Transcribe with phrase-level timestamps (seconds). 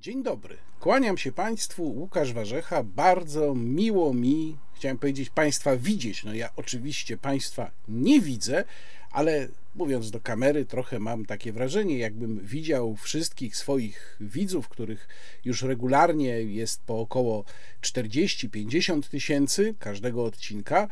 [0.00, 0.56] Dzień dobry.
[0.80, 2.82] Kłaniam się Państwu, Łukasz Warzecha.
[2.82, 6.24] Bardzo miło mi, chciałem powiedzieć, Państwa widzieć.
[6.24, 8.64] No ja oczywiście Państwa nie widzę,
[9.10, 15.08] ale mówiąc do kamery, trochę mam takie wrażenie, jakbym widział wszystkich swoich widzów, których
[15.44, 17.44] już regularnie jest po około
[17.82, 20.88] 40-50 tysięcy każdego odcinka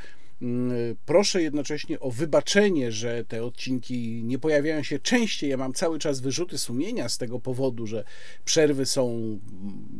[1.06, 5.50] proszę jednocześnie o wybaczenie, że te odcinki nie pojawiają się częściej.
[5.50, 8.04] Ja mam cały czas wyrzuty sumienia z tego powodu, że
[8.44, 9.38] przerwy są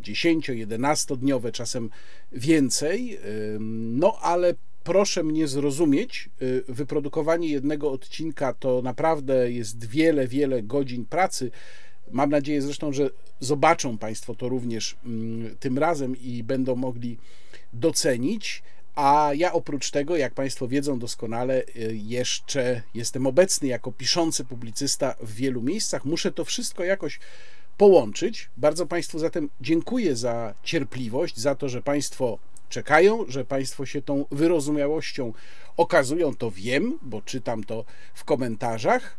[0.00, 1.90] 10-11 dniowe, czasem
[2.32, 3.18] więcej.
[3.60, 4.54] No ale
[4.86, 11.50] proszę mnie zrozumieć, y, wyprodukowanie jednego odcinka to naprawdę jest wiele, wiele godzin pracy.
[12.10, 13.10] Mam nadzieję zresztą, że
[13.40, 17.18] zobaczą Państwo to również mm, tym razem i będą mogli
[17.72, 18.62] docenić.
[18.96, 25.14] A ja oprócz tego, jak Państwo wiedzą doskonale, y, jeszcze jestem obecny jako piszący publicysta
[25.20, 26.04] w wielu miejscach.
[26.04, 27.18] Muszę to wszystko jakoś
[27.76, 28.50] połączyć.
[28.56, 32.38] Bardzo Państwu zatem dziękuję za cierpliwość, za to, że Państwo
[32.68, 35.32] czekają, że Państwo się tą wyrozumiałością
[35.76, 36.34] okazują.
[36.34, 39.18] To wiem, bo czytam to w komentarzach.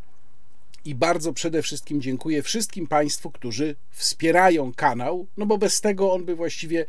[0.86, 6.25] I bardzo przede wszystkim dziękuję wszystkim Państwu, którzy wspierają kanał, no bo bez tego on
[6.25, 6.86] by właściwie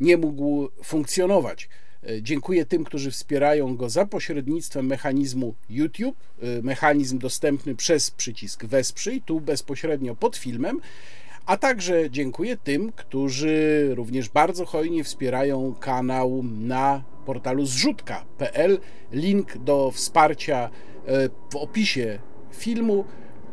[0.00, 1.68] nie mógł funkcjonować.
[2.08, 8.64] E, dziękuję tym, którzy wspierają go za pośrednictwem mechanizmu YouTube, e, mechanizm dostępny przez przycisk
[8.64, 10.80] Wesprzyj, tu bezpośrednio pod filmem.
[11.46, 18.78] A także dziękuję tym, którzy również bardzo hojnie wspierają kanał na portalu zrzutka.pl.
[19.12, 20.70] Link do wsparcia
[21.06, 22.18] e, w opisie
[22.52, 23.04] filmu.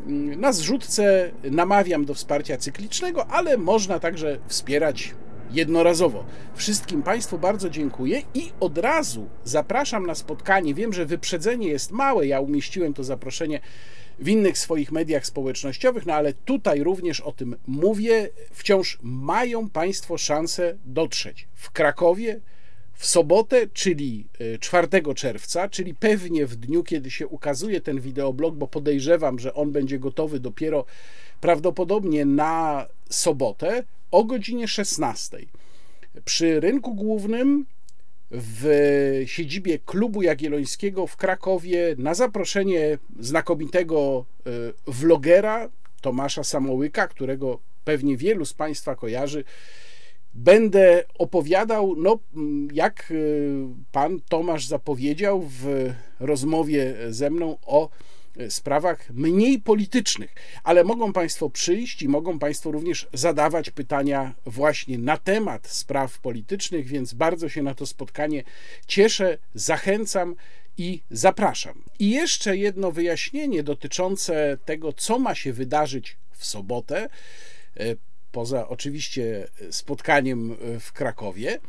[0.08, 5.13] Mm, na zrzutce namawiam do wsparcia cyklicznego, ale można także wspierać
[5.52, 6.25] jednorazowo.
[6.55, 10.73] Wszystkim Państwu bardzo dziękuję i od razu zapraszam na spotkanie.
[10.73, 13.59] Wiem, że wyprzedzenie jest małe, ja umieściłem to zaproszenie
[14.19, 18.29] w innych swoich mediach społecznościowych, no ale tutaj również o tym mówię.
[18.51, 22.40] Wciąż mają Państwo szansę dotrzeć w Krakowie
[22.94, 24.28] w sobotę, czyli
[24.59, 29.53] 4 e, czerwca, czyli pewnie w dniu, kiedy się ukazuje ten wideoblog, bo podejrzewam, że
[29.53, 30.85] on będzie gotowy dopiero
[31.41, 35.38] prawdopodobnie na sobotę o godzinie 16
[36.25, 37.66] przy rynku głównym
[38.31, 44.50] w siedzibie klubu Jagiellońskiego w Krakowie na zaproszenie znakomitego e,
[44.88, 45.69] vlogera
[46.02, 49.44] Tomasza Samołyka, którego pewnie wielu z Państwa kojarzy.
[50.34, 52.19] Będę opowiadał, no,
[52.74, 53.16] jak e,
[53.92, 57.90] pan Tomasz zapowiedział w rozmowie ze mną o
[58.50, 65.17] sprawach mniej politycznych, ale mogą Państwo przyjść i mogą Państwo również zadawać pytania właśnie na
[65.17, 68.44] temat spraw politycznych, więc bardzo się na to spotkanie
[68.88, 70.35] cieszę, zachęcam
[70.78, 71.84] i zapraszam.
[72.00, 77.09] I jeszcze jedno wyjaśnienie dotyczące tego, co ma się wydarzyć w sobotę,
[77.78, 77.95] e,
[78.31, 81.62] poza oczywiście spotkaniem w Krakowie, e,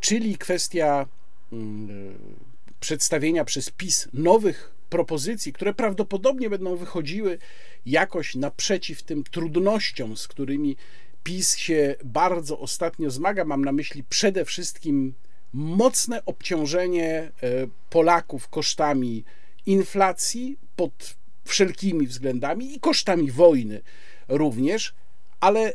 [0.00, 1.06] czyli kwestia
[1.52, 7.38] mm, e, przedstawienia przez PiS nowych propozycji, które prawdopodobnie będą wychodziły
[7.86, 10.76] jakoś naprzeciw tym trudnościom, z którymi
[11.22, 13.44] PiS się bardzo ostatnio zmaga.
[13.44, 15.14] Mam na myśli przede wszystkim
[15.52, 17.30] mocne obciążenie e,
[17.90, 19.24] Polaków kosztami
[19.66, 23.80] inflacji pod wszelkimi względami i kosztami wojny
[24.28, 24.94] również,
[25.40, 25.72] ale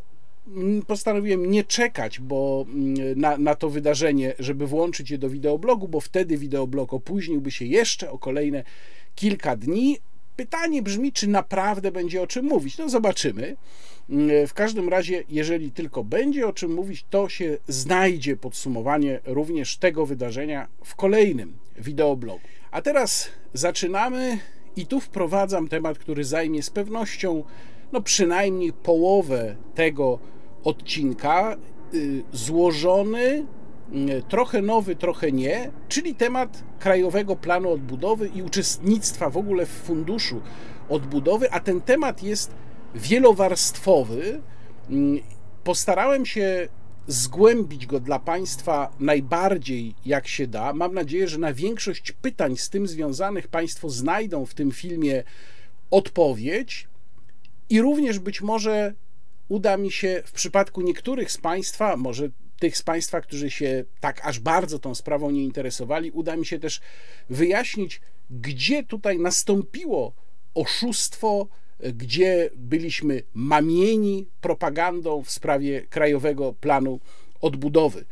[0.47, 5.87] mm, postanowiłem nie czekać bo mm, na, na to wydarzenie, żeby włączyć je do wideoblogu,
[5.87, 8.63] bo wtedy wideoblog opóźniłby się jeszcze o kolejne
[9.17, 9.97] kilka dni.
[10.35, 12.77] Pytanie brzmi, czy naprawdę będzie o czym mówić.
[12.77, 13.57] No zobaczymy.
[14.47, 20.05] W każdym razie, jeżeli tylko będzie o czym mówić, to się znajdzie podsumowanie również tego
[20.05, 22.39] wydarzenia w kolejnym wideoblogu.
[22.71, 24.39] A teraz zaczynamy
[24.75, 27.43] i tu wprowadzam temat, który zajmie z pewnością
[27.91, 30.19] no przynajmniej połowę tego
[30.63, 31.57] odcinka,
[31.93, 33.56] y, złożony Mm,
[34.27, 40.41] trochę nowy, trochę nie, czyli temat Krajowego Planu Odbudowy i uczestnictwa w ogóle w funduszu
[40.89, 42.55] odbudowy, a ten temat jest
[42.95, 44.41] wielowarstwowy.
[44.89, 45.19] Mm,
[45.63, 46.67] postarałem się
[47.07, 50.73] zgłębić go dla Państwa najbardziej jak się da.
[50.73, 55.23] Mam nadzieję, że na większość pytań z tym związanych Państwo znajdą w tym filmie
[55.91, 56.87] odpowiedź
[57.69, 58.93] i również być może
[59.49, 62.29] uda mi się w przypadku niektórych z Państwa, może
[62.59, 66.59] tych z Państwa, którzy się tak aż bardzo tą sprawą nie interesowali, uda mi się
[66.59, 66.81] też
[67.29, 70.13] wyjaśnić, gdzie tutaj nastąpiło
[70.53, 71.47] oszustwo,
[71.93, 76.99] gdzie byliśmy mamieni propagandą w sprawie Krajowego Planu
[77.41, 78.05] Odbudowy.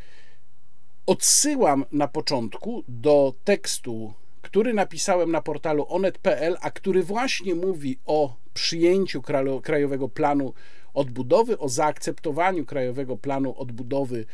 [1.05, 8.35] Odsyłam na początku do tekstu, który napisałem na portalu onet.pl, a który właśnie mówi o
[8.53, 9.21] przyjęciu
[9.63, 10.53] Krajowego Planu
[10.95, 14.25] Odbudowy, o zaakceptowaniu Krajowego Planu Odbudowy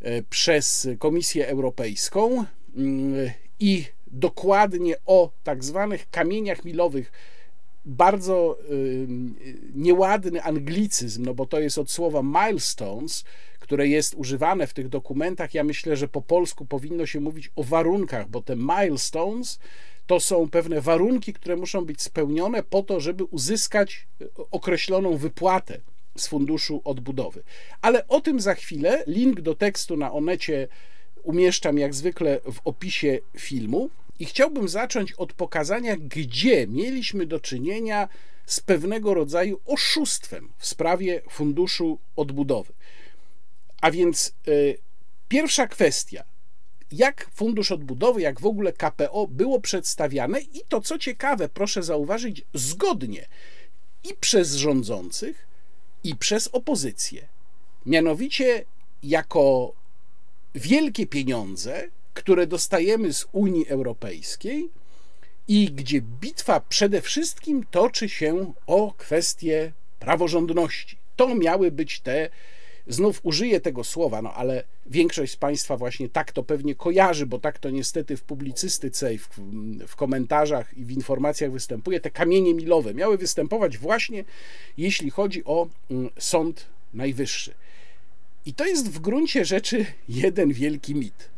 [0.00, 2.44] e, przez Komisję Europejską
[2.76, 3.30] mm,
[3.60, 7.12] i dokładnie o tak zwanych kamieniach milowych.
[7.86, 9.06] Bardzo y,
[9.74, 13.24] nieładny anglicyzm, no bo to jest od słowa milestones,
[13.60, 15.54] które jest używane w tych dokumentach.
[15.54, 19.58] Ja myślę, że po polsku powinno się mówić o warunkach, bo te milestones
[20.06, 25.80] to są pewne warunki, które muszą być spełnione po to, żeby uzyskać e, określoną wypłatę
[26.16, 27.42] z funduszu odbudowy.
[27.82, 29.04] Ale o tym za chwilę.
[29.06, 30.68] Link do tekstu na Onecie
[31.22, 33.90] umieszczam jak zwykle w opisie filmu.
[34.18, 38.08] I chciałbym zacząć od pokazania, gdzie mieliśmy do czynienia
[38.46, 42.72] z pewnego rodzaju oszustwem w sprawie funduszu odbudowy.
[43.80, 44.78] A więc y,
[45.28, 46.24] pierwsza kwestia.
[46.92, 52.42] Jak Fundusz Odbudowy, jak w ogóle KPO było przedstawiane i to co ciekawe, proszę zauważyć,
[52.54, 53.26] zgodnie
[54.04, 55.46] i przez rządzących,
[56.04, 57.28] i przez opozycję.
[57.86, 58.64] Mianowicie
[59.02, 59.72] jako
[60.54, 64.70] wielkie pieniądze, które dostajemy z Unii Europejskiej
[65.48, 70.98] i gdzie bitwa przede wszystkim toczy się o kwestie praworządności.
[71.16, 72.30] To miały być te
[72.86, 77.38] Znów użyję tego słowa, no ale większość z Państwa właśnie tak to pewnie kojarzy, bo
[77.38, 79.28] tak to niestety w publicystyce i w,
[79.86, 82.00] w komentarzach i w informacjach występuje.
[82.00, 84.24] Te kamienie milowe miały występować właśnie
[84.78, 87.54] jeśli chodzi o mm, Sąd Najwyższy.
[88.46, 91.30] I to jest w gruncie rzeczy jeden wielki mit.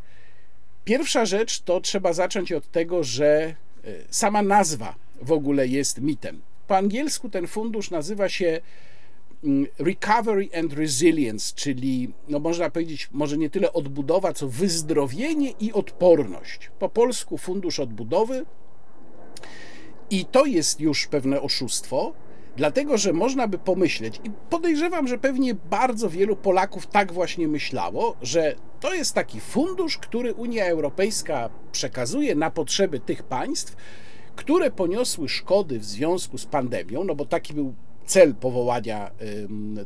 [0.84, 3.54] Pierwsza rzecz to trzeba zacząć od tego, że e,
[4.10, 6.40] sama nazwa w ogóle jest mitem.
[6.66, 8.60] Po angielsku ten fundusz nazywa się
[9.78, 16.70] recovery and resilience, czyli no można powiedzieć, może nie tyle odbudowa, co wyzdrowienie i odporność.
[16.78, 18.46] Po polsku Fundusz Odbudowy.
[20.10, 22.12] I to jest już pewne oszustwo,
[22.56, 28.16] dlatego że można by pomyśleć, i podejrzewam, że pewnie bardzo wielu Polaków tak właśnie myślało,
[28.22, 33.76] że to jest taki fundusz, który Unia Europejska przekazuje na potrzeby tych państw,
[34.36, 37.74] które poniosły szkody w związku z pandemią, no bo taki był
[38.06, 39.10] cel powołania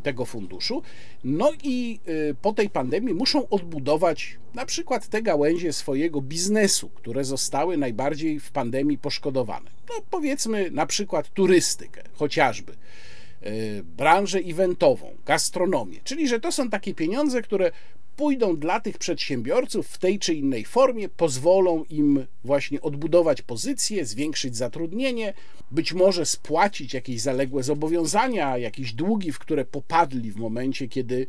[0.03, 0.83] tego funduszu.
[1.25, 7.25] No i y, po tej pandemii muszą odbudować na przykład te gałęzie swojego biznesu, które
[7.25, 9.71] zostały najbardziej w pandemii poszkodowane.
[9.89, 15.99] No powiedzmy na przykład turystykę chociażby y, branżę eventową, gastronomię.
[16.05, 17.73] Czyli, że to są takie pieniądze, które
[18.21, 24.57] pójdą dla tych przedsiębiorców w tej czy innej formie, pozwolą im właśnie odbudować pozycję, zwiększyć
[24.57, 25.35] zatrudnienie,
[25.71, 31.27] być może spłacić jakieś zaległe zobowiązania, jakieś długi, w które popadli w momencie, kiedy,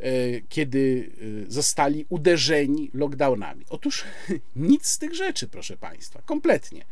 [0.00, 0.10] e,
[0.48, 1.10] kiedy
[1.46, 3.64] e, zostali uderzeni lockdownami.
[3.68, 4.04] Otóż
[4.56, 6.84] nic z tych rzeczy, proszę Państwa, kompletnie.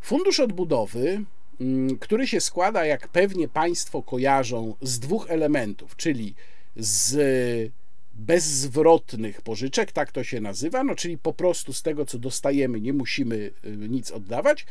[0.00, 1.24] Fundusz odbudowy,
[1.60, 6.34] mm, który się składa, jak pewnie Państwo kojarzą, z dwóch elementów, czyli
[6.76, 7.72] z
[8.18, 12.92] bezzwrotnych pożyczek, tak to się nazywa, no czyli po prostu z tego, co dostajemy, nie
[12.92, 14.66] musimy y, nic oddawać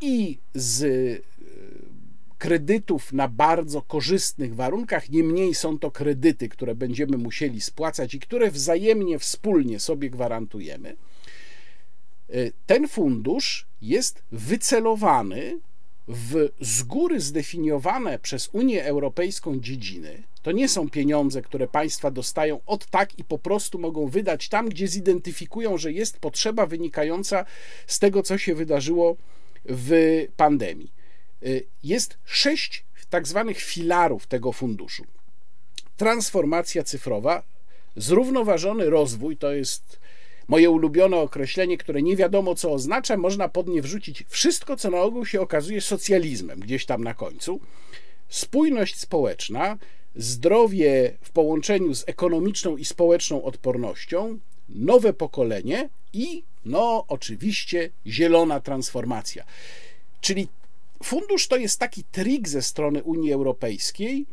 [0.00, 1.22] i z y,
[2.38, 8.50] kredytów na bardzo korzystnych warunkach, niemniej są to kredyty, które będziemy musieli spłacać i które
[8.50, 10.96] wzajemnie, wspólnie sobie gwarantujemy.
[12.34, 15.58] Y, ten fundusz jest wycelowany
[16.08, 20.22] w z góry zdefiniowane przez Unię Europejską dziedziny.
[20.42, 24.68] To nie są pieniądze, które państwa dostają od tak i po prostu mogą wydać tam,
[24.68, 27.44] gdzie zidentyfikują, że jest potrzeba wynikająca
[27.86, 29.16] z tego, co się wydarzyło
[29.64, 30.92] w pandemii.
[31.42, 35.04] Y, jest sześć tak zwanych filarów tego funduszu.
[35.96, 37.42] Transformacja cyfrowa,
[37.96, 40.00] zrównoważony rozwój to jest
[40.48, 45.00] Moje ulubione określenie, które nie wiadomo co oznacza, można pod nie wrzucić wszystko, co na
[45.00, 47.60] ogół się okazuje socjalizmem, gdzieś tam na końcu.
[48.28, 49.78] Spójność społeczna,
[50.16, 54.38] zdrowie w połączeniu z ekonomiczną i społeczną odpornością,
[54.68, 59.44] nowe pokolenie i, no, oczywiście, zielona transformacja.
[60.20, 60.48] Czyli
[61.02, 64.26] fundusz to jest taki trik ze strony Unii Europejskiej,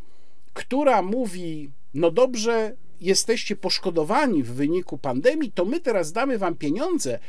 [0.53, 7.19] która mówi: No dobrze, jesteście poszkodowani w wyniku pandemii, to my teraz damy wam pieniądze,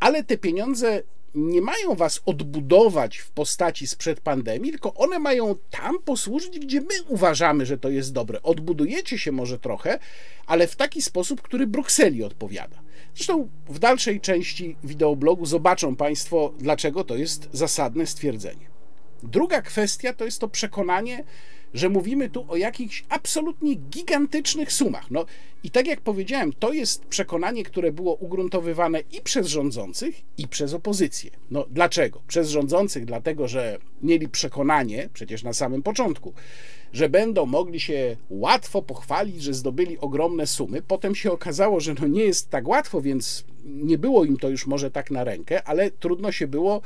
[0.00, 1.02] ale te pieniądze
[1.34, 7.02] nie mają was odbudować w postaci sprzed pandemii, tylko one mają tam posłużyć, gdzie my
[7.08, 8.42] uważamy, że to jest dobre.
[8.42, 9.98] Odbudujecie się może trochę,
[10.46, 12.82] ale w taki sposób, który Brukseli odpowiada.
[13.14, 18.66] Zresztą w dalszej części wideoblogu zobaczą Państwo, dlaczego to jest zasadne stwierdzenie.
[19.22, 21.24] Druga kwestia to jest to przekonanie,
[21.74, 25.10] że mówimy tu o jakichś absolutnie gigantycznych sumach.
[25.10, 25.24] No
[25.62, 30.74] i tak jak powiedziałem, to jest przekonanie, które było ugruntowywane i przez rządzących, i przez
[30.74, 31.30] opozycję.
[31.50, 32.22] No dlaczego?
[32.28, 36.32] Przez rządzących, dlatego że mieli przekonanie, przecież na samym początku,
[36.92, 40.82] że będą mogli się łatwo pochwalić, że zdobyli ogromne sumy.
[40.82, 44.66] Potem się okazało, że no nie jest tak łatwo, więc nie było im to już
[44.66, 46.82] może tak na rękę, ale trudno się było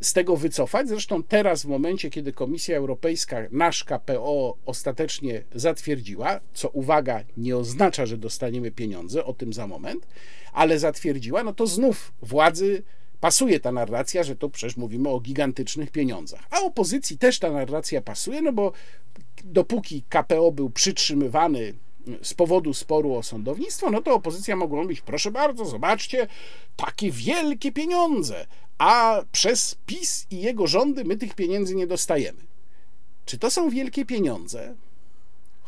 [0.00, 0.88] z tego wycofać.
[0.88, 8.06] Zresztą teraz, w momencie, kiedy Komisja Europejska nasz KPO ostatecznie zatwierdziła, co uwaga, nie oznacza,
[8.06, 10.06] że dostaniemy pieniądze, o tym za moment,
[10.52, 12.82] ale zatwierdziła, no to znów władzy
[13.20, 16.40] pasuje ta narracja, że to przecież mówimy o gigantycznych pieniądzach.
[16.50, 18.72] A opozycji też ta narracja pasuje, no bo
[19.44, 21.74] dopóki KPO był przytrzymywany
[22.22, 26.26] z powodu sporu o sądownictwo, no to opozycja mogła mówić, proszę bardzo, zobaczcie,
[26.76, 28.46] takie wielkie pieniądze,
[28.78, 32.40] a przez PiS i jego rządy my tych pieniędzy nie dostajemy.
[33.26, 34.74] Czy to są wielkie pieniądze?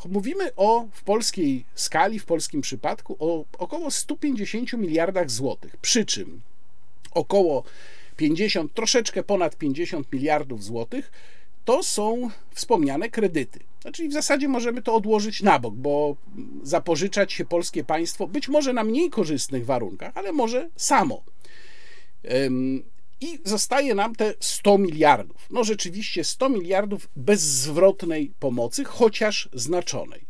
[0.09, 5.77] Mówimy o w polskiej skali, w polskim przypadku o około 150 miliardach złotych.
[5.77, 6.41] Przy czym
[7.11, 7.65] około
[8.17, 11.13] 50, troszeczkę ponad 50 miliardów złotych
[11.65, 13.61] to są wspomniane kredyty.
[13.83, 16.17] Znaczy w zasadzie możemy to odłożyć na bok, bo
[16.63, 21.23] zapożyczać się polskie państwo być może na mniej korzystnych warunkach, ale może samo.
[23.21, 25.47] I zostaje nam te 100 miliardów.
[25.51, 30.27] No rzeczywiście 100 miliardów bezzwrotnej pomocy, chociaż znaczonej.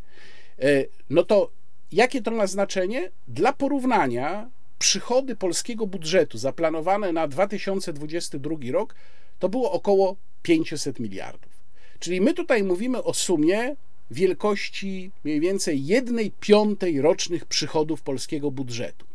[0.59, 1.50] E, no to
[1.93, 3.11] jakie to ma znaczenie?
[3.28, 8.95] Dla porównania przychody polskiego budżetu zaplanowane na 2022 rok
[9.38, 11.52] to było około 500 miliardów.
[11.99, 13.76] Czyli my tutaj mówimy o sumie
[14.11, 19.07] wielkości mniej więcej 1 piątej rocznych przychodów polskiego budżetu.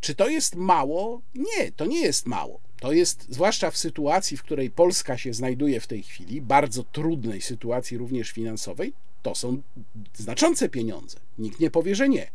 [0.00, 1.22] Czy to jest mało?
[1.34, 2.60] Nie, to nie jest mało.
[2.80, 7.42] To jest, zwłaszcza w sytuacji, w której Polska się znajduje w tej chwili, bardzo trudnej
[7.42, 8.92] sytuacji również finansowej,
[9.22, 9.62] to są
[10.14, 11.18] znaczące pieniądze.
[11.38, 12.30] Nikt nie powie, że nie.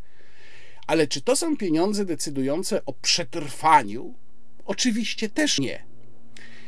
[0.87, 4.13] Ale czy to są pieniądze decydujące o przetrwaniu?
[4.65, 5.85] Oczywiście też nie.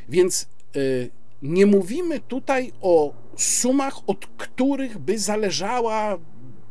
[0.09, 1.09] Więc y,
[1.41, 6.17] nie mówimy tutaj o sumach, od których by zależała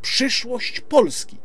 [0.03, 1.37] przyszłość Polski.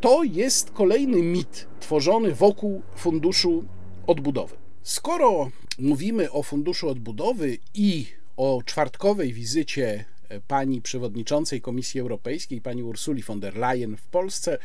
[0.00, 3.64] To jest kolejny mit tworzony wokół Funduszu
[4.06, 4.56] Odbudowy.
[4.82, 10.04] Skoro mówimy o Funduszu Odbudowy i o czwartkowej wizycie
[10.48, 14.58] pani przewodniczącej Komisji Europejskiej, pani Ursuli von der Leyen w Polsce,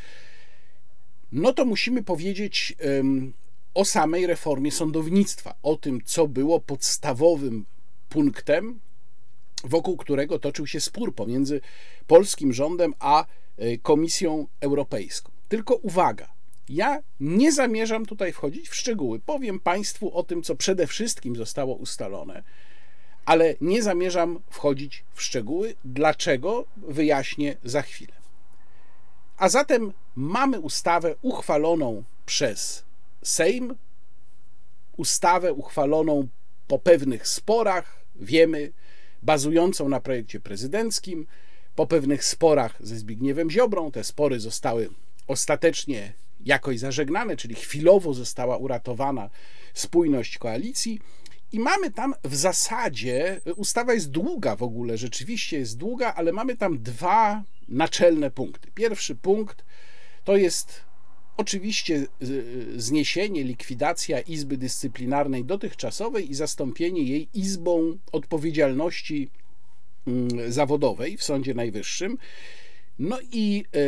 [1.31, 2.75] no to musimy powiedzieć
[3.73, 7.65] o samej reformie sądownictwa, o tym, co było podstawowym
[8.09, 8.79] punktem,
[9.63, 11.61] wokół którego toczył się spór pomiędzy
[12.07, 13.25] polskim rządem a e,
[13.81, 15.31] Komisją Europejską.
[15.49, 16.27] Tylko uwaga,
[16.69, 19.19] ja nie zamierzam tutaj wchodzić w szczegóły.
[19.19, 22.43] Powiem Państwu o tym, co przede wszystkim zostało ustalone,
[23.25, 25.75] ale nie zamierzam wchodzić w szczegóły.
[25.85, 26.65] Dlaczego?
[26.77, 28.13] Wyjaśnię za chwilę.
[29.37, 32.83] A zatem mamy ustawę uchwaloną przez
[33.23, 33.75] Sejm,
[34.97, 36.27] ustawę uchwaloną
[36.67, 38.71] po pewnych sporach, wiemy,
[39.23, 41.27] bazującą na projekcie prezydenckim,
[41.75, 43.91] po pewnych sporach ze Zbigniewem Ziobrą.
[43.91, 44.89] Te spory zostały
[45.27, 46.13] ostatecznie
[46.45, 49.29] jakoś zażegnane, czyli chwilowo została uratowana
[49.73, 50.99] spójność koalicji.
[51.51, 56.57] I mamy tam w zasadzie, ustawa jest długa w ogóle, rzeczywiście jest długa, ale mamy
[56.57, 58.71] tam dwa naczelne punkty.
[58.73, 59.65] Pierwszy punkt
[60.23, 60.81] to jest
[61.37, 62.07] oczywiście
[62.75, 69.29] zniesienie, likwidacja Izby Dyscyplinarnej dotychczasowej i zastąpienie jej Izbą Odpowiedzialności
[70.47, 72.17] Zawodowej w Sądzie Najwyższym.
[72.99, 73.79] No i e,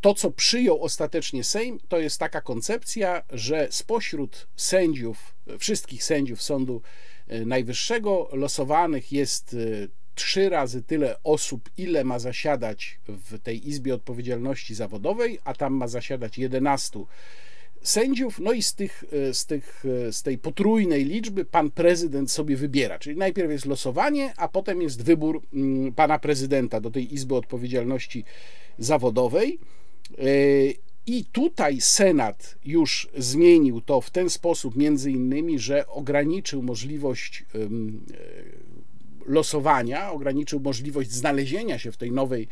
[0.00, 6.82] to, co przyjął ostatecznie Sejm, to jest taka koncepcja, że spośród sędziów, wszystkich sędziów Sądu
[7.28, 13.94] e, Najwyższego losowanych jest e, trzy razy tyle osób, ile ma zasiadać w tej Izbie
[13.94, 17.00] Odpowiedzialności Zawodowej, a tam ma zasiadać 11
[17.82, 22.56] sędziów, no i z, tych, e, z, tych, z tej potrójnej liczby pan prezydent sobie
[22.56, 22.98] wybiera.
[22.98, 28.24] Czyli najpierw jest losowanie, a potem jest wybór mm, pana prezydenta do tej Izby Odpowiedzialności
[28.78, 29.58] Zawodowej.
[31.06, 37.58] I tutaj Senat już zmienił to w ten sposób, między innymi, że ograniczył możliwość e,
[39.26, 42.48] losowania, ograniczył możliwość znalezienia się w tej nowej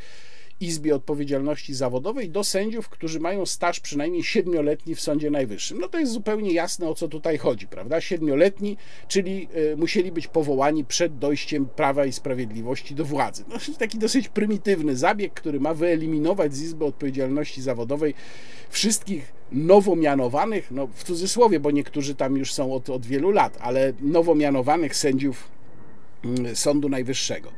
[0.61, 5.79] Izbie Odpowiedzialności Zawodowej do sędziów, którzy mają staż przynajmniej siedmioletni w Sądzie Najwyższym.
[5.81, 8.00] No to jest zupełnie jasne, o co tutaj chodzi, prawda?
[8.00, 8.77] Siedmioletni,
[9.09, 13.45] czyli y, musieli być powołani przed dojściem Prawa i Sprawiedliwości do władzy.
[13.49, 18.15] No, taki dosyć prymitywny zabieg, który ma wyeliminować z Izby Odpowiedzialności Zawodowej
[18.71, 23.59] wszystkich nowo mianowanych, no w cudzysłowie, bo niektórzy tam już są od, od wielu lat,
[23.61, 25.58] ale nowo mianowanych sędziów
[26.55, 27.53] Sądu Najwyższego.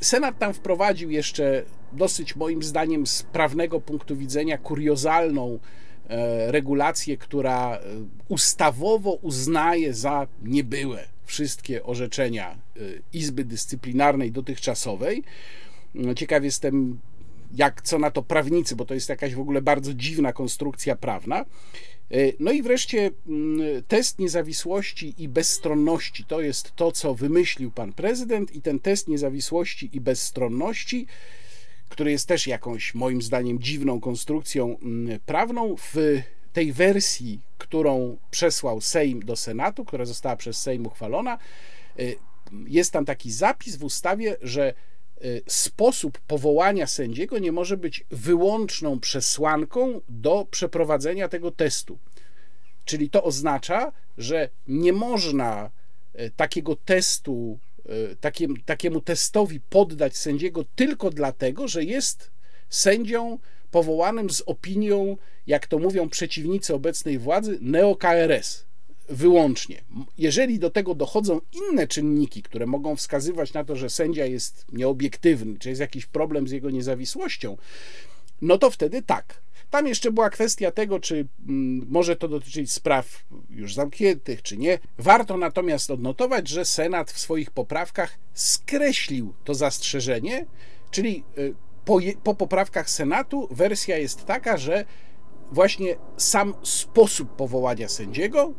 [0.00, 5.58] Senat tam wprowadził jeszcze dosyć moim zdaniem z prawnego punktu widzenia kuriozalną
[6.46, 7.78] regulację, która
[8.28, 12.58] ustawowo uznaje za niebyłe wszystkie orzeczenia
[13.12, 15.24] Izby Dyscyplinarnej dotychczasowej.
[15.94, 16.98] No, ciekaw jestem,
[17.54, 21.44] jak co na to prawnicy, bo to jest jakaś w ogóle bardzo dziwna konstrukcja prawna.
[22.10, 26.24] E, no i wreszcie mm, test niezawisłości i bezstronności.
[26.24, 31.06] To jest to, co wymyślił pan prezydent, i ten test niezawisłości i bezstronności,
[31.88, 36.22] który jest też jakąś moim zdaniem dziwną konstrukcją mm, prawną, w
[36.52, 41.38] tej wersji, którą przesłał Sejm do Senatu, która została przez Sejm uchwalona,
[41.98, 42.02] e,
[42.66, 44.74] jest tam taki zapis w ustawie, że
[45.48, 51.98] sposób powołania sędziego nie może być wyłączną przesłanką do przeprowadzenia tego testu.
[52.84, 55.70] Czyli to oznacza, że nie można
[56.20, 57.58] y, takiego testu,
[58.12, 62.30] y, takim, takiemu testowi poddać sędziego tylko dlatego, że jest
[62.68, 63.38] sędzią
[63.70, 68.66] powołanym z opinią, jak to mówią przeciwnicy obecnej władzy, neo-KRS
[69.08, 69.84] wyłącznie.
[70.18, 75.58] Jeżeli do tego dochodzą inne czynniki, które mogą wskazywać na to, że sędzia jest nieobiektywny,
[75.58, 77.56] czy jest jakiś problem z jego niezawisłością,
[78.42, 79.42] no to wtedy tak.
[79.70, 84.78] Tam jeszcze była kwestia tego, czy mm, może to dotyczyć spraw już zamkniętych, czy nie.
[84.98, 90.46] Warto natomiast odnotować, że Senat w swoich poprawkach skreślił to zastrzeżenie,
[90.90, 94.84] czyli y, po, po poprawkach Senatu wersja jest taka, że
[95.52, 98.54] właśnie sam sposób powołania sędziego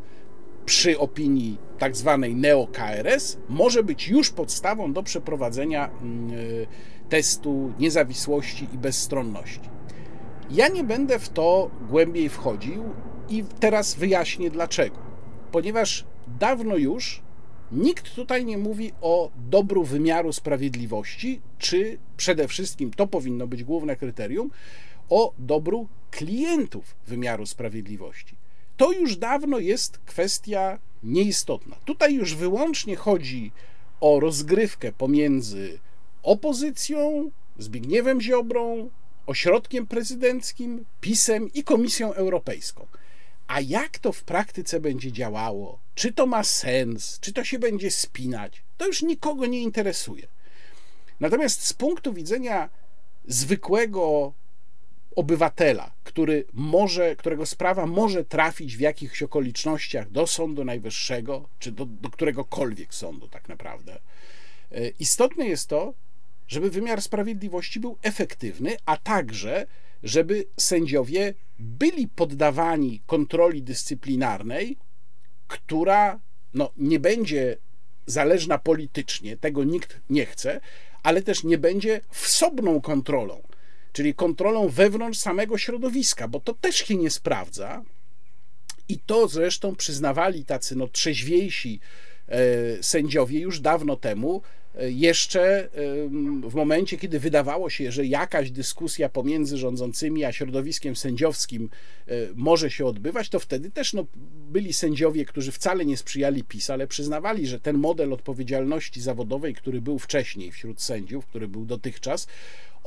[0.67, 6.67] przy opinii tak zwanej neo-KRS może być już podstawą do przeprowadzenia mm, y,
[7.09, 9.69] testu niezawisłości i bezstronności.
[10.51, 12.83] Ja nie będę w to głębiej wchodził
[13.29, 14.97] i teraz wyjaśnię dlaczego.
[15.51, 16.05] Ponieważ
[16.39, 17.21] dawno już
[17.71, 23.95] nikt tutaj nie mówi o dobru wymiaru sprawiedliwości, czy przede wszystkim to powinno być główne
[23.95, 24.49] kryterium
[25.09, 28.36] o dobru klientów wymiaru sprawiedliwości
[28.77, 31.75] to już dawno jest kwestia nieistotna.
[31.85, 33.51] Tutaj już wyłącznie chodzi
[33.99, 35.79] o rozgrywkę pomiędzy
[36.23, 38.89] opozycją, Zbigniewem Ziobrą,
[39.25, 42.87] ośrodkiem prezydenckim, PiSem i Komisją Europejską.
[43.47, 45.79] A jak to w praktyce będzie działało?
[45.95, 47.19] Czy to ma sens?
[47.21, 48.63] Czy to się będzie spinać?
[48.77, 50.27] To już nikogo nie interesuje.
[51.19, 52.69] Natomiast z punktu widzenia
[53.27, 54.33] zwykłego
[55.17, 61.85] obywatela, który może, którego sprawa może trafić w jakichś okolicznościach do Sądu Najwyższego, czy do,
[61.85, 63.99] do któregokolwiek sądu, tak naprawdę.
[64.71, 65.93] E, istotne jest to,
[66.47, 69.67] żeby wymiar sprawiedliwości był efektywny, a także,
[70.03, 74.77] żeby sędziowie byli poddawani kontroli dyscyplinarnej,
[75.47, 76.19] która
[76.53, 77.57] no, nie będzie
[78.05, 80.61] zależna politycznie, tego nikt nie chce,
[81.03, 83.41] ale też nie będzie wsobną kontrolą
[83.97, 87.83] czyli kontrolą wewnątrz samego środowiska, bo to też się nie sprawdza.
[88.89, 91.79] I to zresztą przyznawali tacy no, trzeźwiejsi
[92.27, 94.41] e, sędziowie już dawno temu,
[94.75, 95.69] e, jeszcze
[96.43, 101.69] w momencie, kiedy wydawało się, że jakaś dyskusja pomiędzy rządzącymi a środowiskiem sędziowskim
[102.07, 104.05] e, może się odbywać, to wtedy też no,
[104.51, 109.81] byli sędziowie, którzy wcale nie sprzyjali PiS, ale przyznawali, że ten model odpowiedzialności zawodowej, który
[109.81, 112.27] był wcześniej wśród sędziów, który był dotychczas,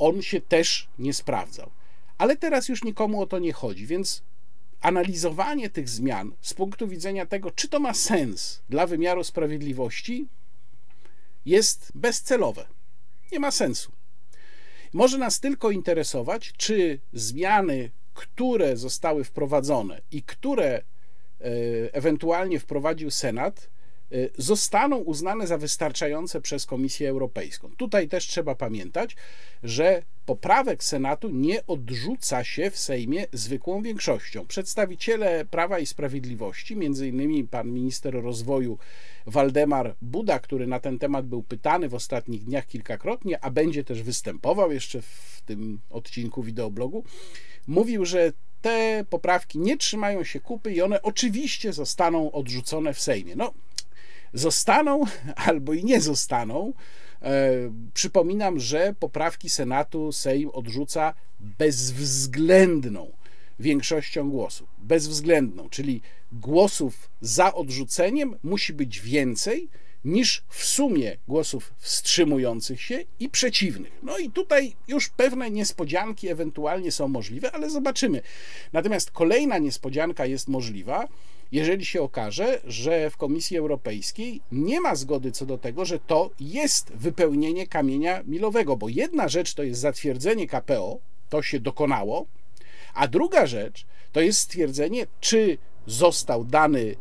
[0.01, 1.71] on się też nie sprawdzał.
[2.17, 4.23] Ale teraz już nikomu o to nie chodzi, więc
[4.81, 10.27] analizowanie tych zmian z punktu widzenia tego, czy to ma sens dla wymiaru sprawiedliwości,
[11.45, 12.65] jest bezcelowe.
[13.31, 13.91] Nie ma sensu.
[14.93, 20.83] Może nas tylko interesować, czy zmiany, które zostały wprowadzone i które e,
[21.93, 23.69] ewentualnie wprowadził Senat,
[24.37, 27.69] zostaną uznane za wystarczające przez Komisję Europejską.
[27.77, 29.15] Tutaj też trzeba pamiętać,
[29.63, 34.47] że poprawek Senatu nie odrzuca się w Sejmie zwykłą większością.
[34.47, 38.77] Przedstawiciele Prawa i Sprawiedliwości, innymi pan minister rozwoju
[39.25, 44.03] Waldemar Buda, który na ten temat był pytany w ostatnich dniach kilkakrotnie, a będzie też
[44.03, 47.03] występował jeszcze w tym odcinku wideoblogu,
[47.67, 53.35] mówił, że te poprawki nie trzymają się kupy i one oczywiście zostaną odrzucone w Sejmie.
[53.35, 53.53] No,
[54.33, 55.03] zostaną
[55.47, 56.73] albo i nie zostaną.
[57.21, 57.51] E,
[57.93, 63.11] przypominam, że poprawki Senatu Sejm odrzuca bezwzględną
[63.59, 64.69] większością głosów.
[64.77, 69.69] Bezwzględną, czyli głosów za odrzuceniem musi być więcej
[70.05, 73.91] niż w sumie głosów wstrzymujących się i przeciwnych.
[74.03, 78.21] No i tutaj już pewne niespodzianki ewentualnie są możliwe, ale zobaczymy.
[78.73, 81.07] Natomiast kolejna niespodzianka jest możliwa,
[81.51, 86.29] jeżeli się okaże, że w Komisji Europejskiej nie ma zgody co do tego, że to
[86.39, 92.25] jest wypełnienie kamienia milowego, bo jedna rzecz to jest zatwierdzenie KPO, to się dokonało,
[92.93, 96.95] a druga rzecz to jest stwierdzenie, czy został dany,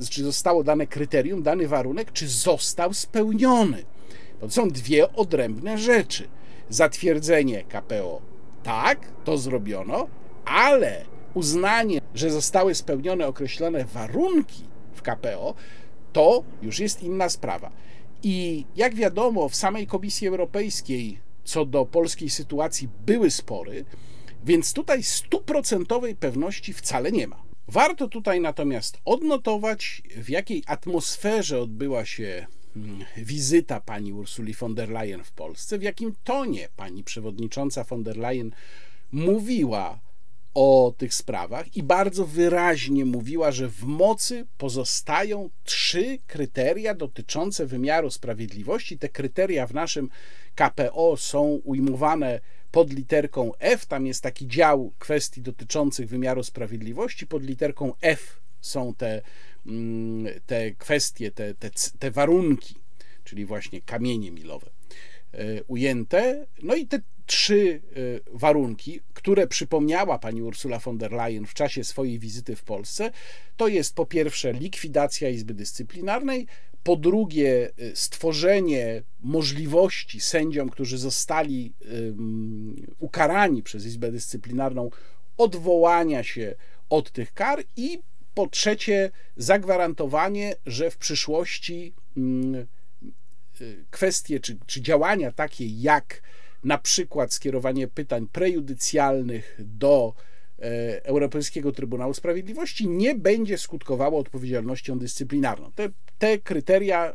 [0.00, 3.84] e, czy zostało dane kryterium, dany warunek, czy został spełniony.
[4.40, 6.28] To są dwie odrębne rzeczy.
[6.68, 8.20] Zatwierdzenie KPO,
[8.62, 10.08] tak, to zrobiono,
[10.44, 14.62] ale uznanie, że zostały spełnione określone warunki
[14.94, 15.54] w KPO,
[16.12, 17.70] to już jest inna sprawa.
[18.22, 23.84] I jak wiadomo, w samej Komisji Europejskiej co do polskiej sytuacji były spory,
[24.44, 27.42] więc tutaj stuprocentowej pewności wcale nie ma.
[27.68, 34.90] Warto tutaj natomiast odnotować, w jakiej atmosferze odbyła się mm, wizyta pani Ursuli von der
[34.90, 38.50] Leyen w Polsce, w jakim tonie pani przewodnicząca von der Leyen
[39.12, 40.00] mówiła
[40.60, 48.10] o tych sprawach i bardzo wyraźnie mówiła, że w mocy pozostają trzy kryteria dotyczące wymiaru
[48.10, 48.98] sprawiedliwości.
[48.98, 50.08] Te kryteria w naszym
[50.54, 52.40] KPO są ujmowane
[52.70, 53.86] pod literką F.
[53.86, 57.26] Tam jest taki dział kwestii dotyczących wymiaru sprawiedliwości.
[57.26, 59.22] Pod literką F są te,
[59.66, 62.74] mm, te kwestie, te, te, te warunki,
[63.24, 64.70] czyli właśnie kamienie milowe
[65.32, 66.46] e, ujęte.
[66.62, 71.84] No i te trzy y, warunki, które przypomniała pani Ursula von der Leyen w czasie
[71.84, 73.10] swojej wizyty w Polsce,
[73.56, 76.46] to jest po pierwsze likwidacja Izby Dyscyplinarnej,
[76.82, 81.72] po drugie y, stworzenie możliwości sędziom, którzy zostali
[82.98, 84.90] ukarani przez Izbę Dyscyplinarną,
[85.36, 86.54] odwołania się
[86.90, 87.98] od tych kar i
[88.34, 91.94] po trzecie zagwarantowanie, że w przyszłości
[93.60, 96.22] y, kwestie czy, czy działania takie jak
[96.64, 100.14] na przykład skierowanie pytań prejudycjalnych do
[100.58, 105.72] e, Europejskiego Trybunału Sprawiedliwości nie będzie skutkowało odpowiedzialnością dyscyplinarną.
[105.72, 107.14] Te, te kryteria e,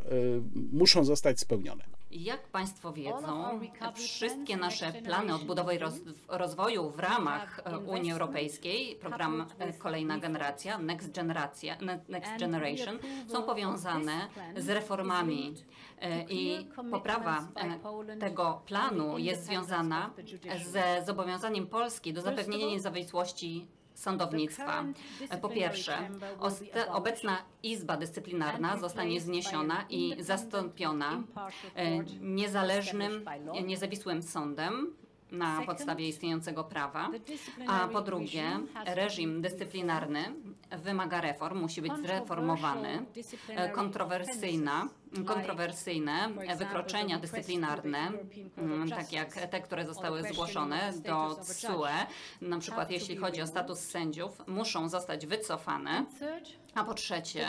[0.72, 1.94] muszą zostać spełnione.
[2.14, 3.60] Jak Państwo wiedzą,
[3.96, 5.80] wszystkie nasze plany odbudowy i
[6.28, 9.46] rozwoju w ramach e, Unii Europejskiej, program
[9.80, 11.78] Kolejna Generacja, Next, Generacja,
[12.10, 14.28] Next Generation, są powiązane
[14.58, 15.54] z reformami
[16.30, 20.12] i poprawa e, tego planu jest związana
[20.66, 24.86] ze zobowiązaniem Polski do zapewnienia niezawisłości sądownictwa.
[25.42, 26.10] Po pierwsze,
[26.92, 31.24] obecna Izba Dyscyplinarna zostanie zniesiona i zastąpiona
[31.76, 33.26] e, niezależnym,
[33.64, 34.96] niezawisłym sądem,
[35.34, 37.10] na podstawie istniejącego prawa,
[37.68, 40.34] a po drugie reżim dyscyplinarny
[40.72, 43.06] wymaga reform, musi być zreformowany,
[43.74, 44.88] kontrowersyjna,
[45.26, 48.12] kontrowersyjne wykroczenia dyscyplinarne,
[48.58, 52.08] mm, tak jak te, które zostały zgłoszone do CUE,
[52.42, 56.06] na przykład jeśli chodzi o status sędziów, muszą zostać wycofane,
[56.76, 57.48] a po trzecie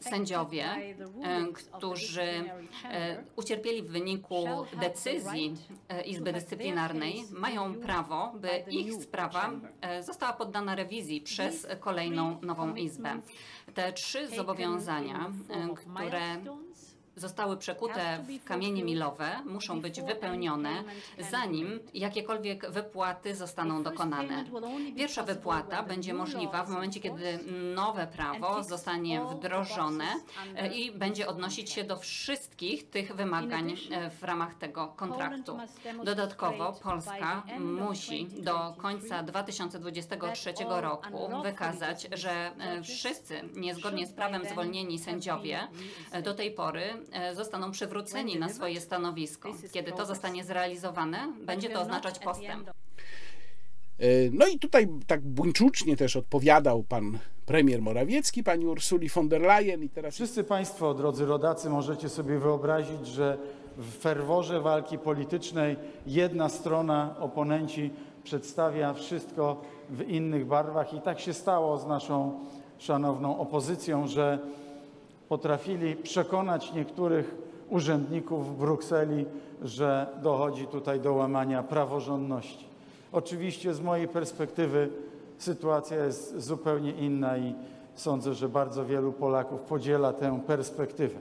[0.00, 4.44] sędziowie, e, którzy e, ucierpieli w wyniku
[4.80, 5.54] decyzji
[5.88, 9.50] e, Izby Dyscyplinarnej, mają prawo, by ich sprawa
[10.00, 13.20] została poddana rewizji przez kolejną nową Izbę.
[13.74, 15.30] Te trzy zobowiązania,
[15.74, 16.20] które
[17.20, 20.70] zostały przekute w kamienie milowe, muszą być wypełnione,
[21.30, 24.44] zanim jakiekolwiek wypłaty zostaną dokonane.
[24.96, 27.38] Pierwsza wypłata będzie możliwa w momencie, kiedy
[27.74, 30.04] nowe prawo zostanie wdrożone
[30.56, 35.58] e, i będzie odnosić się do wszystkich tych wymagań e, w ramach tego kontraktu.
[36.04, 44.98] Dodatkowo Polska musi do końca 2023 roku wykazać, że e, wszyscy niezgodnie z prawem zwolnieni
[44.98, 45.68] sędziowie
[46.22, 46.82] do tej pory
[47.34, 49.54] zostaną przywróceni na swoje stanowisko.
[49.72, 52.70] Kiedy to zostanie zrealizowane, będzie to oznaczać postęp.
[54.00, 59.40] E, no i tutaj tak buńczucznie też odpowiadał pan premier Morawiecki, pani Ursuli von der
[59.40, 60.14] Leyen i teraz...
[60.14, 63.38] Wszyscy Państwo, drodzy rodacy, możecie sobie wyobrazić, że
[63.76, 67.90] w ferworze walki politycznej jedna strona, oponenci
[68.24, 72.44] przedstawia wszystko w innych barwach i tak się stało z naszą
[72.78, 74.38] szanowną opozycją, że
[75.30, 77.34] potrafili przekonać niektórych
[77.68, 79.26] urzędników w Brukseli,
[79.62, 82.64] że dochodzi tutaj do łamania praworządności.
[83.12, 84.88] Oczywiście z mojej perspektywy
[85.38, 87.54] sytuacja jest zupełnie inna i
[87.94, 91.18] sądzę, że bardzo wielu Polaków podziela tę perspektywę.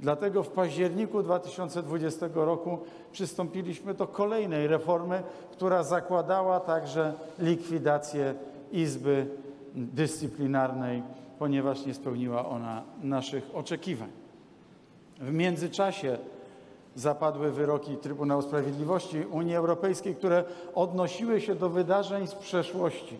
[0.00, 2.78] Dlatego w październiku 2020 roku
[3.12, 8.34] przystąpiliśmy do kolejnej reformy, która zakładała także likwidację
[8.72, 9.26] Izby
[9.74, 11.02] Dyscyplinarnej
[11.38, 14.08] ponieważ nie spełniła ona naszych oczekiwań.
[15.20, 16.18] W międzyczasie
[16.94, 20.44] zapadły wyroki Trybunału Sprawiedliwości Unii Europejskiej, które
[20.74, 23.18] odnosiły się do wydarzeń z przeszłości.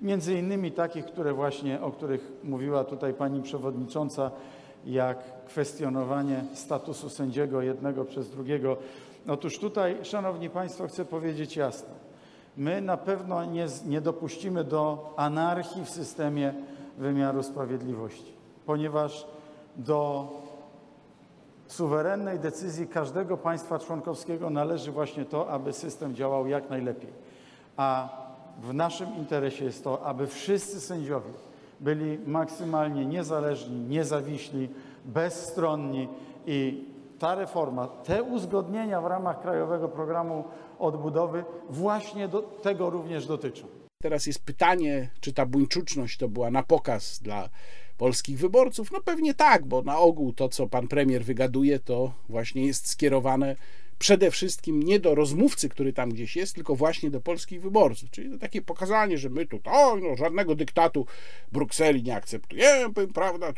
[0.00, 4.30] Między innymi takich, które właśnie, o których mówiła tutaj pani przewodnicząca,
[4.86, 8.76] jak kwestionowanie statusu sędziego jednego przez drugiego.
[9.28, 11.88] Otóż tutaj, szanowni państwo, chcę powiedzieć jasno.
[12.56, 16.54] My na pewno nie, nie dopuścimy do anarchii w systemie
[16.98, 18.32] wymiaru sprawiedliwości,
[18.66, 19.26] ponieważ
[19.76, 20.28] do
[21.66, 27.10] suwerennej decyzji każdego państwa członkowskiego należy właśnie to, aby system działał jak najlepiej.
[27.76, 28.08] A
[28.62, 31.30] w naszym interesie jest to, aby wszyscy sędziowie
[31.80, 34.68] byli maksymalnie niezależni, niezawiśli,
[35.04, 36.08] bezstronni
[36.46, 36.84] i
[37.18, 40.44] ta reforma, te uzgodnienia w ramach Krajowego Programu
[40.78, 43.66] Odbudowy właśnie do tego również dotyczą.
[44.02, 47.48] Teraz jest pytanie, czy ta buńczuczność to była na pokaz dla
[47.96, 48.92] polskich wyborców?
[48.92, 53.56] No pewnie tak, bo na ogół to, co pan premier wygaduje, to właśnie jest skierowane
[53.98, 58.10] przede wszystkim nie do rozmówcy, który tam gdzieś jest, tylko właśnie do polskich wyborców.
[58.10, 61.06] Czyli to takie pokazanie, że my tutaj no, żadnego dyktatu
[61.52, 63.52] Brukseli nie akceptujemy, prawda?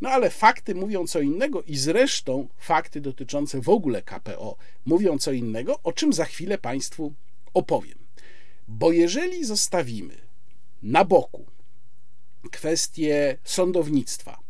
[0.00, 4.56] No ale fakty mówią co innego i zresztą fakty dotyczące w ogóle KPO
[4.86, 7.12] mówią co innego, o czym za chwilę Państwu
[7.54, 8.03] opowiem.
[8.68, 10.16] Bo jeżeli zostawimy
[10.82, 11.46] na boku
[12.50, 14.40] kwestie sądownictwa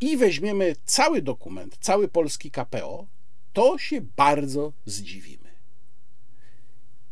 [0.00, 3.06] i weźmiemy cały dokument, cały polski KPO,
[3.52, 5.50] to się bardzo zdziwimy.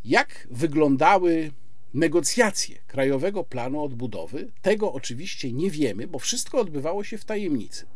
[0.04, 1.52] Jak wyglądały
[1.94, 7.86] negocjacje Krajowego Planu Odbudowy, tego oczywiście nie wiemy, bo wszystko odbywało się w tajemnicy.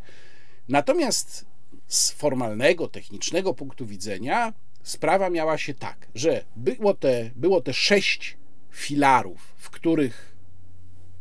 [0.68, 1.44] Natomiast
[1.86, 8.36] z formalnego, technicznego punktu widzenia sprawa miała się tak, że było te, było te sześć
[8.70, 10.36] filarów, w których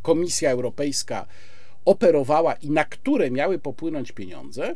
[0.01, 1.27] Komisja Europejska
[1.85, 4.75] operowała i na które miały popłynąć pieniądze.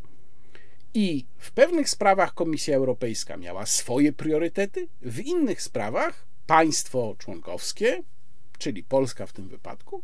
[0.93, 8.03] I w pewnych sprawach Komisja Europejska miała swoje priorytety, w innych sprawach państwo członkowskie,
[8.57, 10.03] czyli Polska w tym wypadku,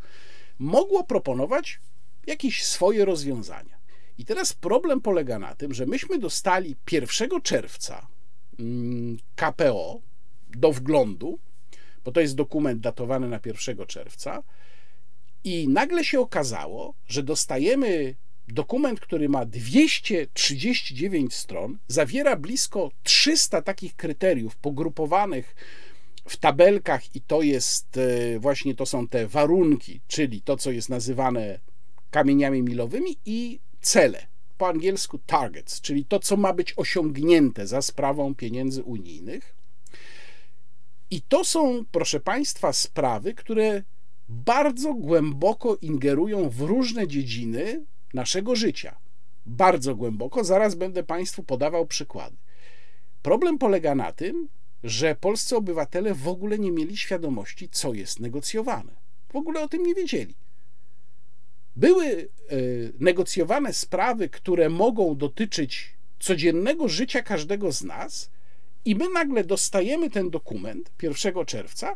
[0.59, 1.79] mogło proponować
[2.27, 3.77] jakieś swoje rozwiązania.
[4.17, 8.07] I teraz problem polega na tym, że myśmy dostali 1 czerwca
[9.35, 10.01] KPO
[10.49, 11.39] do wglądu,
[12.05, 14.43] bo to jest dokument datowany na 1 czerwca,
[15.43, 18.15] i nagle się okazało, że dostajemy
[18.47, 25.55] dokument, który ma 239 stron, zawiera blisko 300 takich kryteriów pogrupowanych
[26.27, 30.89] w tabelkach, i to jest e, właśnie to są te warunki, czyli to, co jest
[30.89, 31.59] nazywane
[32.11, 34.27] kamieniami milowymi, i cele.
[34.57, 39.55] Po angielsku targets, czyli to, co ma być osiągnięte za sprawą pieniędzy unijnych.
[41.11, 43.83] I to są, proszę Państwa, sprawy, które
[44.29, 48.97] bardzo głęboko ingerują w różne dziedziny naszego życia.
[49.45, 52.37] Bardzo głęboko, zaraz będę Państwu podawał przykłady.
[53.21, 54.49] Problem polega na tym,
[54.83, 58.91] że polscy obywatele w ogóle nie mieli świadomości, co jest negocjowane.
[59.29, 60.35] W ogóle o tym nie wiedzieli.
[61.77, 62.05] Były
[62.51, 68.29] y, negocjowane sprawy, które mogą dotyczyć codziennego życia każdego z nas,
[68.85, 71.95] i my nagle dostajemy ten dokument 1 czerwca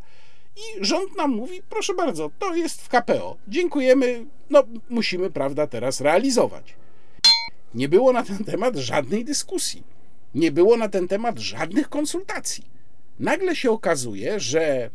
[0.55, 3.37] i rząd nam mówi, proszę bardzo, to jest w KPO.
[3.47, 6.75] Dziękujemy, no musimy, prawda, teraz realizować.
[7.73, 9.83] Nie było na ten temat żadnej dyskusji.
[10.35, 12.65] Nie było na ten temat żadnych konsultacji.
[13.19, 14.89] Nagle się okazuje, że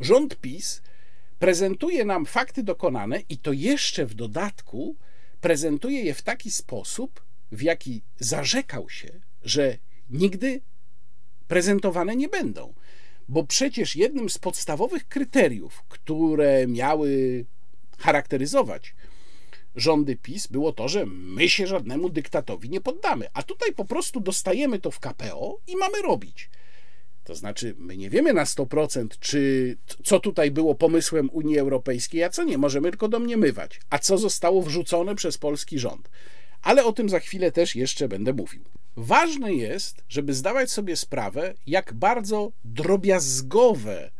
[0.00, 0.82] rząd PiS
[1.40, 4.96] prezentuje nam fakty dokonane i to jeszcze w dodatku
[5.40, 9.78] prezentuje je w taki sposób, w jaki zarzekał się, że
[10.10, 10.60] nigdy
[11.48, 12.74] prezentowane nie będą
[13.30, 17.44] bo przecież jednym z podstawowych kryteriów, które miały
[17.98, 18.94] charakteryzować
[19.76, 23.26] rządy PiS, było to, że my się żadnemu dyktatowi nie poddamy.
[23.32, 26.50] A tutaj po prostu dostajemy to w KPO i mamy robić.
[27.30, 32.30] To znaczy, my nie wiemy na 100%, czy co tutaj było pomysłem Unii Europejskiej, a
[32.30, 36.10] co nie, możemy tylko domniemywać, a co zostało wrzucone przez polski rząd.
[36.62, 38.64] Ale o tym za chwilę też jeszcze będę mówił.
[38.96, 44.10] Ważne jest, żeby zdawać sobie sprawę, jak bardzo drobiazgowe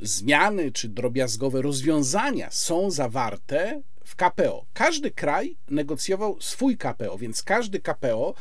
[0.00, 4.66] zmiany czy drobiazgowe rozwiązania są zawarte w KPO.
[4.72, 8.34] Każdy kraj negocjował swój KPO, więc każdy KPO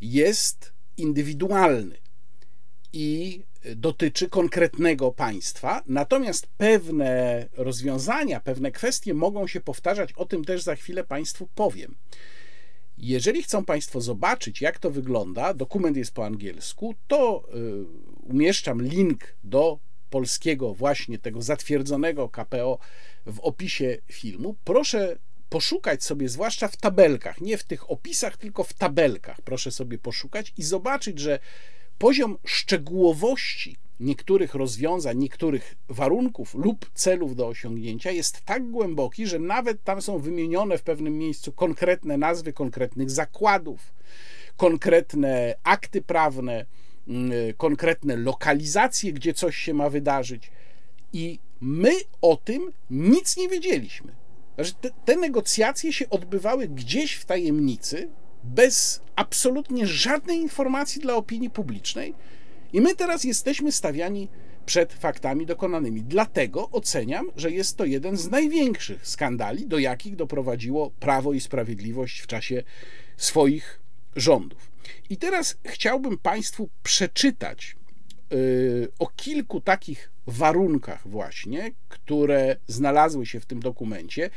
[0.00, 2.03] jest indywidualny
[2.94, 3.42] i
[3.76, 10.76] dotyczy konkretnego państwa, natomiast pewne rozwiązania, pewne kwestie mogą się powtarzać, o tym też za
[10.76, 11.94] chwilę Państwu powiem.
[12.98, 17.84] Jeżeli chcą Państwo zobaczyć, jak to wygląda, dokument jest po angielsku, to y,
[18.22, 19.78] umieszczam link do
[20.10, 22.78] polskiego, właśnie tego zatwierdzonego KPO
[23.26, 24.56] w opisie filmu.
[24.64, 25.16] Proszę
[25.48, 30.52] poszukać sobie, zwłaszcza w tabelkach, nie w tych opisach, tylko w tabelkach, proszę sobie poszukać
[30.56, 31.38] i zobaczyć, że
[31.98, 39.84] poziom szczegółowości niektórych rozwiązań, niektórych warunków lub celów do osiągnięcia jest tak głęboki, że nawet
[39.84, 43.94] tam są wymienione w pewnym miejscu konkretne nazwy konkretnych zakładów,
[44.56, 46.66] konkretne akty prawne,
[47.08, 50.50] mm, konkretne lokalizacje, gdzie coś się ma wydarzyć.
[51.12, 54.12] I my o tym nic nie wiedzieliśmy.
[54.54, 54.72] Znaczy,
[55.04, 58.08] te negocjacje się odbywały gdzieś w tajemnicy,
[58.44, 62.14] bez absolutnie żadnej informacji dla opinii publicznej.
[62.72, 64.28] I my teraz jesteśmy stawiani
[64.66, 66.02] przed faktami dokonanymi.
[66.02, 72.20] Dlatego oceniam, że jest to jeden z największych skandali, do jakich doprowadziło Prawo i Sprawiedliwość
[72.20, 72.62] w czasie
[73.16, 73.80] swoich
[74.16, 74.70] rządów.
[75.10, 77.76] I teraz chciałbym Państwu przeczytać
[78.30, 84.30] yy, o kilku takich warunkach, właśnie, które znalazły się w tym dokumencie.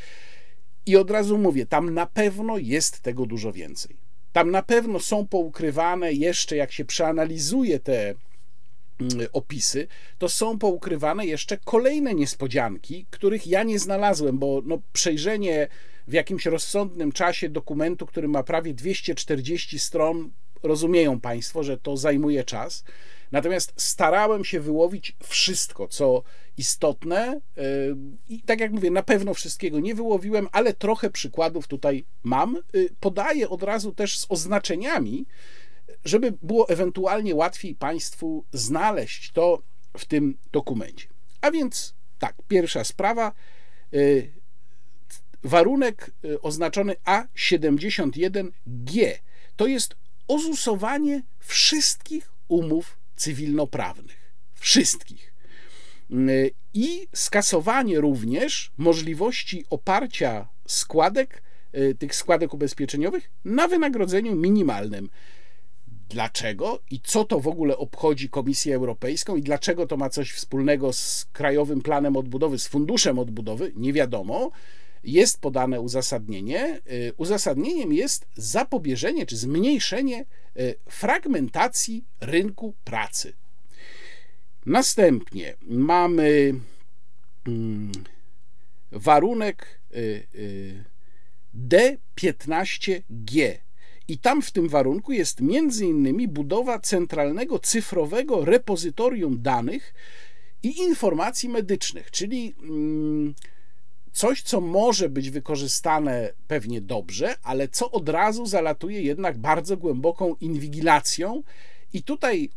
[0.87, 3.95] I od razu mówię, tam na pewno jest tego dużo więcej.
[4.33, 8.15] Tam na pewno są poukrywane jeszcze, jak się przeanalizuje te
[8.99, 15.67] mm, opisy, to są poukrywane jeszcze kolejne niespodzianki, których ja nie znalazłem, bo no, przejrzenie
[16.07, 20.29] w jakimś rozsądnym czasie dokumentu, który ma prawie 240 stron,
[20.63, 22.83] rozumieją Państwo, że to zajmuje czas.
[23.31, 26.23] Natomiast starałem się wyłowić wszystko, co
[26.57, 27.41] istotne.
[27.57, 27.97] Yy,
[28.29, 32.57] I tak jak mówię, na pewno wszystkiego nie wyłowiłem, ale trochę przykładów tutaj mam.
[32.73, 35.25] Yy, podaję od razu też z oznaczeniami,
[36.05, 39.61] żeby było ewentualnie łatwiej Państwu znaleźć to
[39.97, 41.07] w tym dokumencie.
[41.41, 43.31] A więc tak, pierwsza sprawa.
[43.91, 44.37] Yy,
[45.43, 46.11] warunek
[46.41, 49.11] oznaczony A71G
[49.55, 49.95] to jest
[50.27, 54.33] ozusowanie wszystkich umów cywilnoprawnych.
[54.53, 55.33] Wszystkich.
[56.73, 61.43] I skasowanie również możliwości oparcia składek,
[61.75, 65.09] y, tych składek ubezpieczeniowych na wynagrodzeniu minimalnym.
[66.09, 70.93] Dlaczego i co to w ogóle obchodzi Komisję Europejską i dlaczego to ma coś wspólnego
[70.93, 74.51] z Krajowym Planem Odbudowy, z Funduszem Odbudowy, nie wiadomo.
[75.07, 76.81] Jest podane uzasadnienie.
[76.91, 80.25] Y, uzasadnieniem jest zapobieżenie czy zmniejszenie
[80.57, 83.33] y, fragmentacji rynku pracy.
[84.65, 86.53] Następnie mamy
[87.47, 87.91] mm,
[88.91, 90.83] warunek y,
[91.69, 93.57] D15G.
[94.07, 99.93] I tam w tym warunku jest między innymi budowa centralnego cyfrowego repozytorium danych
[100.63, 103.33] i informacji medycznych, czyli mm,
[104.13, 110.35] coś, co może być wykorzystane pewnie dobrze, ale co od razu zalatuje jednak bardzo głęboką
[110.35, 111.43] inwigilacją.
[111.93, 112.49] I tutaj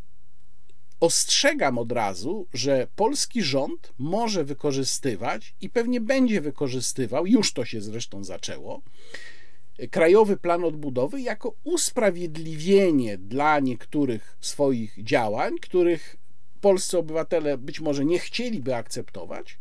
[1.01, 7.81] ostrzegam od razu, że polski rząd może wykorzystywać i pewnie będzie wykorzystywał, już to się
[7.81, 8.83] zresztą zaczęło,
[9.91, 16.17] Krajowy Plan Odbudowy jako usprawiedliwienie dla niektórych swoich działań, których
[16.61, 19.59] polscy obywatele być może nie chcieliby akceptować,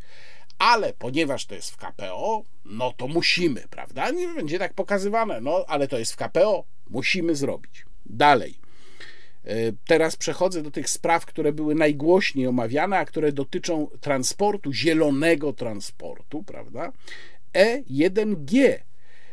[0.59, 4.11] ale ponieważ to jest w KPO, no to musimy, prawda?
[4.11, 7.85] Nie będzie tak pokazywane, no ale to jest w KPO, musimy zrobić.
[8.05, 8.55] Dalej.
[9.45, 9.55] E,
[9.87, 16.43] teraz przechodzę do tych spraw, które były najgłośniej omawiane, a które dotyczą transportu, zielonego transportu,
[16.43, 16.91] prawda?
[17.53, 18.79] E1G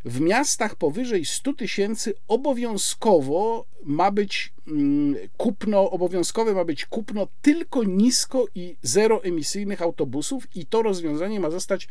[0.07, 7.85] w miastach powyżej 100 tysięcy obowiązkowo ma być mm, kupno, obowiązkowe ma być kupno tylko
[7.85, 11.89] nisko i zeroemisyjnych autobusów i to rozwiązanie ma zostać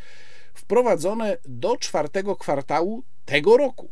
[0.54, 3.90] wprowadzone do czwartego kwartału tego roku.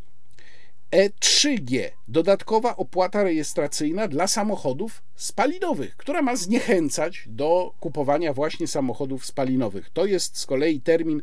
[0.92, 9.90] E3G dodatkowa opłata rejestracyjna dla samochodów spalinowych, która ma zniechęcać do kupowania właśnie samochodów spalinowych.
[9.90, 11.22] To jest z kolei termin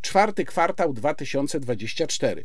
[0.00, 2.44] czwarty kwartał 2024.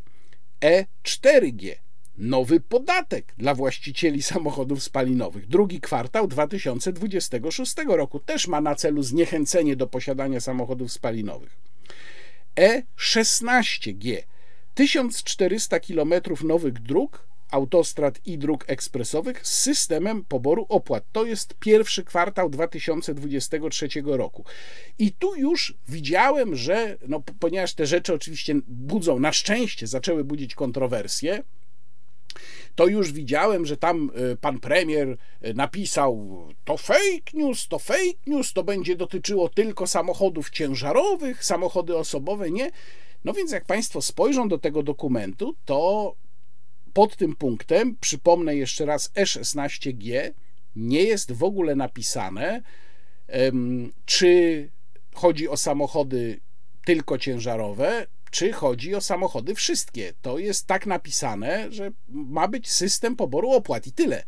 [0.62, 1.76] E4G
[2.18, 5.48] nowy podatek dla właścicieli samochodów spalinowych.
[5.48, 11.58] Drugi kwartał 2026 roku też ma na celu zniechęcenie do posiadania samochodów spalinowych.
[12.56, 14.18] E16G
[14.74, 16.14] 1400 km
[16.44, 21.04] nowych dróg autostrad i dróg ekspresowych z systemem poboru opłat.
[21.12, 24.46] To jest pierwszy kwartał 2023 roku.
[25.00, 30.56] I tu już widziałem, że no, ponieważ te rzeczy oczywiście budzą, na szczęście zaczęły budzić
[30.56, 31.44] kontrowersje,
[32.76, 38.20] to już widziałem, że tam y, pan premier y, napisał to fake news, to fake
[38.28, 42.72] news, to będzie dotyczyło tylko samochodów ciężarowych, samochody osobowe nie.
[43.26, 46.16] No więc jak Państwo spojrzą do tego dokumentu, to
[46.94, 50.32] pod tym punktem, przypomnę jeszcze raz, E16G
[50.76, 52.62] nie jest w ogóle napisane,
[54.06, 54.70] czy
[55.14, 56.40] chodzi o samochody
[56.86, 60.14] tylko ciężarowe, czy chodzi o samochody wszystkie.
[60.22, 64.24] To jest tak napisane, że ma być system poboru opłat i tyle.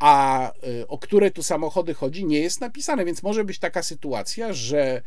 [0.00, 4.52] A y, o które tu samochody chodzi, nie jest napisane, więc może być taka sytuacja,
[4.52, 5.02] że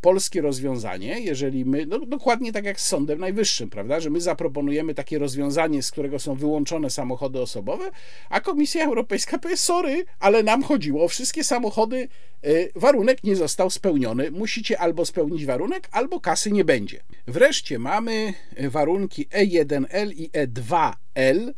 [0.00, 4.94] polskie rozwiązanie, jeżeli my, no dokładnie tak jak z Sądem Najwyższym, prawda, że my zaproponujemy
[4.94, 7.90] takie rozwiązanie, z którego są wyłączone samochody osobowe,
[8.30, 12.08] a Komisja Europejska powie, sorry, ale nam chodziło o wszystkie samochody,
[12.46, 17.00] y, warunek nie został spełniony, musicie albo spełnić warunek, albo kasy nie będzie.
[17.26, 18.34] Wreszcie mamy
[18.70, 21.52] warunki E1L i E2L,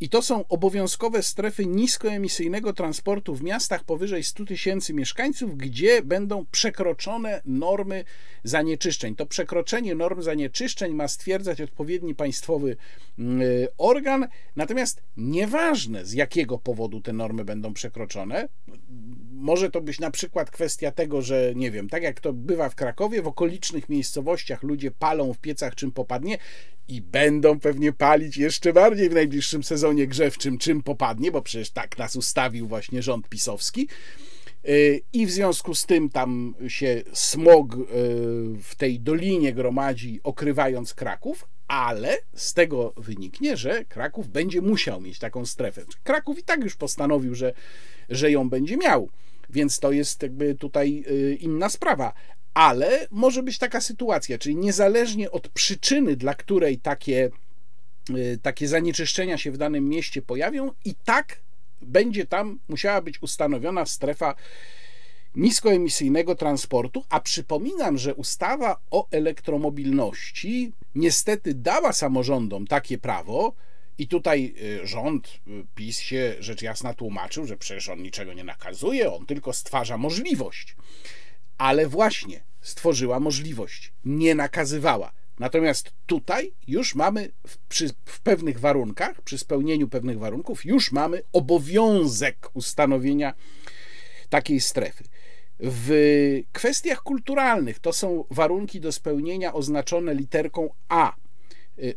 [0.00, 6.46] i to są obowiązkowe strefy niskoemisyjnego transportu w miastach powyżej 100 tysięcy mieszkańców, gdzie będą
[6.50, 8.04] przekroczone normy
[8.44, 9.16] zanieczyszczeń.
[9.16, 12.76] To przekroczenie norm zanieczyszczeń ma stwierdzać odpowiedni państwowy
[13.18, 13.42] mm,
[13.78, 18.48] organ, natomiast nieważne z jakiego powodu te normy będą przekroczone,
[19.32, 22.74] może to być na przykład kwestia tego, że nie wiem, tak jak to bywa w
[22.74, 26.38] Krakowie, w okolicznych miejscowościach ludzie palą w piecach czym popadnie
[26.88, 31.98] i będą pewnie palić jeszcze bardziej w najbliższym sezonie grzewczym czym popadnie, bo przecież tak
[31.98, 33.88] nas ustawił właśnie rząd pisowski.
[34.68, 37.78] Y, I w związku z tym tam się smog y,
[38.62, 45.18] w tej dolinie gromadzi, okrywając Kraków, ale z tego wyniknie, że Kraków będzie musiał mieć
[45.18, 45.82] taką strefę.
[46.02, 47.52] Kraków i tak już postanowił, że,
[48.08, 49.08] że ją będzie miał.
[49.50, 52.12] Więc to jest jakby tutaj y, inna sprawa.
[52.54, 57.30] Ale może być taka sytuacja, czyli niezależnie od przyczyny, dla której takie,
[58.42, 61.40] takie zanieczyszczenia się w danym mieście pojawią, i tak
[61.82, 64.34] będzie tam musiała być ustanowiona strefa
[65.34, 73.54] niskoemisyjnego transportu, a przypominam, że ustawa o elektromobilności niestety dała samorządom takie prawo,
[73.98, 78.44] i tutaj y, rząd, y, PiS się rzecz jasna tłumaczył, że przecież on niczego nie
[78.44, 80.76] nakazuje, on tylko stwarza możliwość.
[81.58, 85.12] Ale właśnie stworzyła możliwość, nie nakazywała.
[85.38, 91.22] Natomiast tutaj już mamy w, przy, w pewnych warunkach, przy spełnieniu pewnych warunków, już mamy
[91.32, 93.34] obowiązek ustanowienia
[94.28, 95.04] takiej strefy.
[95.60, 95.92] W
[96.52, 101.23] kwestiach kulturalnych to są warunki do spełnienia oznaczone literką A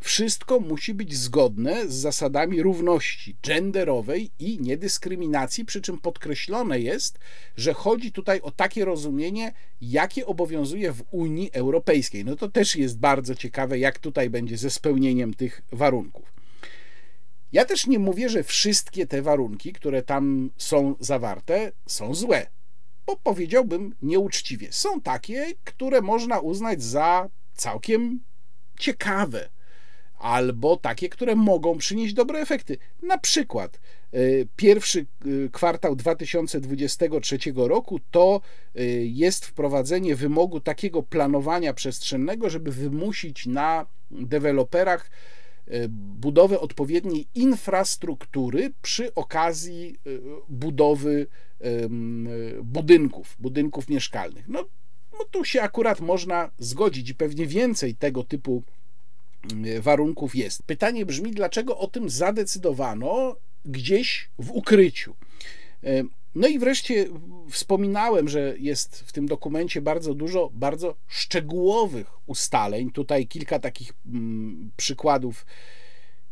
[0.01, 7.19] wszystko musi być zgodne z zasadami równości genderowej i niedyskryminacji, przy czym podkreślone jest,
[7.55, 12.25] że chodzi tutaj o takie rozumienie, jakie obowiązuje w Unii Europejskiej.
[12.25, 16.33] No to też jest bardzo ciekawe, jak tutaj będzie ze spełnieniem tych warunków.
[17.51, 22.47] Ja też nie mówię, że wszystkie te warunki, które tam są zawarte, są złe,
[23.05, 24.67] bo powiedziałbym nieuczciwie.
[24.71, 28.19] Są takie, które można uznać za całkiem
[28.79, 29.49] ciekawe
[30.19, 32.77] albo takie, które mogą przynieść dobre efekty.
[33.03, 33.79] Na przykład
[34.13, 38.41] y, pierwszy y, kwartał 2023 roku to
[38.79, 45.09] y, jest wprowadzenie wymogu takiego planowania przestrzennego, żeby wymusić na deweloperach
[45.89, 49.95] budowę odpowiedniej infrastruktury przy okazji
[50.49, 51.27] budowy
[52.63, 54.47] budynków, budynków mieszkalnych.
[54.47, 54.65] No,
[55.19, 58.63] no tu się akurat można zgodzić i pewnie więcej tego typu
[59.79, 60.63] warunków jest.
[60.63, 63.35] Pytanie brzmi, dlaczego o tym zadecydowano
[63.65, 65.15] gdzieś w ukryciu?
[65.83, 67.05] Y, no i wreszcie
[67.49, 72.91] wspominałem, że jest w tym dokumencie bardzo dużo bardzo szczegółowych ustaleń.
[72.91, 75.45] Tutaj kilka takich mm, przykładów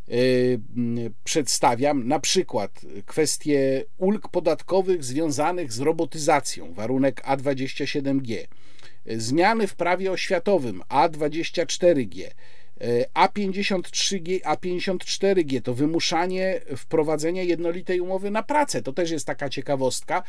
[0.10, 2.08] y, mm, przedstawiam.
[2.08, 8.48] Na przykład kwestie ulg podatkowych związanych z robotyzacją, warunek A27G,
[9.06, 12.32] zmiany w prawie oświatowym A24G,
[13.14, 18.82] a53G, A54G to wymuszanie wprowadzenia jednolitej umowy na pracę.
[18.82, 20.24] To też jest taka ciekawostka.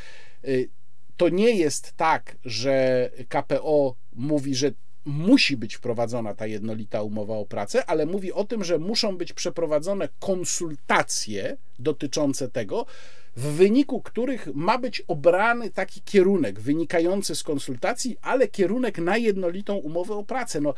[0.45, 0.69] Y,
[1.17, 4.71] to nie jest tak, że KPO mówi, że
[5.05, 9.33] musi być wprowadzona ta jednolita umowa o pracę, ale mówi o tym, że muszą być
[9.33, 12.87] przeprowadzone konsultacje dotyczące tego,
[13.37, 19.77] w wyniku których ma być obrany taki kierunek wynikający z konsultacji, ale kierunek na jednolitą
[19.77, 20.61] umowę o pracę.
[20.61, 20.75] No,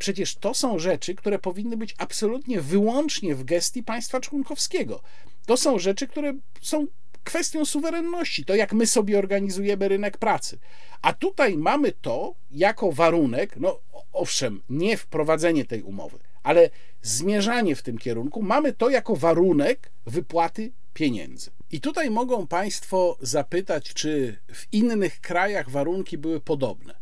[0.00, 5.00] Przecież to są rzeczy, które powinny być absolutnie wyłącznie w gestii państwa członkowskiego.
[5.46, 6.86] To są rzeczy, które są
[7.24, 10.58] kwestią suwerenności, to jak my sobie organizujemy rynek pracy.
[11.02, 13.80] A tutaj mamy to jako warunek, no
[14.12, 16.70] owszem, nie wprowadzenie tej umowy, ale
[17.02, 21.50] zmierzanie w tym kierunku, mamy to jako warunek wypłaty pieniędzy.
[21.70, 27.00] I tutaj mogą Państwo zapytać, czy w innych krajach warunki były podobne.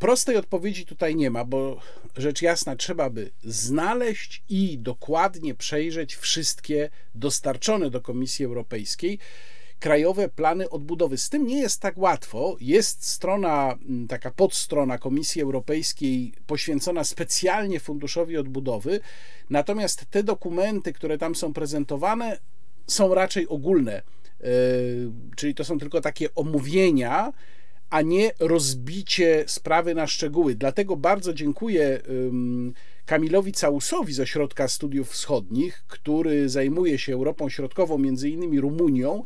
[0.00, 1.80] Prostej odpowiedzi tutaj nie ma, bo
[2.16, 9.18] rzecz jasna, trzeba by znaleźć i dokładnie przejrzeć wszystkie dostarczone do Komisji Europejskiej
[9.78, 11.18] krajowe plany odbudowy.
[11.18, 12.56] Z tym nie jest tak łatwo.
[12.60, 19.00] Jest strona, mm, taka podstrona Komisji Europejskiej poświęcona specjalnie Funduszowi Odbudowy,
[19.50, 22.38] natomiast te dokumenty, które tam są prezentowane,
[22.86, 24.02] są raczej ogólne,
[24.40, 24.48] yy,
[25.36, 27.32] czyli to są tylko takie omówienia,
[27.90, 30.54] a nie rozbicie sprawy na szczegóły.
[30.54, 32.02] Dlatego bardzo dziękuję
[33.06, 39.24] Kamilowi Całusowi z Ośrodka Studiów Wschodnich, który zajmuje się Europą Środkową, między innymi Rumunią,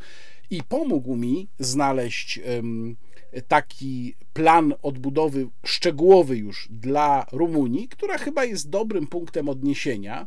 [0.51, 2.41] i pomógł mi znaleźć
[3.49, 10.27] taki plan odbudowy szczegółowy już dla Rumunii, która chyba jest dobrym punktem odniesienia.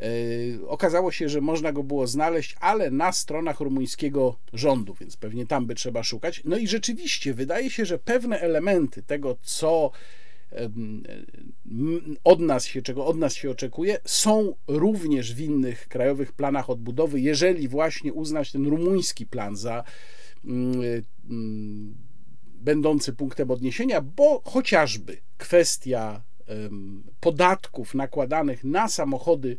[0.00, 5.46] E, okazało się, że można go było znaleźć, ale na stronach rumuńskiego rządu, więc pewnie
[5.46, 6.42] tam by trzeba szukać.
[6.44, 9.90] No i rzeczywiście wydaje się, że pewne elementy tego, co
[12.24, 17.20] od nas się, czego od nas się oczekuje, są również w innych krajowych planach odbudowy,
[17.20, 19.84] jeżeli właśnie uznać ten rumuński plan za
[20.44, 20.80] mm,
[21.30, 21.94] mm,
[22.54, 26.22] będący punktem odniesienia, bo chociażby kwestia
[27.20, 29.56] podatków nakładanych na samochody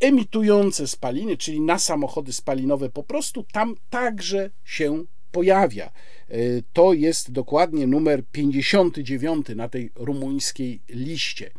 [0.00, 5.86] emitujące spaliny, czyli na samochody spalinowe, po prostu tam także się pojawia.
[5.86, 6.38] E,
[6.72, 11.50] to jest dokładnie numer 59 na tej rumuńskiej liście.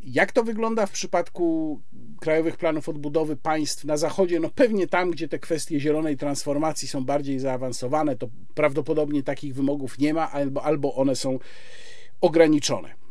[0.00, 1.80] Jak to wygląda w przypadku
[2.20, 4.40] krajowych planów odbudowy państw na zachodzie?
[4.40, 9.98] No pewnie tam, gdzie te kwestie zielonej transformacji są bardziej zaawansowane, to prawdopodobnie takich wymogów
[9.98, 11.38] nie ma, albo, albo one są
[12.20, 13.07] ograniczone.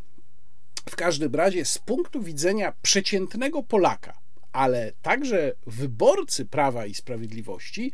[0.90, 4.20] W każdym razie, z punktu widzenia przeciętnego Polaka,
[4.52, 7.92] ale także wyborcy Prawa i Sprawiedliwości,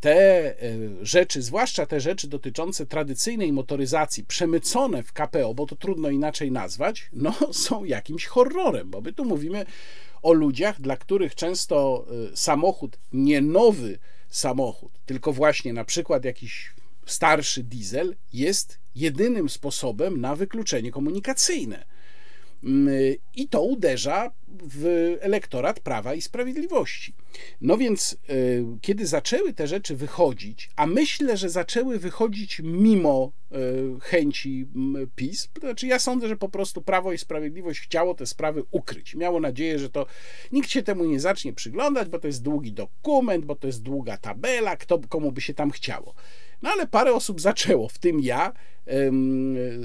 [0.00, 6.10] te e, rzeczy, zwłaszcza te rzeczy dotyczące tradycyjnej motoryzacji, przemycone w KPO, bo to trudno
[6.10, 7.34] inaczej nazwać, no
[7.66, 9.66] są jakimś horrorem, bo my tu mówimy
[10.22, 16.74] o ludziach, dla których często e, samochód, nie nowy samochód, tylko właśnie na przykład jakiś
[17.06, 21.84] starszy diesel, jest jedynym sposobem na wykluczenie komunikacyjne.
[22.64, 24.32] Mm, I to uderza
[24.62, 27.14] w elektorat Prawa i Sprawiedliwości.
[27.60, 33.56] No więc, y, kiedy zaczęły te rzeczy wychodzić, a myślę, że zaczęły wychodzić mimo y,
[34.00, 34.66] chęci
[35.16, 39.14] PiS, to znaczy ja sądzę, że po prostu Prawo i Sprawiedliwość chciało te sprawy ukryć.
[39.14, 40.06] Miało nadzieję, że to
[40.52, 44.16] nikt się temu nie zacznie przyglądać, bo to jest długi dokument, bo to jest długa
[44.16, 46.14] tabela, kto, komu by się tam chciało.
[46.62, 48.52] No ale parę osób zaczęło, w tym ja.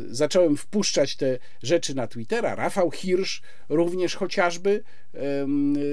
[0.07, 2.55] Zacząłem wpuszczać te rzeczy na Twittera.
[2.55, 4.83] Rafał Hirsch również chociażby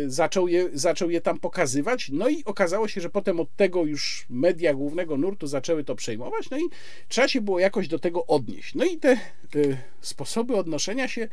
[0.06, 2.08] zaczął je, zaczął je tam pokazywać.
[2.12, 6.50] No i okazało się, że potem od tego już media głównego nurtu zaczęły to przejmować.
[6.50, 6.62] No i
[7.08, 8.74] trzeba się było jakoś do tego odnieść.
[8.74, 9.16] No i te
[10.00, 11.28] sposoby odnoszenia się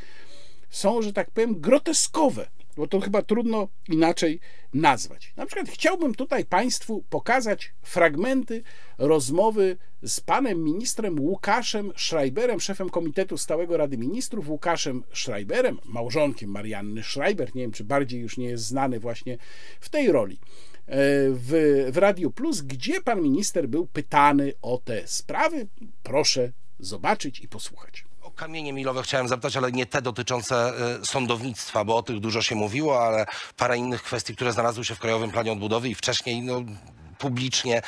[0.70, 2.48] są, że tak powiem, groteskowe
[2.80, 4.40] bo to chyba trudno inaczej
[4.74, 5.34] nazwać.
[5.38, 8.64] Na przykład chciałbym tutaj Państwu pokazać fragmenty
[8.98, 17.04] rozmowy z panem ministrem Łukaszem Schreiberem, szefem Komitetu Stałego Rady Ministrów, Łukaszem Schreiberem, małżonkiem Marianny
[17.04, 19.38] Schreiber, nie wiem czy bardziej już nie jest znany właśnie
[19.80, 20.98] w tej roli e,
[21.32, 25.68] w, w Radio Plus, gdzie pan minister był pytany o te sprawy.
[26.04, 28.09] Proszę zobaczyć i posłuchać
[28.40, 32.56] kamienie milowe chciałem zapytać, ale nie te dotyczące y, sądownictwa, bo o tych dużo się
[32.56, 33.26] mówiło, ale
[33.58, 36.64] parę innych kwestii, które znalazły się w Krajowym Planie Odbudowy i wcześniej no,
[37.18, 37.82] publicznie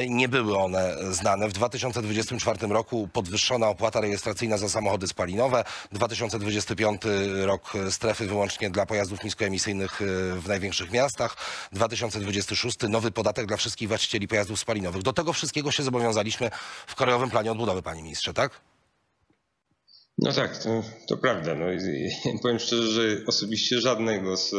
[0.00, 1.48] y, nie były one znane.
[1.48, 7.02] W 2024 roku podwyższona opłata rejestracyjna za samochody spalinowe, 2025
[7.44, 10.04] rok strefy wyłącznie dla pojazdów niskoemisyjnych y,
[10.40, 11.36] w największych miastach,
[11.72, 15.02] 2026 nowy podatek dla wszystkich właścicieli pojazdów spalinowych.
[15.02, 16.50] Do tego wszystkiego się zobowiązaliśmy
[16.86, 18.67] w Krajowym Planie Odbudowy, panie ministrze, tak?
[20.18, 21.54] No tak, to, to prawda.
[21.54, 21.66] No,
[22.42, 24.54] powiem szczerze, że osobiście żadnego z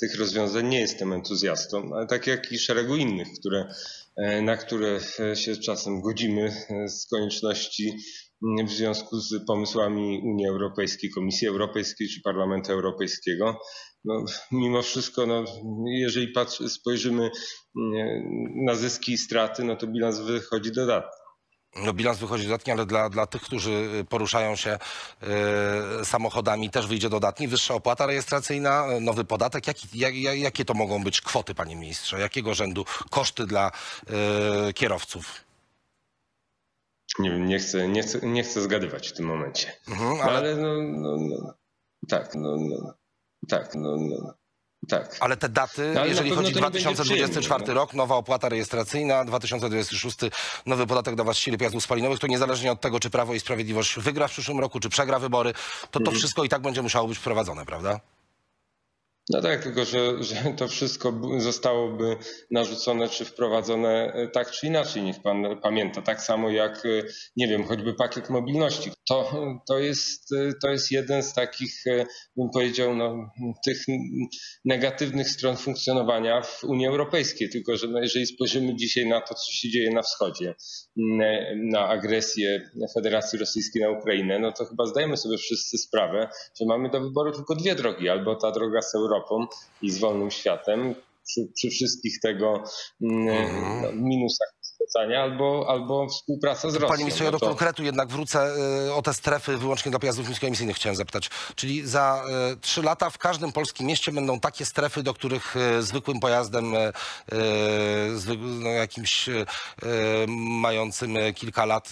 [0.00, 3.68] tych rozwiązań nie jestem entuzjastą, ale tak jak i szeregu innych, które,
[4.16, 5.00] e, na które
[5.34, 7.96] się czasem godzimy e, z konieczności
[8.66, 13.58] w związku z pomysłami Unii Europejskiej, Komisji Europejskiej czy Parlamentu Europejskiego.
[14.04, 15.44] No, mimo wszystko, no,
[15.86, 17.30] jeżeli patrzy, spojrzymy
[18.66, 21.23] na zyski i straty, no to bilans wychodzi dodatni
[21.76, 24.78] no bilans wychodzi dodatni, ale dla, dla tych, którzy y, poruszają się
[26.02, 27.48] y, samochodami też wyjdzie dodatni.
[27.48, 29.66] Wyższa opłata rejestracyjna, nowy podatek.
[29.66, 32.20] Jaki, jak, jakie to mogą być kwoty, panie ministrze?
[32.20, 33.70] Jakiego rzędu koszty dla
[34.68, 35.44] y, kierowców?
[37.18, 39.72] Nie wiem, nie chcę, nie chcę, nie chcę zgadywać w tym momencie.
[39.88, 40.38] Mhm, ale...
[40.38, 41.54] ale no, no, no,
[42.08, 42.94] tak, no, no,
[43.48, 44.34] tak, no, no.
[44.88, 45.16] Tak.
[45.20, 47.74] Ale te daty, no, ale jeżeli chodzi o 2024 no.
[47.74, 50.18] rok, nowa opłata rejestracyjna, 2026
[50.66, 54.28] nowy podatek dla właścicieli pojazdów spalinowych, to niezależnie od tego, czy Prawo i Sprawiedliwość wygra
[54.28, 56.16] w przyszłym roku, czy przegra wybory, to to mhm.
[56.16, 58.00] wszystko i tak będzie musiało być wprowadzone, prawda?
[59.30, 62.16] No tak, tylko że, że to wszystko zostałoby
[62.50, 66.02] narzucone czy wprowadzone e, tak czy inaczej, niech pan pamięta.
[66.02, 67.02] Tak samo jak, e,
[67.36, 68.90] nie wiem, choćby pakiet mobilności.
[69.08, 69.32] To,
[69.68, 71.84] to, jest, e, to jest jeden z takich,
[72.36, 73.30] bym powiedział, no,
[73.64, 73.78] tych
[74.64, 77.50] negatywnych stron funkcjonowania w Unii Europejskiej.
[77.50, 80.54] Tylko, że no, jeżeli spojrzymy dzisiaj na to, co się dzieje na wschodzie,
[81.72, 86.28] na agresję Federacji Rosyjskiej na Ukrainę, no to chyba zdajemy sobie wszyscy sprawę,
[86.60, 88.08] że mamy do wyboru tylko dwie drogi.
[88.08, 89.46] Albo ta droga z Europą
[89.82, 90.94] i z wolnym światem,
[91.26, 92.64] przy, przy wszystkich tego
[93.02, 93.82] mhm.
[93.82, 94.54] no, minusach
[95.22, 96.88] albo, albo współpraca z Rosją.
[96.88, 98.54] Panie ministrze, ja do no konkretu jednak wrócę
[98.88, 101.30] y, o te strefy wyłącznie dla pojazdów niskoemisyjnych chciałem zapytać.
[101.54, 105.82] Czyli za y, trzy lata w każdym polskim mieście będą takie strefy, do których y,
[105.82, 106.74] zwykłym pojazdem
[108.60, 109.28] no, jakimś
[110.60, 111.90] mającym kilka lat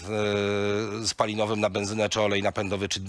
[1.07, 3.01] spalinowym na benzynę czy olej napędowy czy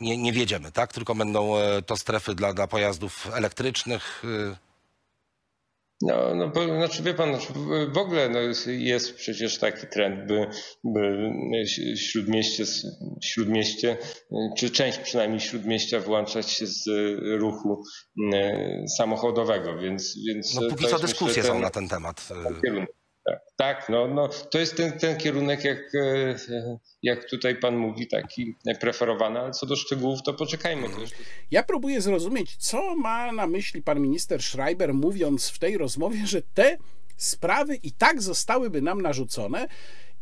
[0.00, 0.92] nie, nie wiedziemy, tak?
[0.92, 1.54] Tylko będą
[1.86, 4.22] to strefy dla, dla pojazdów elektrycznych.
[6.02, 7.36] No, no bo, znaczy wie pan,
[7.92, 10.46] w ogóle no jest, przecież taki trend, by,
[10.84, 11.64] by
[11.96, 12.64] śródmieście,
[13.22, 13.96] śródmieście,
[14.56, 16.84] czy część przynajmniej śródmieścia wyłączać się z
[17.38, 17.82] ruchu
[18.34, 20.14] e, samochodowego, więc...
[20.28, 22.28] więc no póki co dyskusje są na ten temat.
[22.64, 22.99] Kierunek.
[23.24, 26.34] Tak, tak no, no, to jest ten, ten kierunek, jak, e,
[27.02, 30.88] jak tutaj pan mówi, taki preferowany, ale co do szczegółów, to poczekajmy.
[30.88, 31.16] To jeszcze...
[31.50, 36.42] Ja próbuję zrozumieć, co ma na myśli pan minister Schreiber, mówiąc w tej rozmowie, że
[36.54, 36.76] te
[37.16, 39.68] sprawy i tak zostałyby nam narzucone.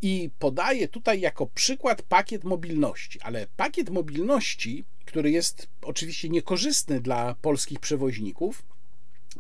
[0.03, 7.35] I podaje tutaj jako przykład pakiet mobilności, ale pakiet mobilności, który jest oczywiście niekorzystny dla
[7.43, 8.63] polskich przewoźników,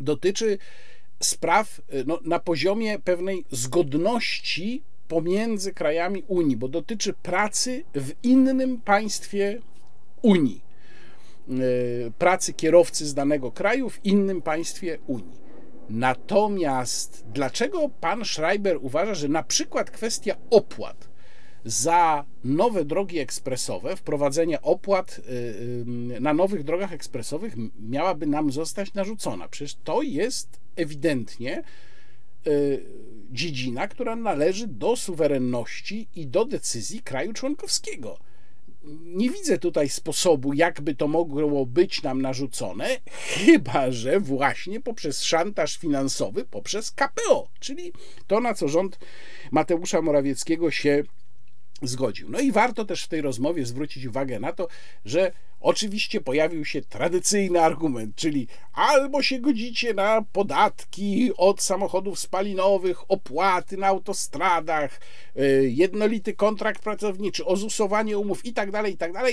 [0.00, 0.58] dotyczy
[1.20, 8.80] spraw y, no, na poziomie pewnej zgodności pomiędzy krajami Unii, bo dotyczy pracy w innym
[8.80, 9.60] państwie
[10.22, 10.62] Unii.
[11.50, 15.48] Y, pracy kierowcy z danego kraju w innym państwie Unii.
[15.90, 21.08] Natomiast dlaczego pan Schreiber uważa, że na przykład kwestia opłat
[21.64, 29.48] za nowe drogi ekspresowe, wprowadzenie opłat y, na nowych drogach ekspresowych miałaby nam zostać narzucona?
[29.48, 31.62] Przecież to jest ewidentnie
[32.46, 32.84] y,
[33.30, 38.18] dziedzina, która należy do suwerenności i do decyzji kraju członkowskiego.
[39.02, 45.78] Nie widzę tutaj sposobu, jakby to mogło być nam narzucone, chyba że właśnie poprzez szantaż
[45.78, 47.92] finansowy, poprzez KPO, czyli
[48.26, 48.98] to, na co rząd
[49.50, 51.02] Mateusza Morawieckiego się
[51.82, 52.30] zgodził.
[52.30, 54.68] No i warto też w tej rozmowie zwrócić uwagę na to,
[55.04, 63.10] że oczywiście pojawił się tradycyjny argument, czyli albo się godzicie na podatki od samochodów spalinowych,
[63.10, 65.00] opłaty na autostradach,
[65.36, 69.24] y, jednolity kontrakt pracowniczy, ozusowanie umów itd., tak itd., tak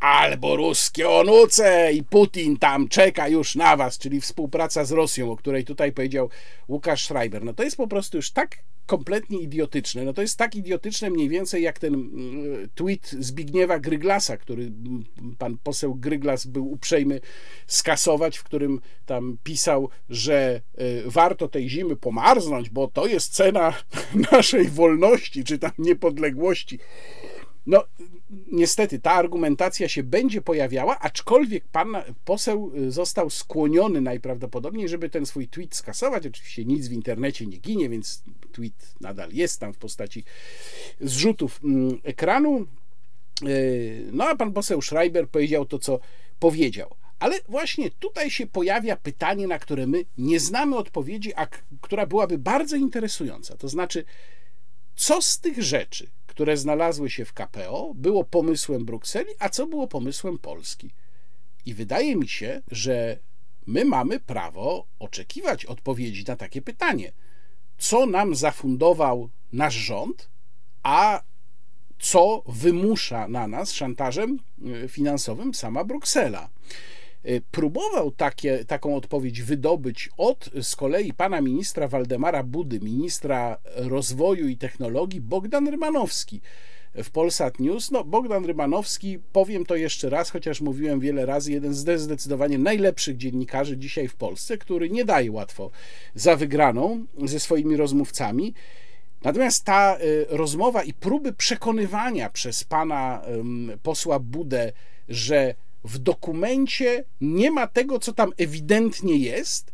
[0.00, 5.36] albo ruskie onuce i Putin tam czeka już na was, czyli współpraca z Rosją, o
[5.36, 6.30] której tutaj powiedział
[6.68, 7.44] Łukasz Schreiber.
[7.44, 10.04] No to jest po prostu już tak kompletnie idiotyczne.
[10.04, 15.04] No to jest tak idiotyczne mniej więcej jak ten mm, tweet Zbigniewa Gryglasa, który mm,
[15.38, 17.20] pan poseł Gryglas był uprzejmy
[17.66, 23.74] skasować, w którym tam pisał, że y, warto tej zimy pomarznąć, bo to jest cena
[24.32, 26.78] naszej wolności czy tam niepodległości.
[27.66, 27.84] No,
[28.52, 35.26] niestety ta argumentacja się będzie pojawiała, aczkolwiek pan poseł y, został skłoniony najprawdopodobniej, żeby ten
[35.26, 36.26] swój tweet skasować.
[36.26, 38.22] Oczywiście nic w internecie nie ginie, więc
[38.52, 40.24] tweet nadal jest tam w postaci
[41.00, 42.66] zrzutów mm, ekranu.
[43.46, 46.00] Y, no a pan poseł Schreiber powiedział to, co
[46.38, 46.94] powiedział.
[47.18, 51.46] Ale właśnie tutaj się pojawia pytanie, na które my nie znamy odpowiedzi, a
[51.80, 53.56] która byłaby bardzo interesująca.
[53.56, 54.04] To znaczy,
[54.96, 59.86] co z tych rzeczy, które znalazły się w KPO, było pomysłem Brukseli, a co było
[59.86, 60.90] pomysłem Polski.
[61.66, 63.18] I wydaje mi się, że
[63.66, 67.12] my mamy prawo oczekiwać odpowiedzi na takie pytanie.
[67.78, 70.28] Co nam zafundował nasz rząd,
[70.82, 71.22] a
[71.98, 74.38] co wymusza na nas szantażem
[74.84, 76.48] y, finansowym sama Bruksela?
[77.28, 84.48] Y, próbował takie, taką odpowiedź wydobyć od z kolei pana ministra Waldemara Budy, ministra rozwoju
[84.48, 86.40] i technologii Bogdan Rymanowski
[86.94, 87.90] w Polsat News.
[87.90, 93.16] No, Bogdan Rymanowski, powiem to jeszcze raz, chociaż mówiłem wiele razy, jeden z zdecydowanie najlepszych
[93.16, 95.70] dziennikarzy dzisiaj w Polsce, który nie daje łatwo
[96.14, 98.54] za wygraną ze swoimi rozmówcami.
[99.22, 103.22] Natomiast ta y, rozmowa i próby przekonywania przez pana
[103.82, 104.72] posła Budę,
[105.08, 105.54] że
[105.88, 109.72] w dokumencie nie ma tego, co tam ewidentnie jest,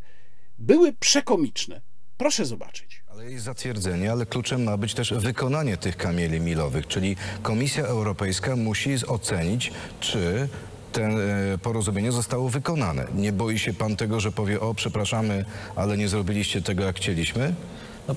[0.59, 1.81] były przekomiczne.
[2.17, 3.05] Proszę zobaczyć.
[3.09, 8.57] Ale jest zatwierdzenie, ale kluczem ma być też wykonanie tych kamieli milowych, czyli Komisja Europejska
[8.57, 10.49] musi ocenić, czy
[10.93, 13.07] te e, porozumienie zostało wykonane.
[13.15, 15.45] Nie boi się pan tego, że powie, o przepraszamy,
[15.77, 17.55] ale nie zrobiliście tego, jak chcieliśmy?
[18.09, 18.14] No,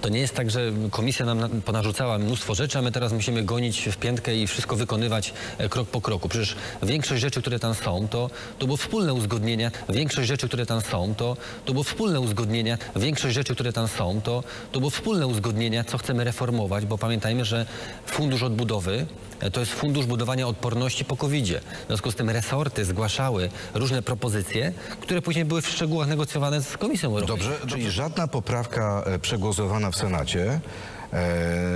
[0.00, 3.42] to nie jest tak, że komisja nam na- ponarzucała mnóstwo rzeczy, a my teraz musimy
[3.44, 6.28] gonić w piętkę i wszystko wykonywać e, krok po kroku.
[6.28, 9.70] Przecież większość rzeczy, które tam są, to, to było wspólne uzgodnienie.
[9.88, 12.78] Większość rzeczy, które tam są, to, to było wspólne uzgodnienie.
[12.96, 17.44] Większość rzeczy, które tam są, to, to było wspólne uzgodnienie, co chcemy reformować, bo pamiętajmy,
[17.44, 17.66] że
[18.06, 19.06] Fundusz Odbudowy
[19.52, 21.60] to jest fundusz budowania odporności po COVID-zie.
[21.84, 26.76] W związku z tym resorty zgłaszały różne propozycje, które później były w szczegółach negocjowane z
[26.76, 27.50] Komisją Europejską.
[27.50, 30.60] Dobrze, czyli żadna poprawka e, przegłosowana w Senacie,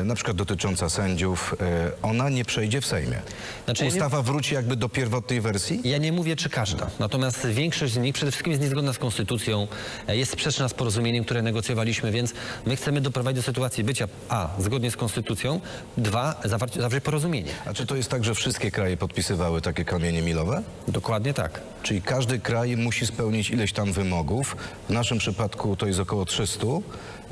[0.05, 3.17] na przykład dotycząca sędziów, e, ona nie przejdzie w Sejmie.
[3.65, 5.81] Znaczy, Ustawa wróci jakby do pierwotnej wersji?
[5.85, 6.91] Ja nie mówię, czy każda.
[6.99, 9.69] Natomiast większość z nich przede wszystkim jest niezgodna z konstytucją,
[10.09, 12.33] e, jest sprzeczna z porozumieniem, które negocjowaliśmy, więc
[12.67, 14.49] my chcemy doprowadzić do sytuacji bycia a.
[14.59, 15.61] zgodnie z konstytucją,
[15.97, 16.41] dwa.
[16.45, 17.51] zawrzeć porozumienie.
[17.67, 20.63] A czy to jest tak, że wszystkie kraje podpisywały takie kamienie milowe?
[20.89, 21.61] Dokładnie tak.
[21.83, 24.57] Czyli każdy kraj musi spełnić ileś tam wymogów.
[24.89, 26.67] W naszym przypadku to jest około 300,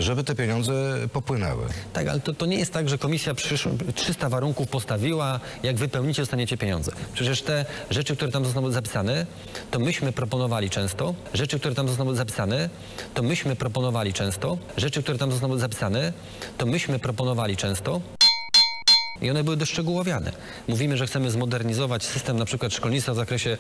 [0.03, 0.73] żeby te pieniądze
[1.13, 1.65] popłynęły.
[1.93, 6.23] Tak, ale to, to nie jest tak, że komisja przysz, 300 warunków postawiła, jak wypełnicie,
[6.23, 6.93] dostaniecie pieniądze.
[7.15, 9.27] Przecież te rzeczy, które tam zostaną zapisane,
[9.71, 12.71] to myśmy proponowali często, rzeczy, które tam zostaną zapisane,
[13.15, 16.13] to myśmy proponowali często, rzeczy, które tam zostaną zapisane,
[16.59, 18.20] to myśmy proponowali często.
[19.23, 20.33] I one były doszczegółowiane.
[20.69, 23.57] Mówimy, że chcemy zmodernizować system na przykład szkolnictwa w zakresie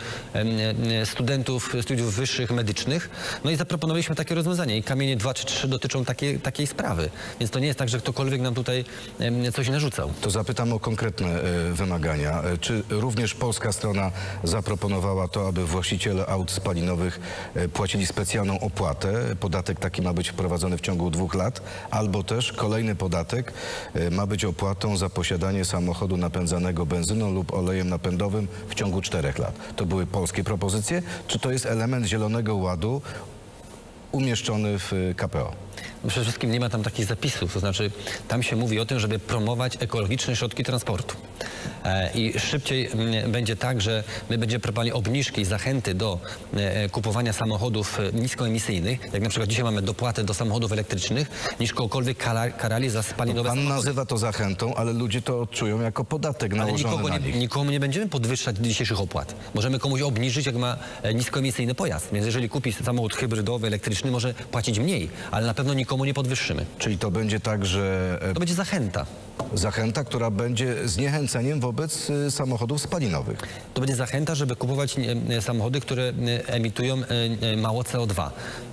[1.04, 3.10] studentów studiów wyższych medycznych.
[3.44, 4.76] No i zaproponowaliśmy takie rozwiązanie.
[4.76, 7.10] I kamienie 2 czy 3 dotyczą takiej, takiej sprawy.
[7.40, 8.84] Więc to nie jest tak, że ktokolwiek nam tutaj
[9.54, 10.10] coś narzucał.
[10.20, 12.42] To zapytam o konkretne e, wymagania.
[12.42, 14.10] E, Czy również polska strona
[14.44, 17.20] zaproponowała to, aby właściciele aut spalinowych
[17.54, 19.36] e, płacili specjalną opłatę?
[19.40, 23.52] Podatek taki ma być wprowadzony w ciągu dwóch lat, albo też kolejny podatek
[24.10, 29.54] ma być opłatą za posiadanie samochodu napędzanego benzyną lub olejem napędowym w ciągu czterech lat.
[29.76, 33.02] To były polskie propozycje, czy to jest element Zielonego Ładu
[34.12, 35.52] umieszczony w e, KPO?
[36.04, 37.90] No Przede wszystkim nie ma tam takich zapisów, to znaczy
[38.28, 41.16] tam się mówi o tym, żeby promować ekologiczne środki transportu.
[41.84, 46.18] E, I szybciej mm, będzie tak, że my będziemy proponowali obniżki i zachęty do
[46.54, 51.72] e, kupowania samochodów e, niskoemisyjnych, jak na przykład dzisiaj mamy dopłaty do samochodów elektrycznych, niż
[51.72, 53.76] kogokolwiek kara, karali za spalinowe Pan samochody.
[53.76, 57.36] nazywa to zachętą, ale ludzie to odczują jako podatek nałożony nikogo na nie, nich.
[57.36, 59.34] nikomu nie będziemy podwyższać dzisiejszych opłat.
[59.54, 62.08] Możemy komuś obniżyć, jak ma e, niskoemisyjny pojazd.
[62.12, 66.66] Więc jeżeli kupi samochód hybrydowy, elektryczny, może płacić mniej, ale na pewno nikomu nie podwyższymy.
[66.78, 69.06] Czyli to będzie tak, że e, To będzie zachęta.
[69.54, 73.38] zachęta, która będzie zniechęceniem wobec y, samochodów spalinowych.
[73.74, 74.96] To będzie zachęta, żeby kupować
[75.28, 76.12] e, samochody, które e,
[76.48, 77.06] emitują e,
[77.52, 78.30] e, mało CO2.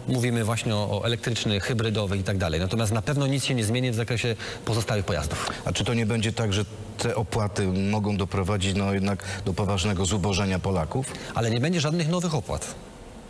[0.08, 2.60] Mówimy właśnie o, o elektrycznych, hybrydowych i tak dalej.
[2.60, 4.36] Natomiast na pewno nic się nie zmieni w zakresie
[4.66, 5.50] pozostałych pojazdów.
[5.66, 6.66] A czy to nie będzie tak, że
[6.98, 11.06] te opłaty mogą doprowadzić no jednak do poważnego zubożenia Polaków?
[11.36, 12.76] Ale nie będzie żadnych nowych opłat.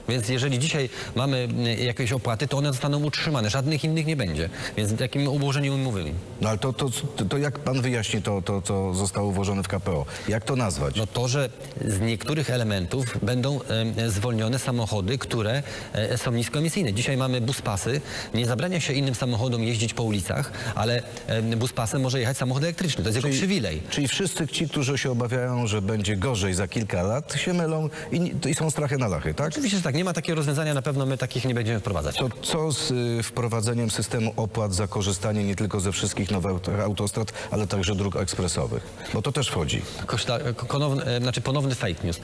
[0.09, 3.49] Więc jeżeli dzisiaj mamy e, jakieś opłaty, to one zostaną utrzymane.
[3.49, 4.49] Żadnych innych nie będzie.
[4.77, 6.13] Więc takim ułożeniu mówimy.
[6.41, 6.89] No ale to, to,
[7.29, 10.05] to jak pan wyjaśni to, to, co zostało włożone w KPO?
[10.27, 10.95] Jak to nazwać?
[10.95, 11.49] No to, że
[11.85, 13.59] z niektórych elementów będą
[13.97, 16.93] e, zwolnione samochody, które e, są niskoemisyjne.
[16.93, 18.01] Dzisiaj mamy buspasy.
[18.33, 23.03] Nie zabrania się innym samochodom jeździć po ulicach, ale e, buspasem może jechać samochód elektryczny.
[23.03, 23.81] To jest jego przywilej.
[23.89, 28.35] Czyli wszyscy ci, którzy się obawiają, że będzie gorzej za kilka lat, się mylą i,
[28.49, 29.47] i są strachy na lachy, tak?
[29.47, 29.96] Oczywiście, że tak.
[29.97, 30.73] Nie ma takiego rozwiązania.
[30.73, 32.15] Na pewno my takich nie będziemy wprowadzać.
[32.17, 36.81] To co z y, wprowadzeniem systemu opłat za korzystanie nie tylko ze wszystkich nowych aut-
[36.81, 38.83] autostrad, ale także dróg ekspresowych?
[39.13, 39.81] Bo to też wchodzi.
[40.05, 42.19] Koszta, konowny, e, znaczy ponowny fake news.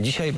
[0.00, 0.34] Dzisiaj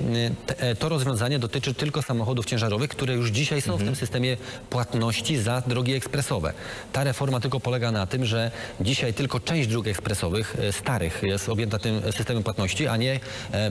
[0.46, 4.36] te, e, to rozwiązanie dotyczy tylko samochodów ciężarowych, które już dzisiaj są w tym systemie
[4.70, 6.52] płatności za drogi ekspresowe.
[6.92, 11.48] Ta reforma tylko polega na tym, że dzisiaj tylko część dróg ekspresowych e, starych jest
[11.48, 13.12] objęta tym systemem płatności, a nie
[13.52, 13.70] e,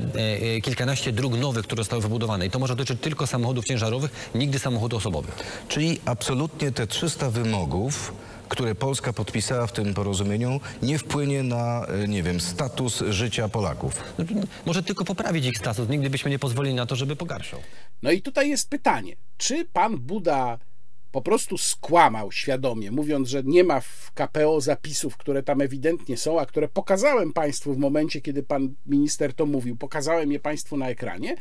[0.55, 2.45] e, kilkanaście dróg nowych, które zostały wybudowane.
[2.45, 5.35] I to może dotyczyć tylko samochodów ciężarowych, nigdy samochodów osobowych.
[5.67, 8.13] Czyli absolutnie te 300 wymogów,
[8.49, 14.03] które Polska podpisała w tym porozumieniu, nie wpłynie na, y, nie wiem, status życia Polaków.
[14.65, 15.89] Może tylko poprawić ich status.
[15.89, 17.59] Nigdy byśmy nie pozwolili na to, żeby pogarszał.
[18.03, 20.57] No i tutaj jest pytanie, czy pan Buda
[21.11, 26.39] po prostu skłamał świadomie, mówiąc, że nie ma w KPO zapisów, które tam ewidentnie są,
[26.39, 30.89] a które pokazałem państwu w momencie, kiedy pan minister to mówił, pokazałem je państwu na
[30.89, 31.35] ekranie,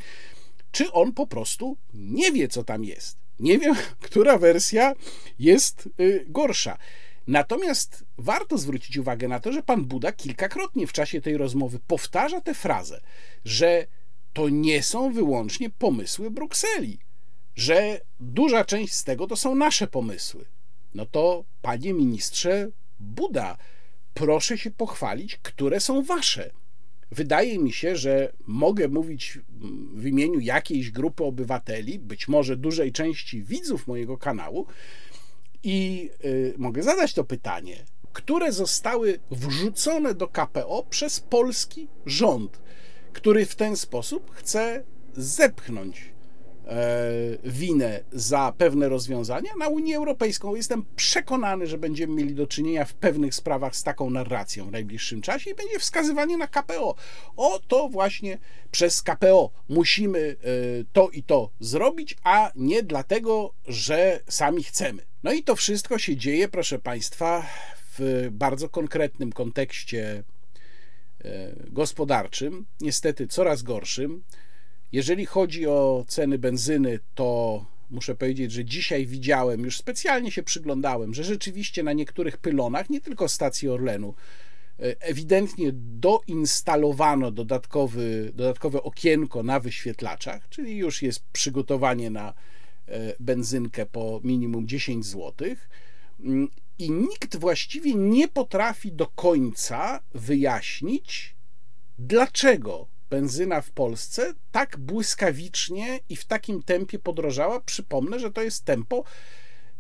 [0.73, 3.19] czy on po prostu nie wie, co tam jest.
[3.41, 3.75] Nie wiem,
[4.07, 4.95] która wersja
[5.39, 6.79] jest y, gorsza.
[7.27, 12.41] Natomiast warto zwrócić uwagę na to, że pan Buda kilkakrotnie w czasie tej rozmowy powtarza
[12.41, 13.01] tę frazę,
[13.45, 13.87] że
[14.33, 16.99] to nie są wyłącznie pomysły Brukseli,
[17.57, 20.45] że duża część z tego to są nasze pomysły.
[20.95, 22.69] No to, panie ministrze
[23.01, 23.57] Buda,
[24.15, 26.51] proszę się pochwalić, które są wasze.
[27.11, 29.39] Wydaje mi się, że mogę mówić
[29.95, 34.67] w imieniu jakiejś grupy obywateli, być może dużej części widzów mojego kanału,
[35.63, 42.61] i y, mogę zadać to pytanie, które zostały wrzucone do KPO przez polski rząd,
[43.13, 44.85] który w ten sposób chce
[45.17, 46.18] zepchnąć
[47.45, 50.55] winę za pewne rozwiązania na Unię Europejską.
[50.55, 55.23] Jestem przekonany, że będziemy mieli do czynienia w pewnych sprawach z taką narracją w najbliższym
[55.23, 56.95] czasie i będzie wskazywanie na KPO.
[57.37, 58.39] O to właśnie
[58.71, 60.45] przez KPO musimy e,
[60.93, 65.03] to i to zrobić, a nie dlatego, że sami chcemy.
[65.23, 67.47] No i to wszystko się dzieje, proszę Państwa,
[67.99, 70.25] w bardzo konkretnym kontekście
[71.25, 74.23] e, gospodarczym, niestety coraz gorszym.
[74.93, 81.15] Jeżeli chodzi o ceny benzyny, to muszę powiedzieć, że dzisiaj widziałem, już specjalnie się przyglądałem,
[81.15, 84.15] że rzeczywiście na niektórych pylonach, nie tylko stacji Orlenu,
[84.81, 92.35] e, ewidentnie doinstalowano dodatkowy, dodatkowe okienko na wyświetlaczach, czyli już jest przygotowanie na
[92.87, 95.49] e, benzynkę po minimum 10 zł.
[96.79, 101.35] I nikt właściwie nie potrafi do końca wyjaśnić,
[101.99, 107.61] dlaczego benzyna w Polsce tak błyskawicznie i w takim tempie podrożała.
[107.61, 109.05] Przypomnę, że to jest tempo,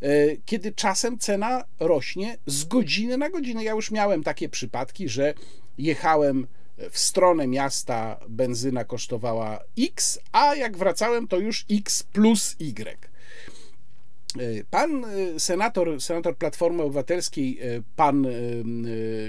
[0.00, 3.64] e, kiedy czasem cena rośnie z godziny na godzinę.
[3.64, 5.34] Ja już miałem takie przypadki, że
[5.78, 6.46] jechałem
[6.90, 13.08] w stronę miasta, benzyna kosztowała X, a jak wracałem, to już X plus Y.
[14.70, 18.26] Pan e, senator, senator Platformy Obywatelskiej, e, pan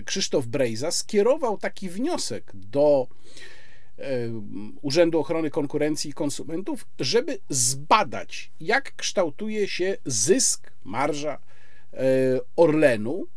[0.05, 3.07] Krzysztof Brejza, skierował taki wniosek do
[4.81, 11.39] Urzędu Ochrony Konkurencji i Konsumentów, żeby zbadać, jak kształtuje się zysk, marża
[11.93, 11.99] e,
[12.55, 13.27] Orlenu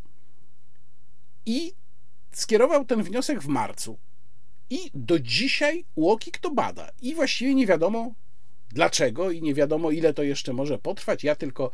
[1.47, 1.73] i
[2.33, 3.99] skierował ten wniosek w marcu.
[4.71, 6.91] I do dzisiaj UOKiK to bada.
[7.03, 8.15] I właściwie nie wiadomo
[8.71, 11.25] dlaczego i nie wiadomo ile to jeszcze może potrwać.
[11.25, 11.71] Ja tylko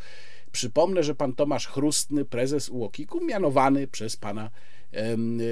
[0.53, 4.51] przypomnę, że pan Tomasz Chrustny, prezes UOKiK-u, mianowany przez pana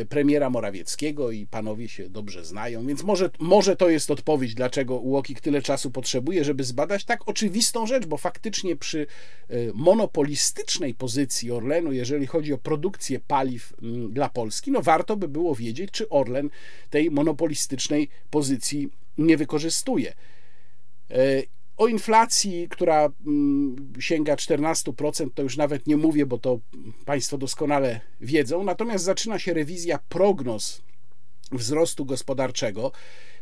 [0.08, 5.40] premiera Morawieckiego i panowie się dobrze znają, więc może, może to jest odpowiedź, dlaczego UOKiK
[5.40, 9.06] tyle czasu potrzebuje, żeby zbadać tak oczywistą rzecz, bo faktycznie przy
[9.48, 13.72] e, monopolistycznej pozycji Orlenu, jeżeli chodzi o produkcję paliw
[14.10, 16.50] dla Polski, no warto by było wiedzieć, czy Orlen
[16.90, 20.12] tej monopolistycznej pozycji nie wykorzystuje.
[21.76, 26.60] O inflacji, która mm, sięga 14%, to już nawet nie mówię, bo to
[27.04, 28.64] Państwo doskonale wiedzą.
[28.64, 30.82] Natomiast zaczyna się rewizja prognoz
[31.52, 32.92] wzrostu gospodarczego.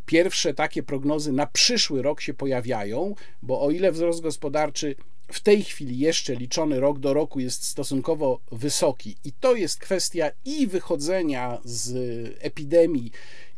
[0.06, 4.96] Pierwsze takie prognozy na przyszły rok się pojawiają, bo o ile wzrost gospodarczy
[5.28, 10.30] w tej chwili jeszcze liczony rok do roku jest stosunkowo wysoki, i to jest kwestia
[10.44, 11.92] i wychodzenia z
[12.40, 13.10] epidemii,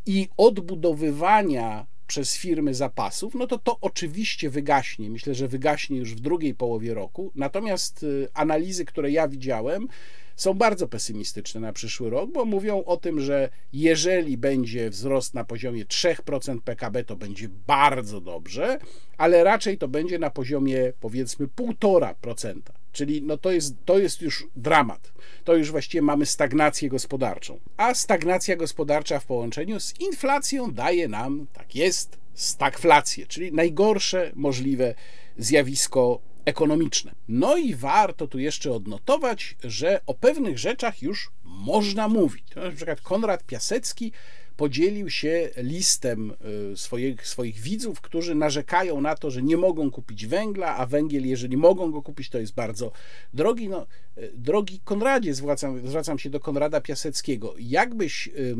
[0.05, 5.09] i odbudowywania przez firmy zapasów, no to to oczywiście wygaśnie.
[5.09, 7.31] Myślę, że wygaśnie już w drugiej połowie roku.
[7.35, 9.87] Natomiast y, analizy, które ja widziałem,
[10.35, 15.43] są bardzo pesymistyczne na przyszły rok, bo mówią o tym, że jeżeli będzie wzrost na
[15.43, 18.79] poziomie 3% PKB, to będzie bardzo dobrze,
[19.17, 22.61] ale raczej to będzie na poziomie powiedzmy 1,5%.
[22.97, 25.11] Czyli no to, jest, to jest już dramat.
[25.43, 27.59] To już właściwie mamy stagnację gospodarczą.
[27.77, 34.95] A stagnacja gospodarcza w połączeniu z inflacją daje nam, tak jest, stagflację, czyli najgorsze możliwe
[35.37, 37.15] zjawisko ekonomiczne.
[37.27, 42.55] No i warto tu jeszcze odnotować, że o pewnych rzeczach już można mówić.
[42.55, 44.11] Na przykład Konrad Piasecki
[44.57, 46.33] podzielił się listem
[46.73, 51.27] y, swoich, swoich widzów, którzy narzekają na to, że nie mogą kupić węgla, a węgiel,
[51.27, 52.91] jeżeli mogą go kupić, to jest bardzo
[53.33, 53.69] drogi.
[53.69, 53.87] No,
[54.17, 57.53] y, drogi Konradzie, zwracam, zwracam się do Konrada Piaseckiego.
[57.59, 58.55] Jakbyś yy,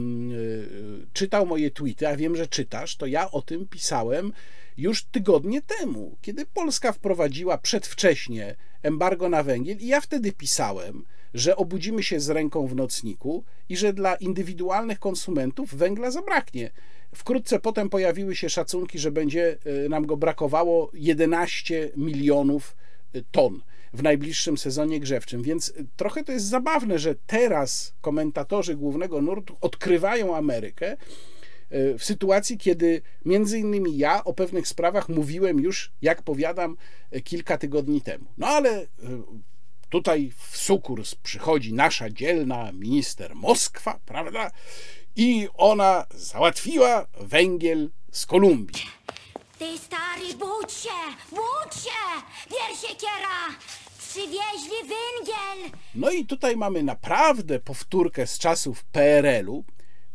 [1.13, 4.33] czytał moje tweety, a wiem, że czytasz, to ja o tym pisałem
[4.77, 11.03] już tygodnie temu, kiedy Polska wprowadziła przedwcześnie embargo na węgiel, i ja wtedy pisałem,
[11.33, 16.71] że obudzimy się z ręką w nocniku i że dla indywidualnych konsumentów węgla zabraknie.
[17.15, 22.75] Wkrótce potem pojawiły się szacunki, że będzie e, nam go brakowało 11 milionów
[23.13, 23.61] e, ton
[23.93, 25.43] w najbliższym sezonie grzewczym.
[25.43, 30.97] Więc e, trochę to jest zabawne, że teraz komentatorzy głównego nurtu odkrywają Amerykę
[31.97, 36.77] w sytuacji, kiedy między innymi ja o pewnych sprawach mówiłem już, jak powiadam,
[37.23, 38.25] kilka tygodni temu.
[38.37, 38.87] No ale
[39.89, 44.51] Tutaj w sukurs przychodzi nasza dzielna minister Moskwa, prawda?
[45.15, 48.85] I ona załatwiła węgiel z Kolumbii.
[49.59, 50.89] Ty stary, budź się,
[51.29, 52.23] budź się!
[52.51, 53.57] Wiersiekiera!
[53.99, 55.79] Przywieźli węgiel!
[55.95, 59.65] No i tutaj mamy naprawdę powtórkę z czasów PRL-u,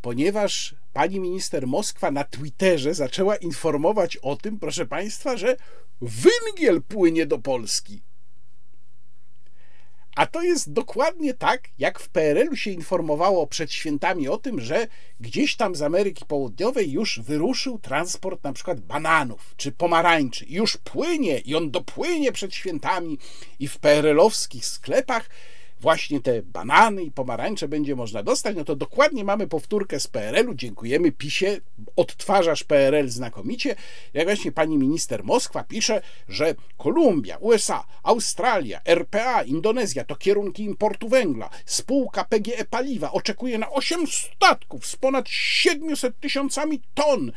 [0.01, 5.57] ponieważ pani minister Moskwa na Twitterze zaczęła informować o tym, proszę państwa, że
[6.01, 8.03] węgiel płynie do Polski.
[10.15, 14.87] A to jest dokładnie tak, jak w PRL-u się informowało przed świętami o tym, że
[15.19, 20.45] gdzieś tam z Ameryki Południowej już wyruszył transport na przykład bananów czy pomarańczy.
[20.47, 23.17] Już płynie i on dopłynie przed świętami
[23.59, 25.29] i w PRL-owskich sklepach
[25.83, 30.53] właśnie te banany i pomarańcze będzie można dostać, no to dokładnie mamy powtórkę z PRL-u.
[30.55, 31.61] Dziękujemy PiSie,
[31.95, 33.75] odtwarzasz PRL znakomicie.
[34.13, 41.09] Jak właśnie pani minister Moskwa pisze, że Kolumbia, USA, Australia, RPA, Indonezja to kierunki importu
[41.09, 41.49] węgla.
[41.65, 47.31] Spółka PGE Paliwa oczekuje na 8 statków z ponad 700 tysiącami ton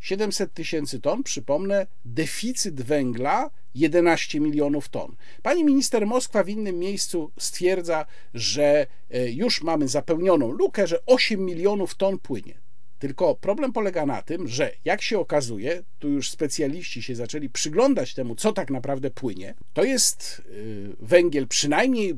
[0.00, 5.16] 700 tysięcy ton, przypomnę, deficyt węgla 11 milionów ton.
[5.42, 11.44] Pani minister Moskwa w innym miejscu stwierdza, że e, już mamy zapełnioną lukę, że 8
[11.44, 12.60] milionów ton płynie.
[13.00, 18.14] Tylko problem polega na tym, że jak się okazuje, tu już specjaliści się zaczęli przyglądać
[18.14, 22.14] temu, co tak naprawdę płynie, to jest y, węgiel, przynajmniej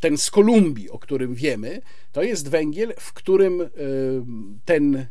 [0.00, 1.80] ten z Kolumbii, o którym wiemy,
[2.12, 3.68] to jest węgiel, w którym y,
[4.64, 5.06] ten,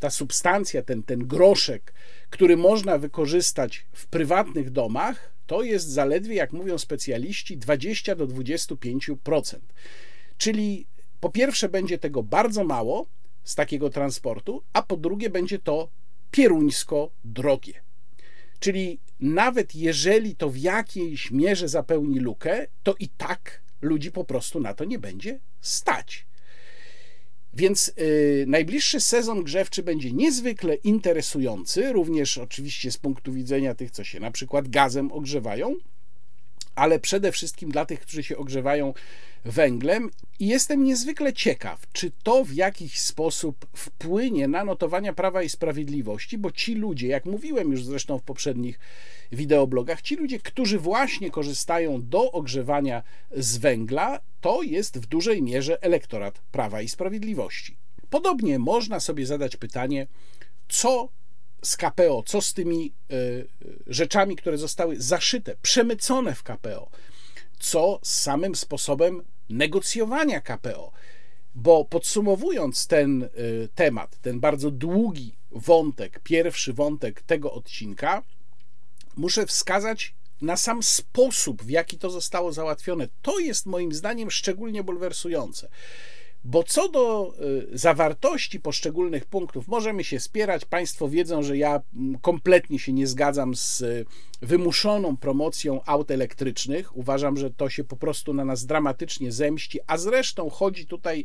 [0.00, 1.94] ta substancja, ten, ten groszek,
[2.30, 9.58] który można wykorzystać w prywatnych domach, to jest zaledwie, jak mówią specjaliści, 20 do 25%.
[10.38, 10.86] Czyli
[11.20, 13.06] po pierwsze będzie tego bardzo mało,
[13.48, 15.88] z takiego transportu, a po drugie będzie to
[16.30, 17.72] pieruńsko drogie.
[18.60, 24.60] Czyli nawet jeżeli to w jakiejś mierze zapełni lukę, to i tak ludzi po prostu
[24.60, 26.26] na to nie będzie stać.
[27.58, 34.04] Więc yy, najbliższy sezon grzewczy będzie niezwykle interesujący, również oczywiście z punktu widzenia tych, co
[34.04, 35.74] się na przykład gazem ogrzewają,
[36.78, 38.94] ale przede wszystkim dla tych, którzy się ogrzewają
[39.44, 40.10] węglem.
[40.38, 46.38] I jestem niezwykle ciekaw, czy to w jakiś sposób wpłynie na notowania Prawa i Sprawiedliwości,
[46.38, 48.78] bo ci ludzie, jak mówiłem już zresztą w poprzednich
[49.32, 53.02] wideoblogach, ci ludzie, którzy właśnie korzystają do ogrzewania
[53.36, 57.76] z węgla, to jest w dużej mierze elektorat Prawa i Sprawiedliwości.
[58.10, 60.06] Podobnie można sobie zadać pytanie,
[60.68, 61.08] co
[61.62, 63.48] z KPO, co z tymi y,
[63.86, 66.90] rzeczami, które zostały zaszyte, przemycone w KPO,
[67.58, 70.92] co z samym sposobem negocjowania KPO.
[71.54, 78.22] Bo podsumowując ten y, temat, ten bardzo długi wątek, pierwszy wątek tego odcinka,
[79.16, 83.08] muszę wskazać na sam sposób, w jaki to zostało załatwione.
[83.22, 85.68] To jest moim zdaniem szczególnie bulwersujące.
[86.44, 87.34] Bo co do
[87.72, 90.64] y, zawartości poszczególnych punktów, możemy się spierać.
[90.64, 94.06] Państwo wiedzą, że ja mm, kompletnie się nie zgadzam z y,
[94.42, 96.96] wymuszoną promocją aut elektrycznych.
[96.96, 101.24] Uważam, że to się po prostu na nas dramatycznie zemści, a zresztą chodzi tutaj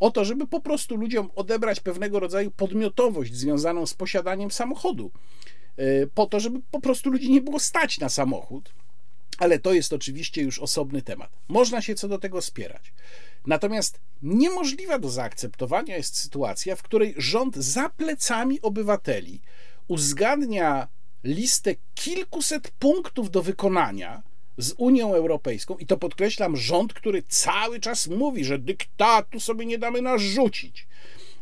[0.00, 5.10] o to, żeby po prostu ludziom odebrać pewnego rodzaju podmiotowość związaną z posiadaniem samochodu.
[5.78, 8.72] Y, po to, żeby po prostu ludzi nie było stać na samochód.
[9.38, 11.30] Ale to jest oczywiście już osobny temat.
[11.48, 12.92] Można się co do tego spierać.
[13.46, 19.40] Natomiast niemożliwa do zaakceptowania jest sytuacja, w której rząd za plecami obywateli
[19.88, 20.88] uzgadnia
[21.24, 24.22] listę kilkuset punktów do wykonania
[24.58, 29.78] z Unią Europejską, i to podkreślam, rząd, który cały czas mówi, że dyktatu sobie nie
[29.78, 30.88] damy narzucić,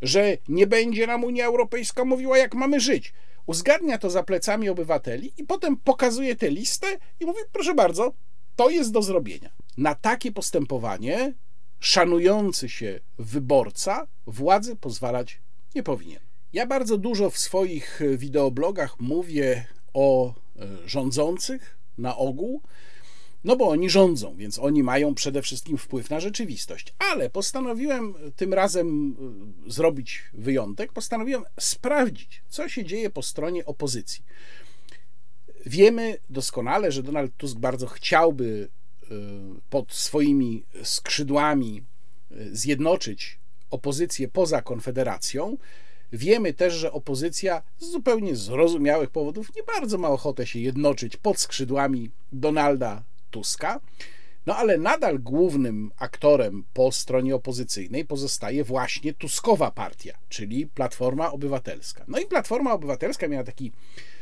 [0.02, 3.12] że nie będzie nam Unia Europejska mówiła, jak mamy żyć.
[3.46, 6.86] Uzgadnia to za plecami obywateli i potem pokazuje tę listę
[7.20, 8.12] i mówi: Proszę bardzo,
[8.56, 9.50] to jest do zrobienia.
[9.76, 11.34] Na takie postępowanie
[11.80, 15.40] szanujący się wyborca władzy pozwalać
[15.74, 16.20] nie powinien.
[16.52, 20.34] Ja bardzo dużo w swoich wideoblogach mówię o e,
[20.88, 22.62] rządzących na ogół,
[23.44, 26.94] no bo oni rządzą, więc oni mają przede wszystkim wpływ na rzeczywistość.
[26.98, 29.16] Ale postanowiłem tym razem
[29.66, 34.24] e, zrobić wyjątek, postanowiłem sprawdzić, co się dzieje po stronie opozycji.
[35.66, 38.68] Wiemy doskonale, że Donald Tusk bardzo chciałby
[39.70, 41.82] pod swoimi skrzydłami
[42.32, 43.38] y, zjednoczyć
[43.70, 45.56] opozycję poza Konfederacją.
[46.12, 51.40] Wiemy też, że opozycja z zupełnie zrozumiałych powodów nie bardzo ma ochotę się jednoczyć pod
[51.40, 53.80] skrzydłami Donalda Tuska.
[54.46, 62.04] No ale nadal głównym aktorem po stronie opozycyjnej pozostaje właśnie Tuskowa partia, czyli Platforma Obywatelska.
[62.08, 64.15] No i Platforma Obywatelska miała taki Y,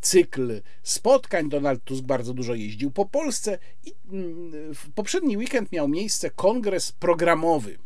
[0.00, 1.48] cykl spotkań.
[1.48, 6.92] Donald Tusk bardzo dużo jeździł po Polsce i mm, w poprzedni weekend miał miejsce kongres
[6.92, 7.78] programowy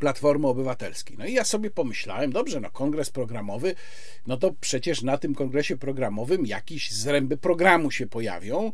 [0.00, 1.16] Platformy Obywatelskiej.
[1.18, 3.74] No i ja sobie pomyślałem, dobrze, no kongres programowy,
[4.26, 8.72] no to przecież na tym kongresie programowym jakieś zręby programu się pojawią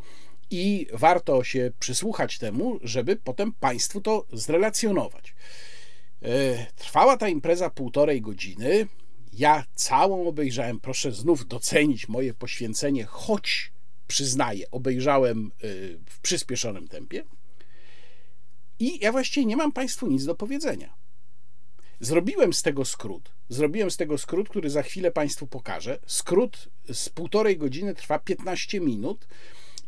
[0.51, 5.35] i warto się przysłuchać temu, żeby potem Państwu to zrelacjonować.
[6.23, 8.87] E, Trwała ta impreza półtorej godziny.
[9.33, 10.81] Ja całą obejrzałem.
[10.81, 13.73] Proszę znów docenić moje poświęcenie, choć
[14.07, 17.25] przyznaję, obejrzałem y, w przyspieszonym tempie.
[18.79, 20.95] I ja właściwie nie mam Państwu nic do powiedzenia.
[22.01, 23.33] Zrobiłem z tego skrót.
[23.49, 25.99] Zrobiłem z tego skrót, który za chwilę Państwu pokażę.
[26.07, 29.27] Skrót z półtorej godziny trwa 15 minut.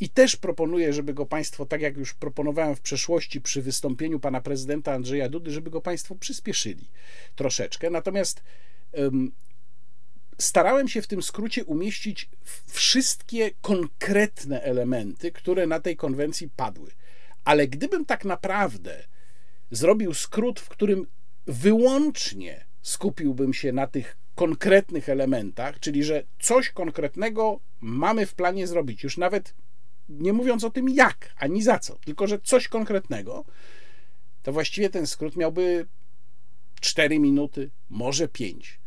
[0.00, 4.40] I też proponuję, żeby go Państwo, tak jak już proponowałem w przeszłości przy wystąpieniu pana
[4.40, 6.88] prezydenta Andrzeja Dudy, żeby go Państwo przyspieszyli
[7.36, 7.90] troszeczkę.
[7.90, 8.42] Natomiast
[10.38, 12.28] starałem się w tym skrócie umieścić
[12.66, 16.90] wszystkie konkretne elementy, które na tej konwencji padły.
[17.44, 19.04] Ale gdybym tak naprawdę
[19.70, 21.06] zrobił skrót, w którym
[21.46, 29.02] wyłącznie skupiłbym się na tych konkretnych elementach, czyli że coś konkretnego mamy w planie zrobić,
[29.02, 29.54] już nawet
[30.08, 33.44] nie mówiąc o tym jak, ani za co, tylko że coś konkretnego,
[34.42, 35.86] to właściwie ten skrót miałby
[36.80, 38.81] 4 minuty, może 5.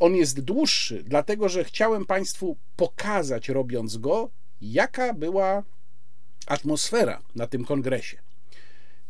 [0.00, 4.30] On jest dłuższy, dlatego że chciałem Państwu pokazać, robiąc go,
[4.60, 5.62] jaka była
[6.46, 8.18] atmosfera na tym kongresie.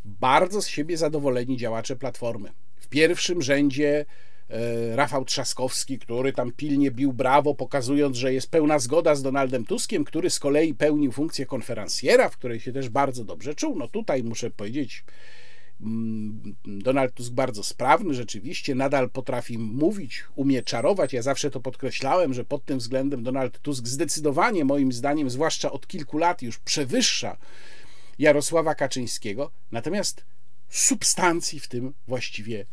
[0.04, 2.52] Bardzo z siebie zadowoleni działacze Platformy.
[2.76, 4.04] W pierwszym rzędzie
[4.48, 9.64] e, Rafał Trzaskowski, który tam pilnie bił brawo, pokazując, że jest pełna zgoda z Donaldem
[9.64, 13.78] Tuskiem, który z kolei pełnił funkcję konferencjera, w której się też bardzo dobrze czuł.
[13.78, 15.04] No tutaj muszę powiedzieć,
[16.66, 21.12] Donald Tusk bardzo sprawny, rzeczywiście nadal potrafi mówić, umie czarować.
[21.12, 25.86] Ja zawsze to podkreślałem, że pod tym względem Donald Tusk zdecydowanie, moim zdaniem, zwłaszcza od
[25.86, 27.36] kilku lat, już przewyższa
[28.18, 29.50] Jarosława Kaczyńskiego.
[29.72, 30.24] Natomiast
[30.68, 32.66] substancji w tym właściwie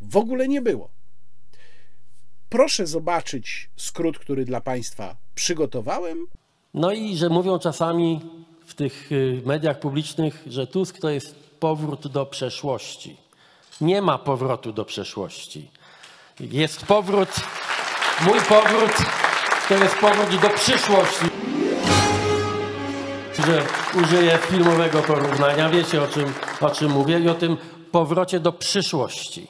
[0.00, 0.88] w ogóle nie było.
[2.48, 6.26] Proszę zobaczyć skrót, który dla Państwa przygotowałem.
[6.74, 8.20] No i że mówią czasami
[8.66, 13.16] w tych y, mediach publicznych, że Tusk to jest powrót do przeszłości.
[13.80, 15.70] Nie ma powrotu do przeszłości.
[16.40, 17.28] Jest powrót,
[18.26, 18.92] mój powrót
[19.68, 21.26] to jest powrót do przyszłości.
[23.46, 23.62] Że
[24.02, 27.56] użyję filmowego porównania, wiecie o czym, o czym mówię i o tym
[27.92, 29.46] powrocie do przyszłości.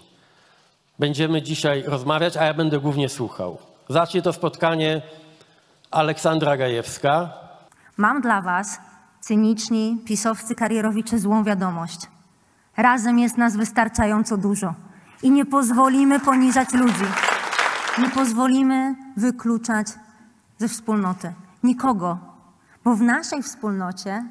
[0.99, 3.59] Będziemy dzisiaj rozmawiać, a ja będę głównie słuchał.
[3.89, 5.03] Zacznie to spotkanie
[5.91, 7.33] Aleksandra Gajewska.
[7.97, 8.92] Mam dla Was,
[9.23, 12.11] cyniczni, pisowscy karierowicze, złą wiadomość.
[12.77, 14.75] Razem jest nas wystarczająco dużo
[15.23, 17.05] i nie pozwolimy poniżać ludzi.
[17.99, 19.87] Nie pozwolimy wykluczać
[20.59, 22.19] ze wspólnoty nikogo,
[22.85, 24.25] bo w naszej wspólnocie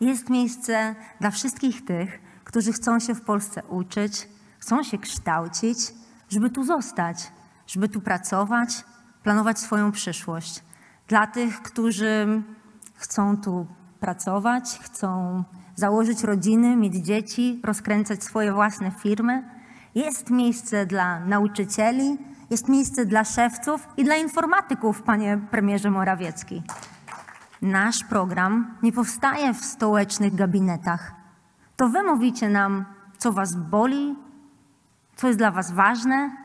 [0.00, 4.28] jest miejsce dla wszystkich tych, którzy chcą się w Polsce uczyć,
[4.58, 5.78] chcą się kształcić,
[6.28, 7.32] żeby tu zostać,
[7.66, 8.84] żeby tu pracować,
[9.22, 10.64] planować swoją przyszłość.
[11.08, 12.42] Dla tych, którzy
[12.94, 13.66] chcą tu
[14.00, 15.42] pracować, chcą
[15.74, 19.44] założyć rodziny, mieć dzieci, rozkręcać swoje własne firmy.
[19.94, 22.18] Jest miejsce dla nauczycieli,
[22.50, 26.62] jest miejsce dla szewców i dla informatyków, panie premierze Morawiecki.
[27.62, 31.14] Nasz program nie powstaje w stołecznych gabinetach.
[31.76, 32.84] To wy mówicie nam,
[33.18, 34.16] co was boli,
[35.16, 36.36] co jest dla was ważne,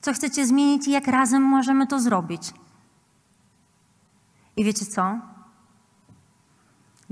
[0.00, 2.54] co chcecie zmienić i jak razem możemy to zrobić.
[4.56, 5.33] I wiecie co?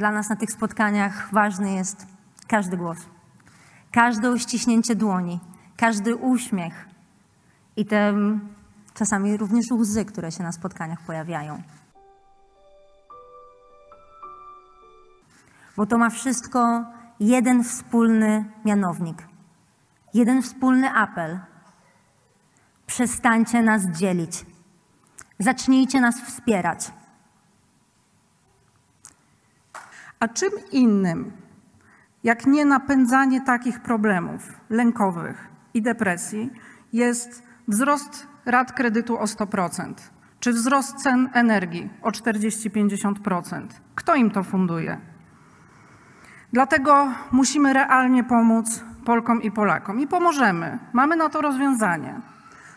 [0.02, 2.06] Dla nas na tych spotkaniach ważny jest
[2.48, 2.98] każdy głos,
[3.92, 5.40] każde uściśnięcie dłoni,
[5.76, 6.88] każdy uśmiech
[7.76, 8.14] i te
[8.94, 11.62] czasami również łzy, które się na spotkaniach pojawiają.
[15.76, 16.84] Bo to ma wszystko
[17.20, 19.28] jeden wspólny mianownik,
[20.14, 21.40] jeden wspólny apel.
[22.86, 24.46] Przestańcie nas dzielić.
[25.38, 26.92] Zacznijcie nas wspierać.
[30.22, 31.32] A czym innym,
[32.24, 36.50] jak nie napędzanie takich problemów lękowych i depresji,
[36.92, 39.94] jest wzrost rat kredytu o 100%,
[40.40, 43.66] czy wzrost cen energii o 40-50%?
[43.94, 44.98] Kto im to funduje?
[46.52, 50.78] Dlatego musimy realnie pomóc Polkom i Polakom i pomożemy.
[50.92, 52.20] Mamy na to rozwiązanie.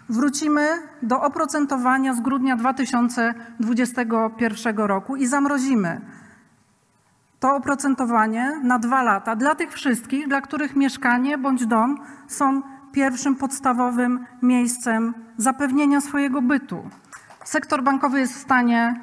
[0.10, 0.68] Wrócimy
[1.02, 6.02] do oprocentowania z grudnia 2021 roku i zamrozimy
[7.46, 12.62] to oprocentowanie na dwa lata dla tych wszystkich, dla których mieszkanie bądź dom są
[12.92, 16.90] pierwszym podstawowym miejscem zapewnienia swojego bytu.
[17.44, 18.96] Sektor bankowy jest w stanie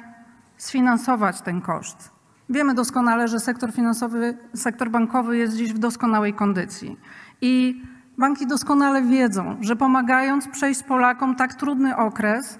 [0.57, 2.11] sfinansować ten koszt.
[2.49, 6.99] Wiemy doskonale, że sektor finansowy, sektor bankowy jest dziś w doskonałej kondycji.
[7.41, 7.83] I
[8.17, 12.59] banki doskonale wiedzą, że pomagając przejść Polakom tak trudny okres,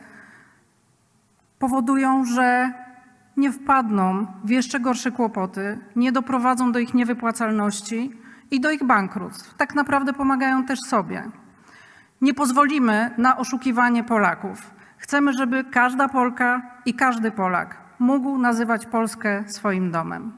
[1.60, 2.74] powodują, że
[3.38, 8.12] nie wpadną w jeszcze gorsze kłopoty, nie doprowadzą do ich niewypłacalności
[8.52, 9.54] i do ich bankructw.
[9.58, 11.24] Tak naprawdę pomagają też sobie.
[12.22, 14.72] Nie pozwolimy na oszukiwanie Polaków.
[14.98, 20.32] Chcemy, żeby każda Polka i każdy Polak mógł nazywać Polskę swoim domem.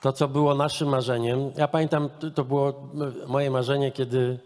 [0.00, 2.88] To, co było naszym marzeniem, ja pamiętam, to- było
[3.28, 4.38] moje marzenie, kiedy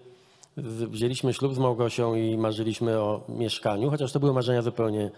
[0.91, 5.11] wzięliśmy ślub z Małgosią i marzyliśmy o mieszkaniu, chociaż to były marzenia zupełnie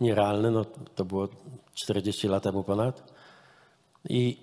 [0.00, 0.64] nierealne, no,
[0.94, 1.28] to było
[1.74, 3.12] 40 lat temu ponad.
[4.08, 4.36] I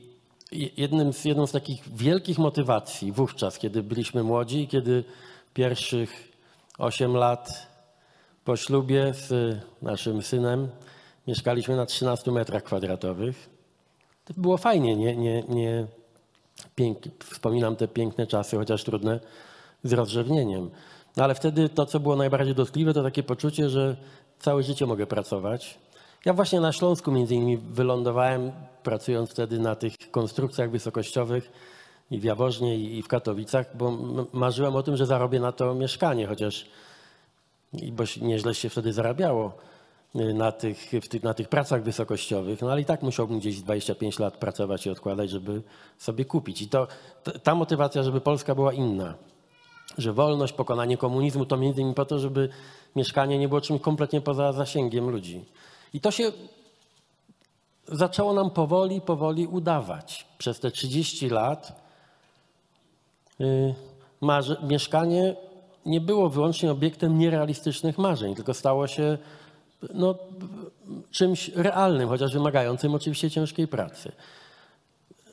[0.52, 5.04] je- jednym z, jedną z takich wielkich motywacji wówczas, kiedy byliśmy młodzi kiedy
[5.54, 6.32] pierwszych
[6.78, 7.68] 8 lat
[8.46, 10.70] po ślubie z naszym synem
[11.28, 13.50] mieszkaliśmy na 13 metrach kwadratowych.
[14.26, 15.88] To było fajnie, nie, nie, nie
[16.76, 19.20] pięk, wspominam te piękne czasy, chociaż trudne,
[19.84, 20.70] z rozrzewnieniem.
[21.18, 23.98] No ale wtedy to, co było najbardziej dotkliwe, to takie poczucie, że
[24.40, 25.80] całe życie mogę pracować.
[26.26, 28.52] Ja właśnie na Śląsku między innymi wylądowałem,
[28.84, 31.52] pracując wtedy na tych konstrukcjach wysokościowych
[32.12, 33.98] i w Jaworznie i w Katowicach, bo
[34.34, 36.66] marzyłem o tym, że zarobię na to mieszkanie, chociaż
[37.74, 39.54] bo nieźle się wtedy zarabiało
[40.16, 44.20] y, na tych, tych, na tych pracach wysokościowych, no ale i tak musiałbym gdzieś 25
[44.20, 45.62] lat pracować i odkładać, żeby
[45.98, 46.62] sobie kupić.
[46.62, 46.88] I to
[47.44, 49.14] ta motywacja, żeby Polska była inna,
[49.98, 52.50] że wolność, pokonanie komunizmu to między innymi po to, żeby
[52.96, 55.46] mieszkanie nie było czymś kompletnie poza zasięgiem ludzi.
[55.94, 56.32] I to się
[57.88, 60.26] zaczęło nam powoli, powoli udawać.
[60.38, 61.82] Przez te 30 lat
[63.42, 63.76] y,
[64.64, 65.36] mieszkanie
[65.86, 69.18] nie było wyłącznie obiektem nierealistycznych marzeń, tylko stało się
[69.94, 70.16] no,
[71.12, 74.12] czymś realnym, chociaż wymagającym oczywiście ciężkiej pracy.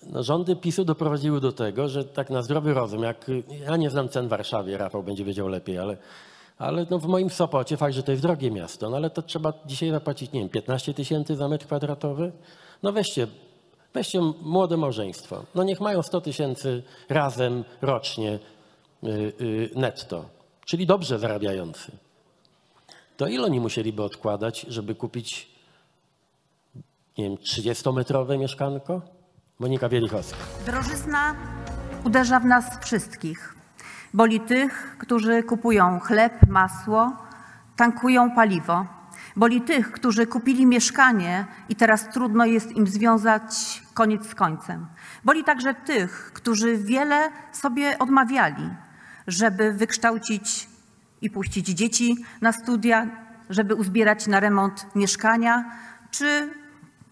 [0.02, 3.30] No, rządy PiSu doprowadziły do tego, że tak na zdrowy rozum, jak
[3.66, 5.96] ja nie znam cen w Warszawie, Rafał będzie wiedział lepiej, ale,
[6.58, 9.52] ale no w moim Sopocie fakt, że to jest drogie miasto, no ale to trzeba
[9.66, 12.32] dzisiaj zapłacić, nie wiem, 15 tysięcy za metr kwadratowy?
[12.82, 13.26] No weźcie,
[13.94, 18.38] weźcie młode małżeństwo, no niech mają 100 tysięcy razem rocznie
[19.04, 19.08] y,
[19.40, 20.24] y, netto,
[20.64, 21.92] czyli dobrze zarabiający.
[23.16, 25.48] To ile oni musieliby odkładać, żeby kupić,
[27.18, 29.02] nie wiem, 30-metrowe mieszkanko?
[29.58, 30.36] Monika Wielichowska.
[30.66, 31.34] Drożyzna
[32.04, 33.55] uderza w nas wszystkich.
[34.14, 37.12] Boli tych, którzy kupują chleb, masło,
[37.76, 38.86] tankują paliwo.
[39.36, 44.86] Boli tych, którzy kupili mieszkanie i teraz trudno jest im związać koniec z końcem.
[45.24, 48.70] Boli także tych, którzy wiele sobie odmawiali,
[49.26, 50.68] żeby wykształcić
[51.20, 53.06] i puścić dzieci na studia,
[53.50, 55.70] żeby uzbierać na remont mieszkania,
[56.10, 56.54] czy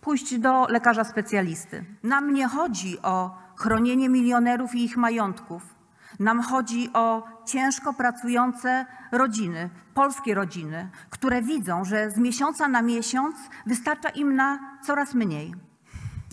[0.01, 1.85] pójść do lekarza specjalisty.
[2.03, 5.74] Nam nie chodzi o chronienie milionerów i ich majątków.
[6.19, 13.37] Nam chodzi o ciężko pracujące rodziny, polskie rodziny, które widzą, że z miesiąca na miesiąc
[13.67, 15.55] wystarcza im na coraz mniej.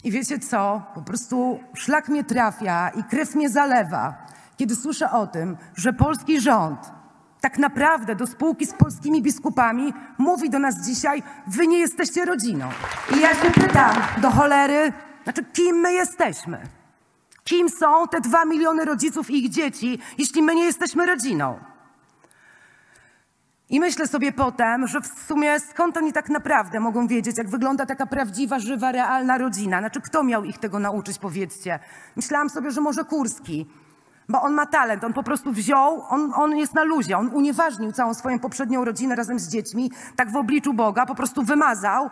[0.03, 0.81] I wiecie co?
[0.95, 4.25] Po prostu szlak mnie trafia i krew mnie zalewa,
[4.57, 6.91] kiedy słyszę o tym, że polski rząd
[7.41, 12.69] tak naprawdę do spółki z polskimi biskupami mówi do nas dzisiaj, wy nie jesteście rodziną.
[13.15, 14.93] I ja się pytam, do cholery,
[15.23, 16.80] znaczy kim my jesteśmy?
[17.43, 21.59] Kim są te dwa miliony rodziców i ich dzieci, jeśli my nie jesteśmy rodziną?
[23.69, 27.85] I myślę sobie potem, że w sumie skąd oni tak naprawdę mogą wiedzieć, jak wygląda
[27.85, 29.80] taka prawdziwa, żywa, realna rodzina?
[29.80, 31.80] Znaczy, kto miał ich tego nauczyć, powiedzcie?
[32.15, 33.65] Myślałam sobie, że może Kurski,
[34.30, 37.91] bo on ma talent, on po prostu wziął, on, on jest na luzie, on unieważnił
[37.91, 42.09] całą swoją poprzednią rodzinę razem z dziećmi, tak w obliczu Boga, po prostu wymazał,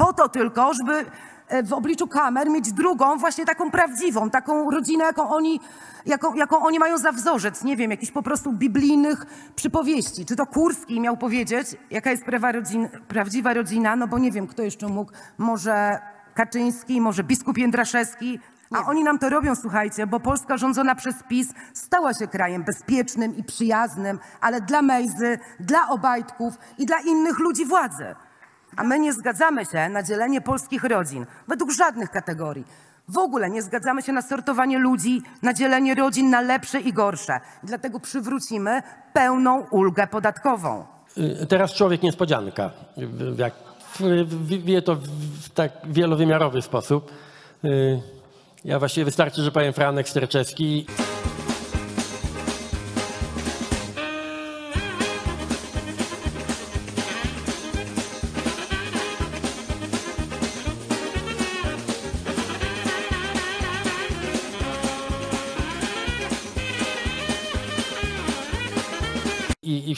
[0.00, 1.04] po to tylko, żeby
[1.48, 5.60] e, w obliczu kamer mieć drugą, właśnie taką prawdziwą, taką rodzinę, jaką oni,
[6.06, 10.26] jaką, jaką oni mają za wzorzec, nie wiem, jakichś po prostu biblijnych przypowieści.
[10.26, 14.62] Czy to Kurski miał powiedzieć, jaka jest rodzin, prawdziwa rodzina, no bo nie wiem, kto
[14.62, 15.98] jeszcze mógł, może
[16.34, 18.38] Kaczyński, może biskup Jędraszewski,
[18.70, 23.36] a oni nam to robią, słuchajcie, bo Polska rządzona przez PiS stała się krajem bezpiecznym
[23.36, 28.14] i przyjaznym, ale dla Mejzy, dla Obajtków i dla innych ludzi władzy.
[28.76, 32.64] A my nie zgadzamy się na dzielenie polskich rodzin według żadnych kategorii.
[33.08, 37.40] W ogóle nie zgadzamy się na sortowanie ludzi, na dzielenie rodzin na lepsze i gorsze.
[37.62, 38.82] Dlatego przywrócimy
[39.12, 40.84] pełną ulgę podatkową.
[41.42, 42.70] Y, Teraz człowiek niespodzianka.
[43.38, 43.52] Jak,
[44.64, 45.00] wie to w-
[45.44, 47.12] w tak wielowymiarowy sposób.
[47.64, 48.00] Y,
[48.64, 50.86] Ja właściwie wystarczy, że powiem Franek Sterczewski.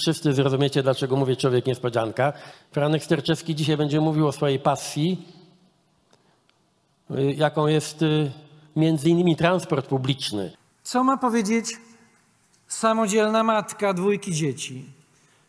[0.03, 2.33] Wszyscy zrozumiecie, dlaczego mówię człowiek niespodzianka.
[2.73, 5.29] Franek Sterczewski dzisiaj będzie mówił o swojej pasji,
[7.11, 8.33] y, jaką jest y,
[8.77, 10.53] między innymi transport publiczny.
[10.83, 11.66] Co ma powiedzieć
[12.69, 14.85] samodzielna matka dwójki dzieci,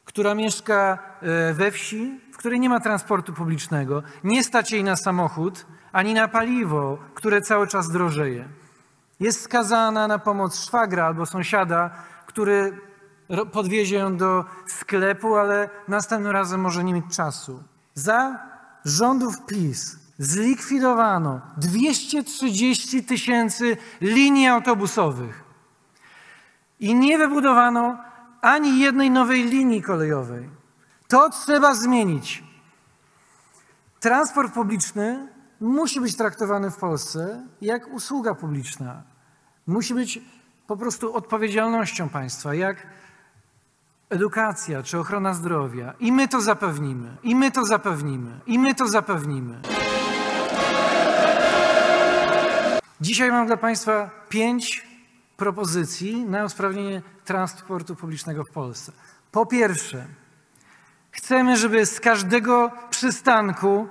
[0.05, 4.95] która mieszka e, we wsi, w której nie ma transportu publicznego, nie stać jej na
[4.95, 8.49] samochód ani na paliwo, które cały czas drożeje.
[9.19, 11.89] Jest skazana na pomoc szwagra albo sąsiada,
[12.25, 12.77] który
[13.51, 17.63] podwiezie ją do sklepu, ale następnym razem może nie mieć czasu.
[17.93, 18.39] Za
[18.85, 25.43] rządów PiS zlikwidowano 230 tysięcy linii autobusowych
[26.79, 27.97] i nie wybudowano
[28.41, 30.49] ani jednej nowej linii kolejowej.
[31.07, 32.43] To trzeba zmienić.
[33.99, 35.27] Transport publiczny
[35.61, 39.03] musi być traktowany w Polsce jak usługa publiczna.
[39.67, 40.19] Musi być
[40.67, 42.87] po prostu odpowiedzialnością państwa, jak
[44.13, 45.93] edukacja czy ochrona zdrowia.
[45.99, 49.61] I my to zapewnimy, i my to zapewnimy, i my to zapewnimy.
[53.01, 54.87] Dzisiaj mam dla Państwa pięć
[55.37, 58.91] propozycji na usprawnienie transportu publicznego w Polsce.
[59.31, 60.05] Po pierwsze,
[61.11, 63.87] chcemy, żeby z każdego przystanku,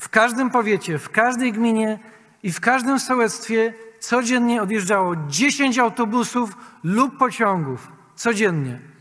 [0.00, 1.98] w każdym powiecie, w każdej gminie
[2.42, 7.92] i w każdym sołectwie codziennie odjeżdżało 10 autobusów lub pociągów.
[8.14, 8.93] Codziennie.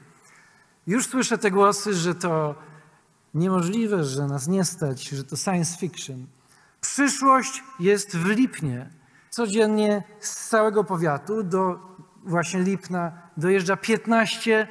[0.88, 2.56] Już słyszę te głosy, że to
[3.34, 6.26] niemożliwe, że nas nie stać, że to science fiction.
[6.82, 8.90] Przyszłość jest w Lipnie.
[9.30, 11.80] Codziennie z całego powiatu do
[12.24, 14.68] właśnie Lipna dojeżdża 15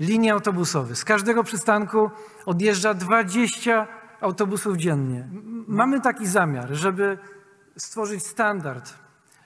[0.00, 0.98] linii autobusowych.
[0.98, 2.10] Z każdego przystanku
[2.46, 3.86] odjeżdża 20
[4.20, 5.28] autobusów dziennie.
[5.68, 7.18] Mamy taki zamiar, żeby
[7.76, 8.94] stworzyć standard,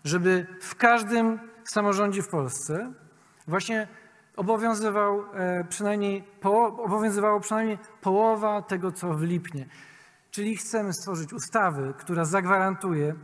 [0.04, 2.92] żeby w każdym samorządzie w Polsce
[3.46, 3.88] właśnie
[4.40, 6.24] obowiązywał e, przynajmniej
[6.78, 9.66] obowiązywało przynajmniej połowa tego, co w Lipnie.
[10.30, 13.14] Czyli chcemy stworzyć ustawę, która zagwarantuje,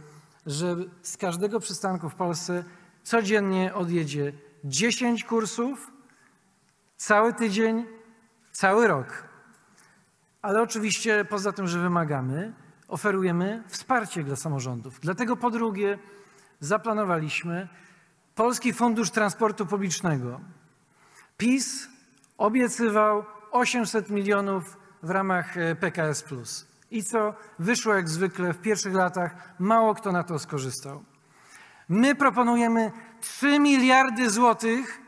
[0.47, 2.65] że z każdego przystanku w Polsce
[3.03, 4.33] codziennie odjedzie
[4.65, 5.91] 10 kursów,
[6.97, 7.87] cały tydzień,
[8.53, 9.29] cały rok.
[10.43, 12.53] Ale oczywiście poza tym, że wymagamy,
[12.89, 15.01] oferujemy wsparcie dla samorządów.
[15.01, 15.99] Dlatego po drugie
[16.61, 17.69] zaplanowaliśmy
[18.35, 20.41] Polski Fundusz Transportu Publicznego.
[21.37, 21.89] PiS
[22.39, 26.25] obiecywał 800 milionów w ramach e, PKS.
[26.91, 31.05] I co wyszło jak zwykle w pierwszych latach, mało kto na to skorzystał.
[31.89, 35.01] My proponujemy 3 miliardy złotych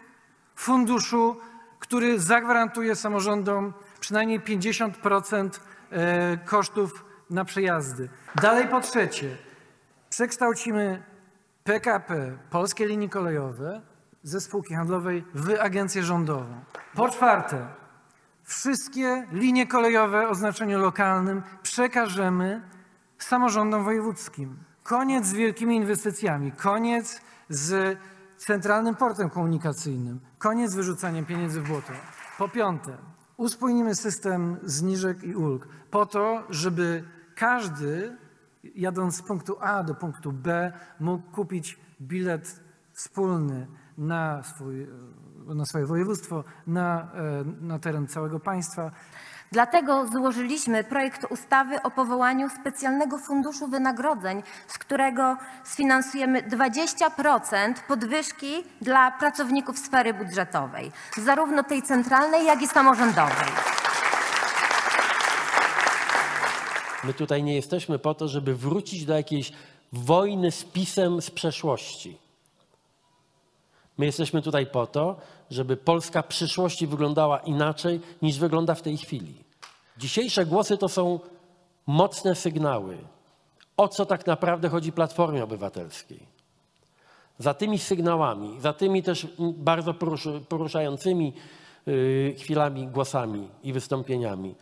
[0.57, 1.37] funduszu,
[1.79, 5.51] który zagwarantuje samorządom przynajmniej 50%
[5.91, 8.09] e, kosztów na przejazdy.
[8.43, 9.37] Dalej po trzecie,
[10.11, 11.03] przekształcimy
[11.65, 13.81] PKP, Polskie Linie Kolejowe,
[14.23, 16.61] ze spółki handlowej w agencję rządową.
[16.95, 17.67] Po czwarte,
[18.45, 22.63] wszystkie linie kolejowe o znaczeniu lokalnym przekażemy
[23.19, 24.57] samorządom wojewódzkim.
[24.83, 27.99] Koniec z wielkimi inwestycjami, koniec z
[28.37, 31.93] centralnym portem komunikacyjnym, koniec z wyrzucaniem pieniędzy w błoto.
[32.39, 32.97] Po piąte,
[33.37, 37.05] uspójnimy system zniżek i ulg po to, żeby
[37.35, 38.17] każdy
[38.75, 42.61] jadąc z punktu A do punktu B mógł kupić bilet
[42.93, 43.67] wspólny
[43.99, 44.87] na, swój,
[45.47, 48.91] na swoje województwo, na, e, na teren całego państwa.
[49.53, 59.11] Dlatego złożyliśmy projekt ustawy o powołaniu specjalnego funduszu wynagrodzeń, z którego sfinansujemy 20% podwyżki dla
[59.11, 63.49] pracowników sfery budżetowej, zarówno tej centralnej, jak i samorządowej.
[67.05, 69.53] My tutaj nie jesteśmy po to, żeby wrócić do jakiejś
[69.93, 72.28] wojny z pisem z przeszłości.
[73.99, 75.17] My jesteśmy tutaj po to,
[75.51, 79.35] żeby Polska przyszłości wyglądała inaczej niż wygląda w tej chwili.
[79.99, 81.21] Dzisiejsze głosy to są
[81.87, 82.99] mocne sygnały,
[83.77, 86.39] o co tak naprawdę chodzi Platformie Obywatelskiej.
[87.39, 89.95] Za tymi sygnałami, za tymi też bardzo
[90.49, 91.33] poruszającymi
[91.87, 94.55] yy, chwilami, głosami i wystąpieniami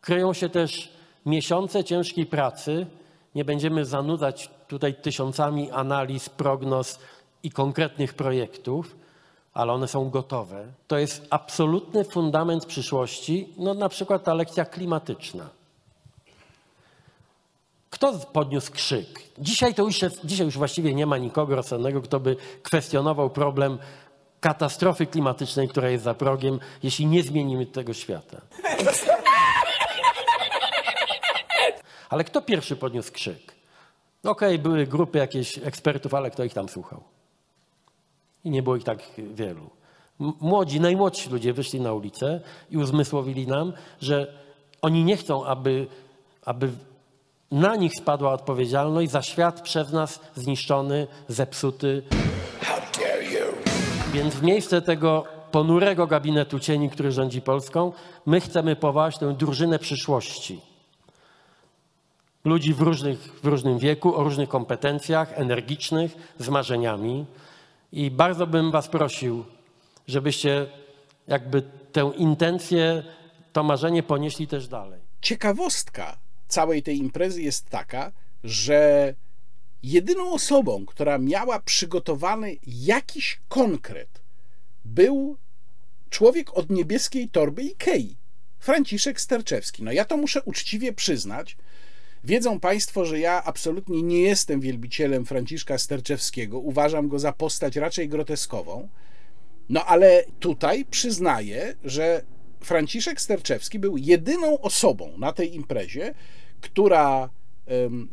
[0.00, 0.92] kryją się też
[1.26, 2.86] miesiące ciężkiej pracy.
[3.34, 6.98] Nie będziemy zanudzać tutaj tysiącami analiz, prognoz
[7.42, 8.96] i konkretnych projektów,
[9.54, 10.66] ale one są gotowe.
[10.88, 15.48] To jest absolutny fundament przyszłości, no na przykład ta lekcja klimatyczna.
[17.90, 19.22] Kto podniósł krzyk?
[19.38, 23.78] Dzisiaj to już, jest, dzisiaj już właściwie nie ma nikogo rozsądnego, kto by kwestionował problem
[24.40, 28.40] katastrofy klimatycznej, która jest za progiem, jeśli nie zmienimy tego świata.
[32.08, 33.54] Ale kto pierwszy podniósł krzyk?
[34.24, 37.02] Okej, były grupy jakichś ekspertów, ale kto ich tam słuchał?
[38.44, 38.98] I nie było ich tak
[39.34, 39.70] wielu.
[40.18, 42.40] Młodzi, najmłodsi ludzie wyszli na ulicę
[42.70, 44.32] i uzmysłowili nam, że
[44.82, 45.86] oni nie chcą, aby,
[46.44, 46.70] aby
[47.50, 52.02] na nich spadła odpowiedzialność za świat przez nas zniszczony, zepsuty.
[52.62, 53.52] How dare
[54.12, 57.92] Więc w miejsce tego ponurego gabinetu cieni, który rządzi Polską,
[58.26, 60.60] my chcemy powołać tę drużynę przyszłości.
[62.44, 67.24] Ludzi w, różnych, w różnym wieku, o różnych kompetencjach, energicznych, z marzeniami.
[67.92, 69.44] I bardzo bym Was prosił,
[70.06, 70.66] żebyście
[71.26, 71.62] jakby
[71.92, 73.02] tę intencję,
[73.52, 75.00] to marzenie ponieśli też dalej.
[75.20, 78.12] Ciekawostka całej tej imprezy jest taka,
[78.44, 79.14] że
[79.82, 84.22] jedyną osobą, która miała przygotowany jakiś konkret,
[84.84, 85.36] był
[86.10, 88.16] człowiek od niebieskiej torby Ikei,
[88.58, 89.82] Franciszek Sterczewski.
[89.82, 91.56] No ja to muszę uczciwie przyznać.
[92.24, 96.58] Wiedzą Państwo, że ja absolutnie nie jestem wielbicielem Franciszka Sterczewskiego.
[96.58, 98.88] Uważam go za postać raczej groteskową.
[99.68, 102.22] No ale tutaj przyznaję, że
[102.60, 106.14] Franciszek Sterczewski był jedyną osobą na tej imprezie,
[106.60, 107.30] która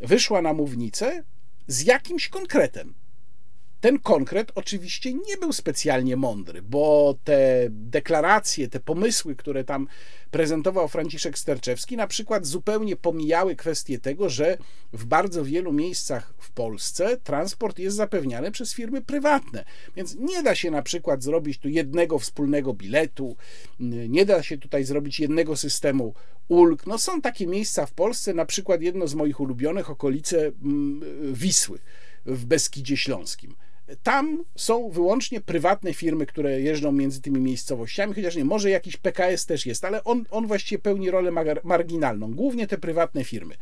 [0.04, 1.24] wyszła na mównicę
[1.68, 2.94] z jakimś konkretem.
[3.86, 9.88] Ten konkret oczywiście nie był specjalnie mądry, bo te deklaracje, te pomysły, które tam
[10.32, 14.58] prezentował Franciszek Sterczewski, na przykład zupełnie pomijały kwestię tego, że
[14.94, 19.66] w bardzo wielu miejscach w Polsce transport jest zapewniany przez firmy prywatne.
[19.96, 23.38] Więc nie da się na przykład zrobić tu jednego wspólnego biletu,
[24.10, 26.14] nie da się tutaj zrobić jednego systemu
[26.48, 26.86] ulg.
[26.88, 30.52] No są takie miejsca w Polsce, na przykład jedno z moich ulubionych, okolice
[31.32, 31.80] Wisły
[32.26, 33.56] w Beskidzie Śląskim.
[34.04, 39.46] Tam są wyłącznie prywatne firmy, które jeżdżą między tymi miejscowościami, chociaż nie, może jakiś PKS
[39.46, 41.32] też jest, ale on, on właściwie pełni rolę
[41.64, 42.34] marginalną.
[42.34, 43.56] Głównie te prywatne firmy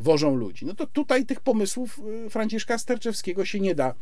[0.00, 0.66] wożą ludzi.
[0.66, 3.94] No to tutaj tych pomysłów y, Franciszka Sterczewskiego się nie da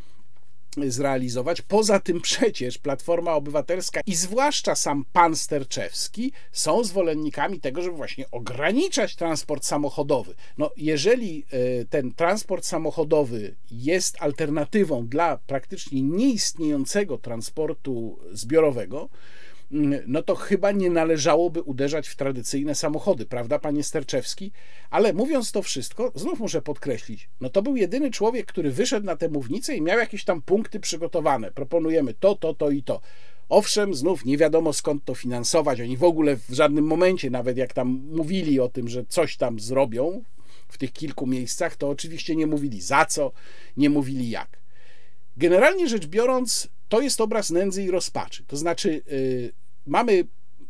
[0.87, 1.63] zrealizować.
[1.63, 8.31] Poza tym przecież Platforma Obywatelska i zwłaszcza sam pan Sterczewski są zwolennikami tego, żeby właśnie
[8.31, 10.35] ograniczać transport samochodowy.
[10.59, 19.09] No, jeżeli e, ten transport samochodowy jest alternatywą dla praktycznie nieistniejącego transportu zbiorowego,
[20.07, 24.53] no to chyba nie należałoby uderzać w tradycyjne samochody, prawda, panie Sterczewski?
[24.91, 29.17] Ale mówiąc to wszystko, znów muszę podkreślić, no to był jedyny człowiek, który wyszedł na
[29.17, 31.51] tę mównicę i miał jakieś tam punkty przygotowane.
[31.51, 33.01] Proponujemy to, to, to i to.
[33.49, 35.81] Owszem, znów nie wiadomo skąd to finansować.
[35.81, 39.61] Oni w ogóle w żadnym momencie, nawet jak tam mówili o tym, że coś tam
[39.61, 40.23] zrobią
[40.69, 43.33] w tych kilku miejscach, to oczywiście nie mówili za co,
[43.77, 44.59] nie mówili jak.
[45.37, 48.45] Generalnie rzecz biorąc, to jest obraz nędzy i rozpaczy.
[48.47, 49.53] To znaczy, yy,
[49.87, 50.25] mamy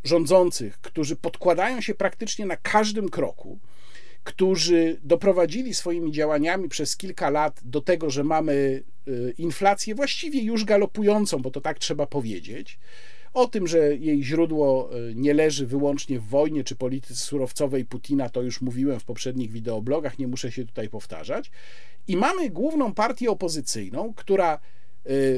[0.04, 3.58] rządzących, którzy podkładają się praktycznie na każdym kroku,
[4.24, 10.64] którzy doprowadzili swoimi działaniami przez kilka lat do tego, że mamy yy, inflację właściwie już
[10.64, 12.78] galopującą, bo to tak trzeba powiedzieć.
[13.34, 18.28] O tym, że jej źródło yy, nie leży wyłącznie w wojnie czy polityce surowcowej Putina,
[18.28, 21.50] to już mówiłem w poprzednich wideoblogach, nie muszę się tutaj powtarzać.
[22.08, 24.77] I mamy główną partię opozycyjną, która Y,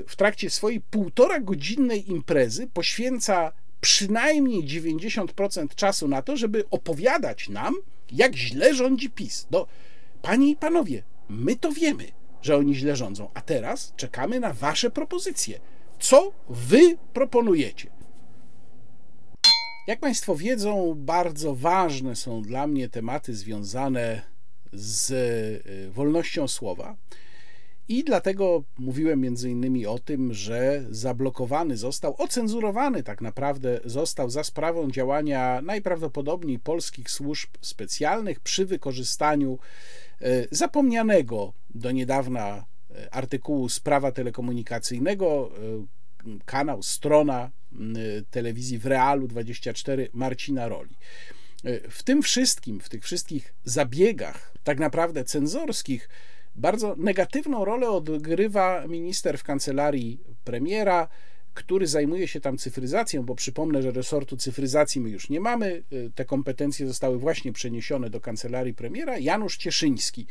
[0.07, 7.75] w trakcie swojej półtora godzinnej imprezy poświęca przynajmniej 90% czasu na to, żeby opowiadać nam,
[8.13, 9.47] jak źle rządzi PiS.
[9.51, 9.67] No,
[10.23, 12.05] panie i panowie, my to wiemy,
[12.43, 15.61] że oni źle rządzą, a teraz czekamy na wasze propozycje.
[15.99, 17.91] Co wy proponujecie?
[19.87, 24.23] Jak Państwo wiedzą, bardzo ważne są dla mnie tematy związane
[24.73, 25.11] z
[25.67, 26.97] y, wolnością słowa.
[27.91, 34.45] I dlatego mówiłem między innymi o tym, że zablokowany został, ocenzurowany tak naprawdę został za
[34.45, 39.59] sprawą działania najprawdopodobniej polskich służb specjalnych przy wykorzystaniu
[40.21, 45.51] e, zapomnianego do niedawna e, artykułu z prawa telekomunikacyjnego,
[46.27, 47.51] e, kanał, strona
[48.31, 50.97] telewizji w Realu 24 Marcina Roli.
[51.91, 56.09] W tym wszystkim, w tych wszystkich zabiegach tak naprawdę cenzorskich,
[56.55, 61.09] bardzo negatywną rolę odgrywa minister w kancelarii premiera,
[61.55, 65.83] który zajmuje się tam cyfryzacją, bo przypomnę, że resortu cyfryzacji my już nie mamy.
[66.15, 69.19] Te kompetencje zostały właśnie przeniesione do kancelarii premiera.
[69.19, 70.27] Janusz Cieszyński,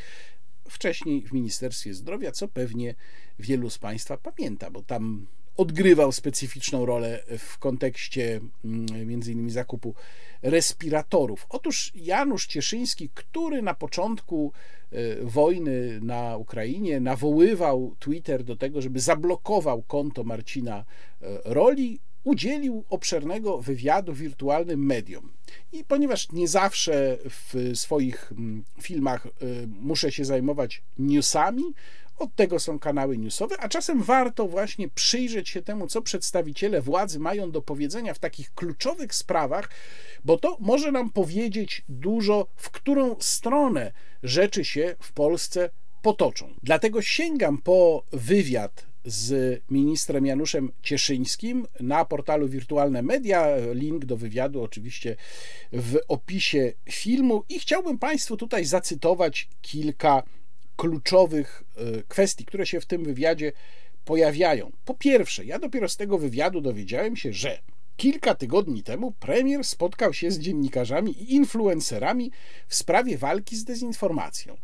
[0.69, 2.95] wcześniej w Ministerstwie Zdrowia, co pewnie
[3.39, 5.27] wielu z Państwa pamięta, bo tam
[5.57, 9.95] odgrywał specyficzną rolę w kontekście mm, między innymi zakupu
[10.41, 11.45] respiratorów.
[11.49, 14.53] Otóż Janusz Cieszyński, który na początku
[15.21, 20.85] wojny na Ukrainie nawoływał Twitter do tego, żeby zablokował konto Marcina
[21.21, 25.31] e, Roli, udzielił obszernego wywiadu wirtualnym mediom.
[25.71, 29.29] I ponieważ nie zawsze w swoich mm, filmach e,
[29.67, 31.63] muszę się zajmować newsami,
[32.19, 37.19] od tego są kanały newsowe, a czasem warto właśnie przyjrzeć się temu, co przedstawiciele władzy
[37.19, 39.69] mają do powiedzenia w takich kluczowych sprawach,
[40.25, 43.91] bo to może nam powiedzieć dużo, w którą stronę
[44.23, 45.69] rzeczy się w Polsce
[46.01, 46.53] potoczą.
[46.63, 53.47] Dlatego sięgam po wywiad z ministrem Januszem Cieszyńskim na portalu Wirtualne Media.
[53.73, 55.15] Link do wywiadu oczywiście
[55.73, 60.23] w opisie filmu i chciałbym Państwu tutaj zacytować kilka
[60.79, 63.51] kluczowych e, kwestii, które się w tym wywiadzie
[64.05, 64.71] pojawiają.
[64.85, 67.59] Po pierwsze, ja dopiero z tego wywiadu dowiedziałem się, że
[67.97, 72.31] kilka tygodni temu premier spotkał się z dziennikarzami i influencerami
[72.67, 74.57] w sprawie walki z dezinformacją.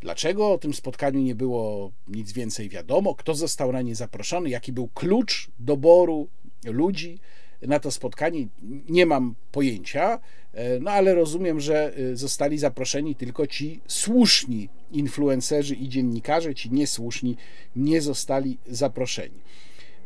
[0.00, 3.14] Dlaczego o tym spotkaniu nie było nic więcej wiadomo?
[3.14, 4.50] Kto został na nie zaproszony?
[4.50, 6.28] Jaki był klucz doboru
[6.64, 7.18] ludzi
[7.62, 8.46] na to spotkanie?
[8.88, 10.20] Nie mam pojęcia,
[10.52, 16.70] e, no ale rozumiem, że e, zostali zaproszeni tylko ci słuszni influencerzy i dziennikarze, ci
[16.70, 17.36] niesłuszni
[17.76, 19.40] nie zostali zaproszeni.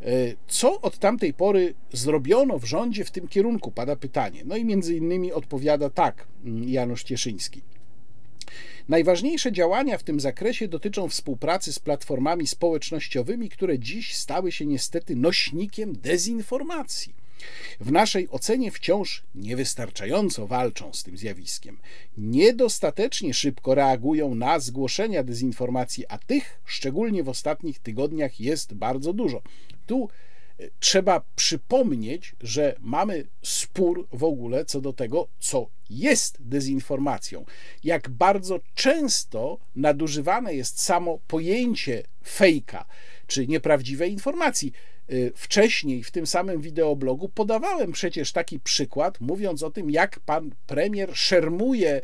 [0.02, 3.70] E, co od tamtej pory zrobiono w rządzie w tym kierunku?
[3.70, 4.42] Pada pytanie.
[4.44, 7.62] No i między innymi odpowiada tak mm, Janusz Cieszyński.
[8.88, 15.16] Najważniejsze działania w tym zakresie dotyczą współpracy z platformami społecznościowymi, które dziś stały się niestety
[15.16, 17.14] nośnikiem dezinformacji.
[17.80, 21.78] W naszej ocenie wciąż niewystarczająco walczą z tym zjawiskiem.
[22.16, 29.42] Niedostatecznie szybko reagują na zgłoszenia dezinformacji, a tych, szczególnie w ostatnich tygodniach, jest bardzo dużo.
[29.86, 30.08] Tu
[30.58, 37.44] e, trzeba przypomnieć, że mamy spór w ogóle co do tego, co jest dezinformacją.
[37.84, 42.84] Jak bardzo często nadużywane jest samo pojęcie fejka
[43.26, 44.72] czy nieprawdziwej informacji.
[45.10, 50.50] Y, wcześniej w tym samym wideoblogu podawałem przecież taki przykład, mówiąc o tym, jak pan
[50.66, 52.00] premier szermuje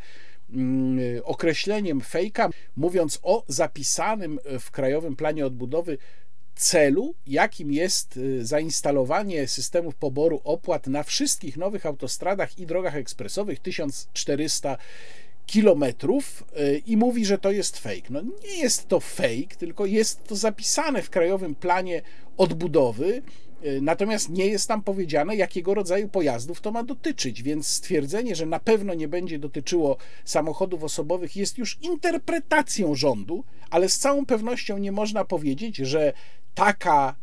[0.51, 5.99] mm, określeniem fejka, mówiąc o zapisanym w Krajowym Planie Odbudowy
[6.59, 13.61] celu, jakim jest y, zainstalowanie systemów poboru opłat na wszystkich nowych autostradach i drogach ekspresowych
[13.61, 14.79] 1400
[15.49, 18.09] kilometrów y, i mówi, że to jest fake.
[18.11, 22.03] No nie jest to fake, tylko jest to zapisane w Krajowym Planie
[22.37, 23.23] Odbudowy,
[23.65, 28.47] y, natomiast nie jest tam powiedziane, jakiego rodzaju pojazdów to ma dotyczyć, więc stwierdzenie, że
[28.47, 34.79] na pewno nie będzie dotyczyło samochodów osobowych jest już interpretacją rządu, ale z całą pewnością
[34.79, 36.13] nie można powiedzieć, że
[36.55, 37.15] taka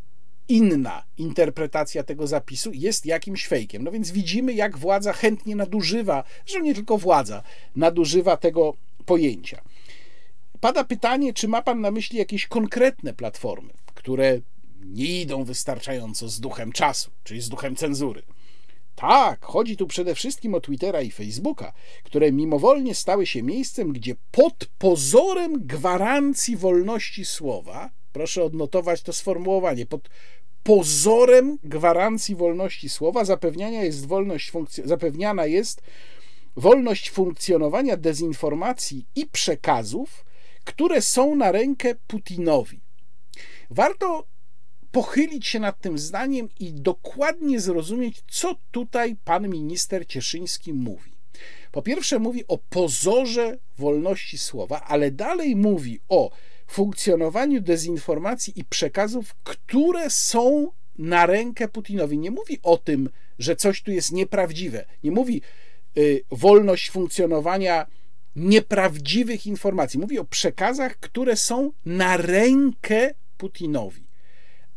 [0.47, 3.83] inna interpretacja tego zapisu jest jakimś fejkiem.
[3.83, 7.43] No więc widzimy, jak władza chętnie nadużywa, że nie tylko władza,
[7.75, 8.73] nadużywa tego
[9.05, 9.61] pojęcia.
[10.59, 14.39] Pada pytanie, czy ma Pan na myśli jakieś konkretne platformy, które
[14.85, 18.23] nie idą wystarczająco z duchem czasu, czyli z duchem cenzury.
[18.95, 21.73] Tak, chodzi tu przede wszystkim o Twittera i Facebooka,
[22.03, 29.85] które mimowolnie stały się miejscem, gdzie pod pozorem gwarancji wolności słowa Proszę odnotować to sformułowanie.
[29.85, 30.09] Pod
[30.63, 34.51] pozorem gwarancji wolności słowa zapewniania jest wolność
[34.85, 35.81] zapewniana jest
[36.55, 40.25] wolność funkcjonowania dezinformacji i przekazów,
[40.63, 42.81] które są na rękę Putinowi.
[43.69, 44.27] Warto
[44.91, 51.11] pochylić się nad tym zdaniem i dokładnie zrozumieć, co tutaj pan minister Cieszyński mówi.
[51.71, 56.31] Po pierwsze, mówi o pozorze wolności słowa, ale dalej mówi o
[56.67, 62.17] funkcjonowaniu dezinformacji i przekazów, które są na rękę Putinowi.
[62.17, 63.09] Nie mówi o tym,
[63.39, 64.85] że coś tu jest nieprawdziwe.
[65.03, 65.41] Nie mówi
[65.97, 67.85] y, wolność funkcjonowania
[68.35, 69.99] nieprawdziwych informacji.
[69.99, 74.07] Mówi o przekazach, które są na rękę Putinowi.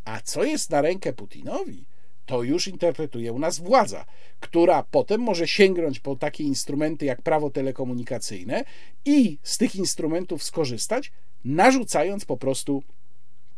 [0.04, 1.86] A co jest na rękę Putinowi?
[2.26, 4.04] To już interpretuje u nas władza,
[4.40, 8.64] która potem może sięgnąć po takie instrumenty jak prawo telekomunikacyjne
[9.04, 11.12] i z tych instrumentów skorzystać,
[11.44, 12.82] narzucając po prostu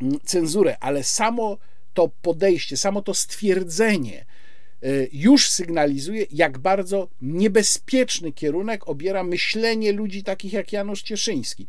[0.03, 1.59] mm, cenzurę, ale samo
[1.95, 4.27] to podejście, samo to stwierdzenie
[4.85, 11.67] y, już sygnalizuje, jak bardzo niebezpieczny kierunek obiera myślenie ludzi takich jak Janusz Cieszyński.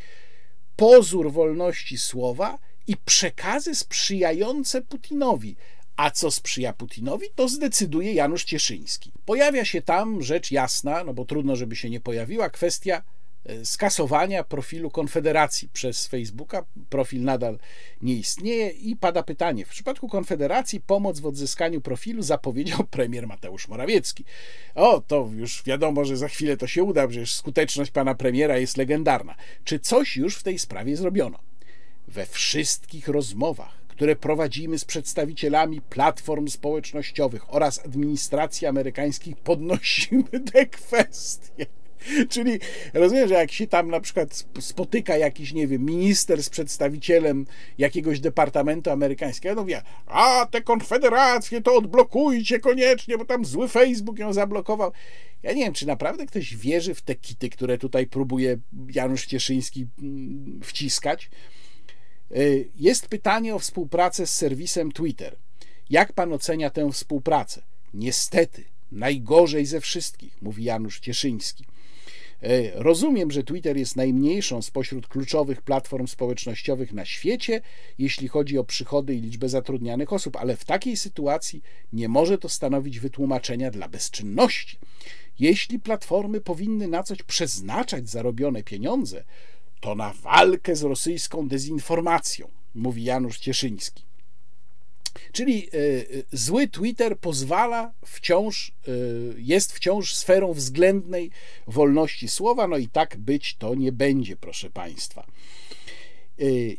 [0.76, 2.58] Pozór wolności słowa
[2.88, 5.56] i przekazy sprzyjające Putinowi.
[5.96, 9.12] A co sprzyja Putinowi, to zdecyduje Janusz Cieszyński.
[9.26, 13.04] Pojawia się tam rzecz jasna, no bo trudno, żeby się nie pojawiła, kwestia
[13.64, 16.66] skasowania profilu Konfederacji przez Facebooka.
[16.90, 17.60] Profil nadal
[18.02, 19.66] nie istnieje i pada pytanie.
[19.66, 24.26] W przypadku Konfederacji pomoc w odzyskaniu profilu zapowiedział premier Mateusz Morawiecki.
[24.76, 28.78] O, to już wiadomo, że za chwilę to się uda, przecież skuteczność pana premiera jest
[28.78, 29.36] legendarna.
[29.64, 31.40] Czy coś już w tej sprawie zrobiono?
[32.08, 41.66] We wszystkich rozmowach które prowadzimy z przedstawicielami platform społecznościowych oraz administracji amerykańskiej, podnosimy te kwestie.
[42.30, 42.60] Czyli
[42.94, 47.46] rozumiem, że jak się tam na przykład spotyka jakiś, nie wiem, minister z przedstawicielem
[47.78, 54.20] jakiegoś departamentu amerykańskiego, no wie, a te konfederacje to odblokujcie koniecznie, bo tam zły Facebook
[54.20, 54.92] ją zablokował.
[55.44, 58.58] Ja nie wiem, czy naprawdę ktoś wierzy w te kity, które tutaj próbuje
[58.94, 61.30] Janusz Cieszyński mm, wciskać.
[62.76, 65.36] Jest pytanie o współpracę z serwisem Twitter.
[65.90, 67.62] Jak pan ocenia tę współpracę?
[67.94, 71.66] Niestety, najgorzej ze wszystkich, mówi Janusz Cieszyński.
[72.74, 77.62] Rozumiem, że Twitter jest najmniejszą spośród kluczowych platform społecznościowych na świecie,
[77.98, 81.62] jeśli chodzi o przychody i liczbę zatrudnianych osób, ale w takiej sytuacji
[81.94, 84.78] nie może to stanowić wytłumaczenia dla bezczynności.
[85.40, 89.24] Jeśli platformy powinny na coś przeznaczać zarobione pieniądze,
[89.80, 94.11] to na walkę z rosyjską dezinformacją, mówi Janusz Cieszyński.
[95.32, 98.92] Czyli e, e, zły Twitter pozwala wciąż, e,
[99.38, 101.32] jest wciąż sferą względnej
[101.68, 105.28] wolności słowa, no i tak być to nie będzie, proszę Państwa.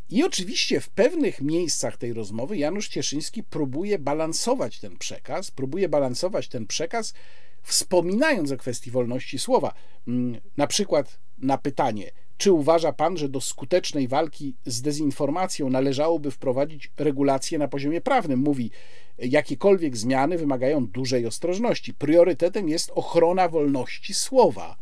[0.09, 6.47] I oczywiście w pewnych miejscach tej rozmowy Janusz Cieszyński próbuje balansować ten przekaz, próbuje balansować
[6.47, 7.13] ten przekaz,
[7.61, 9.73] wspominając o kwestii wolności słowa.
[10.07, 12.11] Mm, na przykład na pytanie,
[12.43, 18.39] czy uważa pan, że do skutecznej walki z dezinformacją należałoby wprowadzić regulacje na poziomie prawnym?
[18.39, 18.71] Mówi,
[19.17, 21.93] jakiekolwiek zmiany wymagają dużej ostrożności.
[21.93, 24.75] Priorytetem jest ochrona wolności słowa.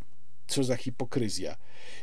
[0.46, 1.56] Co za hipokryzja.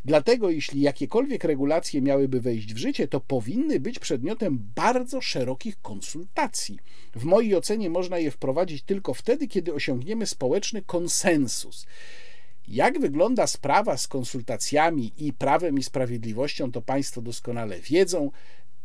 [0.06, 6.80] Dlatego, jeśli jakiekolwiek regulacje miałyby wejść w życie, to powinny być przedmiotem bardzo szerokich konsultacji.
[7.15, 11.86] W mojej ocenie można je wprowadzić tylko wtedy, kiedy osiągniemy społeczny konsensus.
[12.70, 18.32] Jak wygląda sprawa z konsultacjami i prawem i sprawiedliwością, to Państwo doskonale wiedzą.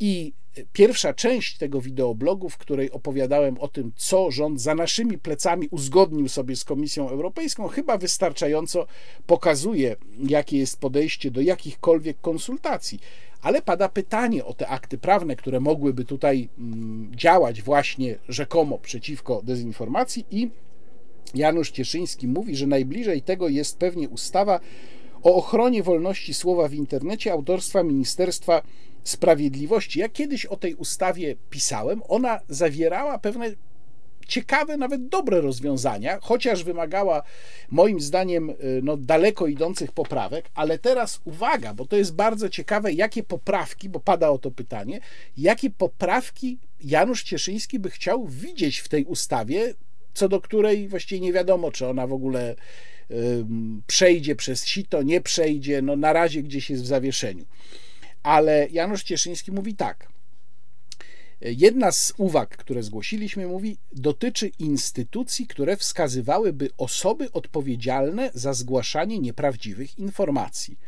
[0.00, 0.32] I
[0.72, 6.28] pierwsza część tego wideoblogu, w której opowiadałem o tym, co rząd za naszymi plecami uzgodnił
[6.28, 8.86] sobie z Komisją Europejską, chyba wystarczająco
[9.26, 9.96] pokazuje,
[10.28, 13.00] jakie jest podejście do jakichkolwiek konsultacji.
[13.42, 19.42] Ale pada pytanie o te akty prawne, które mogłyby tutaj mm, działać właśnie rzekomo przeciwko
[19.42, 20.50] dezinformacji i
[21.34, 24.60] Janusz Cieszyński mówi, że najbliżej tego jest pewnie ustawa
[25.22, 28.62] o ochronie wolności słowa w internecie autorstwa Ministerstwa
[29.04, 30.00] Sprawiedliwości.
[30.00, 32.02] Ja kiedyś o tej ustawie pisałem.
[32.08, 33.50] Ona zawierała pewne
[34.28, 37.22] ciekawe, nawet dobre rozwiązania, chociaż wymagała
[37.70, 42.92] moim zdaniem y, no, daleko idących poprawek, ale teraz uwaga, bo to jest bardzo ciekawe,
[42.92, 45.00] jakie poprawki, bo pada o to pytanie,
[45.36, 49.74] jakie poprawki Janusz Cieszyński by chciał widzieć w tej ustawie,
[50.14, 52.56] co do której właściwie nie wiadomo, czy ona w ogóle
[53.86, 57.44] przejdzie przez sito, nie przejdzie, no na razie gdzieś jest w zawieszeniu.
[58.22, 60.08] Ale Janusz Cieszyński mówi tak.
[61.40, 69.98] Jedna z uwag, które zgłosiliśmy, mówi, dotyczy instytucji, które wskazywałyby osoby odpowiedzialne za zgłaszanie nieprawdziwych
[69.98, 70.78] informacji.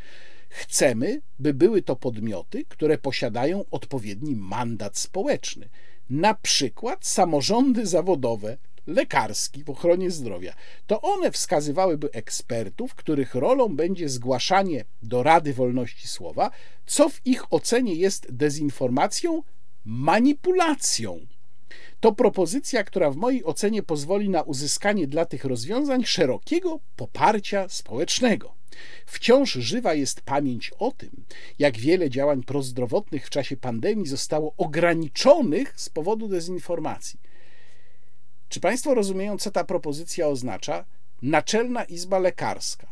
[0.48, 5.68] Chcemy, by były to podmioty, które posiadają odpowiedni mandat społeczny,
[6.10, 10.54] na przykład samorządy zawodowe, lekarski w ochronie zdrowia,
[10.86, 16.50] to one wskazywałyby ekspertów, których rolą będzie zgłaszanie do Rady Wolności Słowa,
[16.86, 19.42] co w ich ocenie jest dezinformacją,
[19.84, 21.26] manipulacją.
[22.00, 28.54] To propozycja, która w mojej ocenie pozwoli na uzyskanie dla tych rozwiązań szerokiego poparcia społecznego.
[29.06, 31.24] Wciąż żywa jest pamięć o tym,
[31.58, 37.20] jak wiele działań prozdrowotnych w czasie pandemii zostało ograniczonych z powodu dezinformacji.
[38.56, 40.84] Czy Państwo rozumieją, co ta propozycja oznacza?
[41.22, 42.86] Naczelna Izba Lekarska,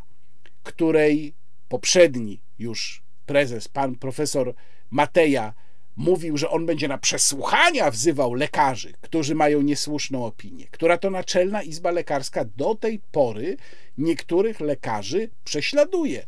[0.62, 1.34] której
[1.68, 4.54] poprzedni już prezes, pan profesor
[4.90, 5.54] Mateja,
[5.96, 11.62] mówił, że on będzie na przesłuchania wzywał lekarzy, którzy mają niesłuszną opinię, która to Naczelna
[11.62, 13.56] Izba Lekarska do tej pory
[13.98, 16.26] niektórych lekarzy prześladuje,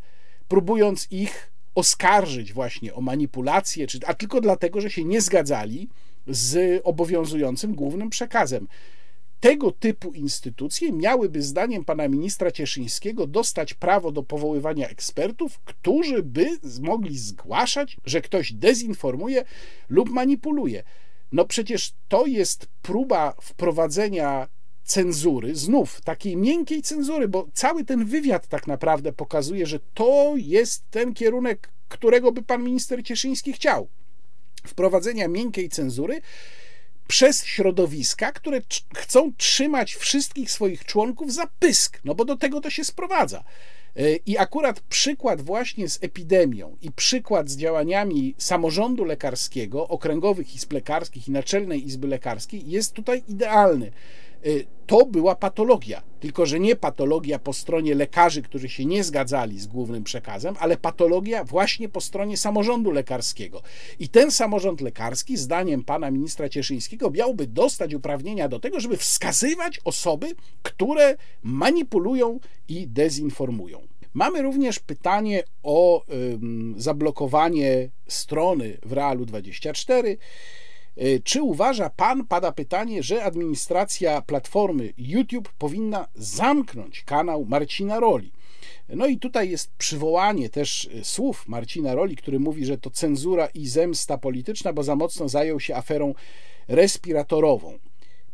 [0.49, 5.89] próbując ich oskarżyć właśnie o manipulację, a tylko dlatego, że się nie zgadzali
[6.27, 8.69] z obowiązującym głównym przekazem
[9.41, 16.47] tego typu instytucje miałyby, zdaniem pana ministra Cieszyńskiego, dostać prawo do powoływania ekspertów, którzy by
[16.81, 19.45] mogli zgłaszać, że ktoś dezinformuje
[19.89, 20.83] lub manipuluje.
[21.33, 24.49] No przecież to jest próba wprowadzenia
[24.85, 30.91] cenzury, znów takiej miękkiej cenzury, bo cały ten wywiad tak naprawdę pokazuje, że to jest
[30.91, 33.89] ten kierunek, którego by pan minister Cieszyński chciał.
[34.67, 36.21] Wprowadzenia miękkiej cenzury,
[37.07, 38.61] przez środowiska, które
[38.95, 43.45] chcą trzymać wszystkich swoich członków za pysk, no bo do tego to się sprowadza.
[43.97, 50.73] E, I akurat przykład właśnie z epidemią i przykład z działaniami samorządu lekarskiego, okręgowych izb
[50.73, 53.93] lekarskich i Naczelnej Izby Lekarskiej jest tutaj idealny.
[54.47, 56.03] Y, to była patologia.
[56.21, 60.77] Tylko, że nie patologia po stronie lekarzy, którzy się nie zgadzali z głównym przekazem, ale
[60.77, 63.63] patologia właśnie po stronie samorządu lekarskiego.
[63.99, 69.81] I ten samorząd lekarski, zdaniem pana ministra Cieszyńskiego, miałby dostać uprawnienia do tego, żeby wskazywać
[69.85, 73.87] osoby, które manipulują i dezinformują.
[74.15, 76.05] Mamy również pytanie o
[76.77, 80.17] zablokowanie strony w Realu 24.
[81.03, 88.33] Y, czy uważa pan, pada pytanie, że administracja platformy YouTube powinna zamknąć kanał Marcina Roli?
[88.89, 93.47] No i tutaj jest przywołanie też y, słów Marcina Roli, który mówi, że to cenzura
[93.47, 96.15] i zemsta polityczna, bo za mocno zajął się aferą
[96.69, 97.79] respiratorową.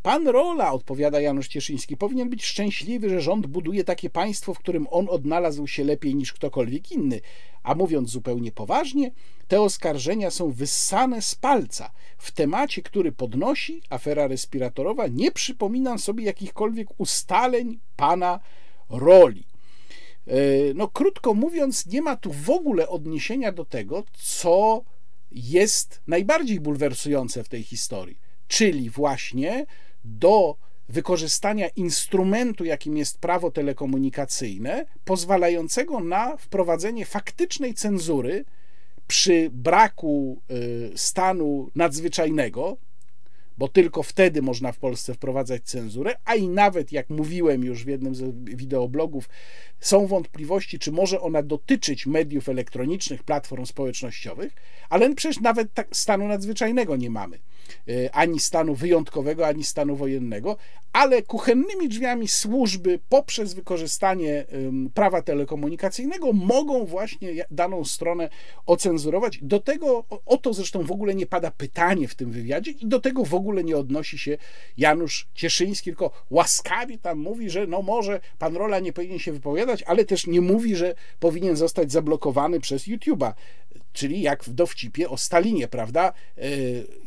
[0.02, 4.86] Pan Rola, odpowiada Janusz Cieszyński, powinien być szczęśliwy, że rząd buduje takie państwo, w którym
[4.90, 7.20] on odnalazł się lepiej niż ktokolwiek inny.
[7.62, 9.10] A mówiąc zupełnie poważnie,
[9.48, 11.92] te oskarżenia są wyssane z palca.
[12.18, 18.40] W temacie, który podnosi afera respiratorowa, nie przypominam sobie jakichkolwiek ustaleń pana
[18.90, 19.44] Roli.
[20.26, 20.34] E,
[20.74, 24.82] no, krótko mówiąc, nie ma tu w ogóle odniesienia do tego, co
[25.30, 28.18] jest najbardziej bulwersujące w tej historii,
[28.48, 29.66] czyli właśnie
[30.04, 30.56] do
[30.88, 38.44] wykorzystania instrumentu, jakim jest prawo telekomunikacyjne, pozwalającego na wprowadzenie faktycznej cenzury
[39.06, 42.76] przy braku y, stanu nadzwyczajnego,
[43.58, 47.88] bo tylko wtedy można w Polsce wprowadzać cenzurę, a i nawet, jak mówiłem już w
[47.88, 49.28] jednym z wideoblogów,
[49.80, 54.52] są wątpliwości, czy może ona dotyczyć mediów elektronicznych, platform społecznościowych,
[54.88, 57.38] ale przecież nawet tak stanu nadzwyczajnego nie mamy.
[57.88, 60.56] E, ani stanu wyjątkowego, ani stanu wojennego,
[60.92, 64.44] ale kuchennymi drzwiami służby poprzez wykorzystanie
[64.94, 68.28] prawa telekomunikacyjnego mogą właśnie daną stronę
[68.66, 69.38] ocenzurować.
[69.42, 73.00] Do tego, o to zresztą w ogóle nie pada pytanie w tym wywiadzie i do
[73.00, 74.38] tego w ogóle nie odnosi się
[74.76, 79.82] Janusz Cieszyński, tylko łaskawie tam mówi, że no może pan Rola nie powinien się wypowiadać,
[79.82, 83.32] ale też nie mówi, że powinien zostać zablokowany przez YouTube'a
[83.92, 86.12] czyli jak w dowcipie o Stalinie, prawda?
[86.38, 86.42] E,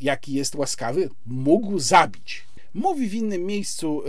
[0.01, 2.45] jaki jest łaskawy, mógł zabić.
[2.75, 4.03] Mówi w innym miejscu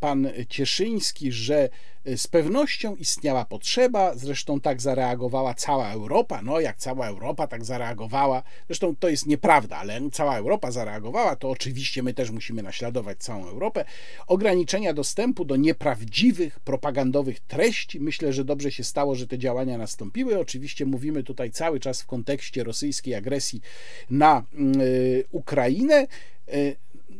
[0.00, 1.68] pan Cieszyński, że
[2.04, 6.42] e, z pewnością istniała potrzeba, zresztą tak zareagowała cała Europa.
[6.42, 11.50] No, jak cała Europa tak zareagowała, zresztą to jest nieprawda, ale cała Europa zareagowała, to
[11.50, 13.84] oczywiście my też musimy naśladować całą Europę.
[14.26, 18.00] Ograniczenia dostępu do nieprawdziwych, propagandowych treści.
[18.00, 20.38] Myślę, że dobrze się stało, że te działania nastąpiły.
[20.38, 23.60] Oczywiście mówimy tutaj cały czas w kontekście rosyjskiej agresji
[24.10, 24.42] na
[24.80, 26.06] y, Ukrainę.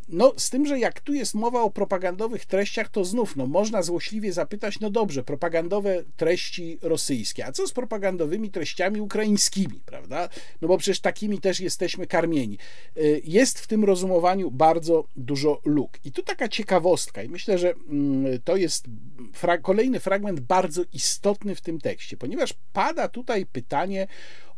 [0.08, 3.82] No, z tym, że jak tu jest mowa o propagandowych treściach, to znów no, można
[3.82, 10.28] złośliwie zapytać, no dobrze, propagandowe treści rosyjskie, a co z propagandowymi treściami ukraińskimi, prawda?
[10.60, 12.58] No bo przecież takimi też jesteśmy karmieni.
[12.96, 15.98] Y, jest w tym rozumowaniu bardzo dużo luk.
[16.04, 18.84] I tu taka ciekawostka, i myślę, że mm, to jest
[19.32, 24.06] fra kolejny fragment bardzo istotny w tym tekście, ponieważ pada tutaj pytanie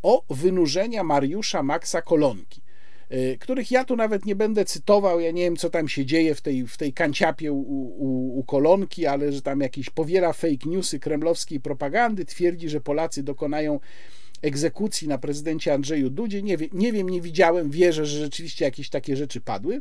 [0.03, 2.63] o wynurzenia Mariusza Maxa Kolonki.
[3.13, 5.21] Y, których ja tu nawet nie będę cytował.
[5.21, 8.45] Ja nie wiem, co tam się dzieje w tej, w tej kanciapie u, u, u
[8.45, 13.81] kolonki, ale że tam jakieś powiela fake newsy kremlowskiej propagandy, twierdzi, że Polacy dokonają
[14.43, 16.43] egzekucji na prezydencie Andrzeju Dudzie.
[16.43, 19.81] Nie, wie, nie wiem, nie widziałem, wierzę, że rzeczywiście jakieś takie rzeczy padły.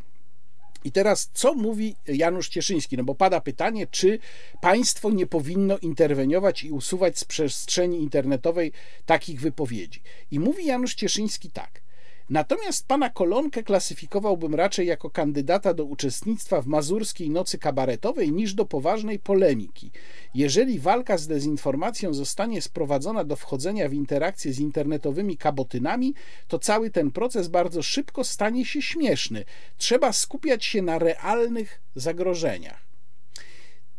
[0.83, 2.97] I teraz, co mówi Janusz Cieszyński?
[2.97, 4.19] No bo pada pytanie, czy
[4.61, 8.71] państwo nie powinno interweniować i usuwać z przestrzeni internetowej
[9.05, 10.01] takich wypowiedzi.
[10.31, 11.81] I mówi Janusz Cieszyński tak.
[12.29, 18.65] Natomiast pana Kolonkę klasyfikowałbym raczej jako kandydata do uczestnictwa w mazurskiej nocy kabaretowej niż do
[18.65, 19.91] poważnej polemiki.
[20.33, 26.13] Jeżeli walka z dezinformacją zostanie sprowadzona do wchodzenia w interakcję z internetowymi kabotynami,
[26.47, 29.45] to cały ten proces bardzo szybko stanie się śmieszny.
[29.77, 32.89] Trzeba skupiać się na realnych zagrożeniach.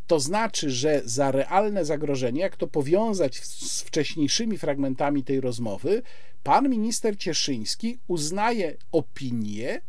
[0.06, 6.02] To znaczy, że za realne zagrożenie, jak to powiązać z wcześniejszymi fragmentami tej rozmowy,
[6.42, 9.80] pan minister Cieszyński uznaje opinię,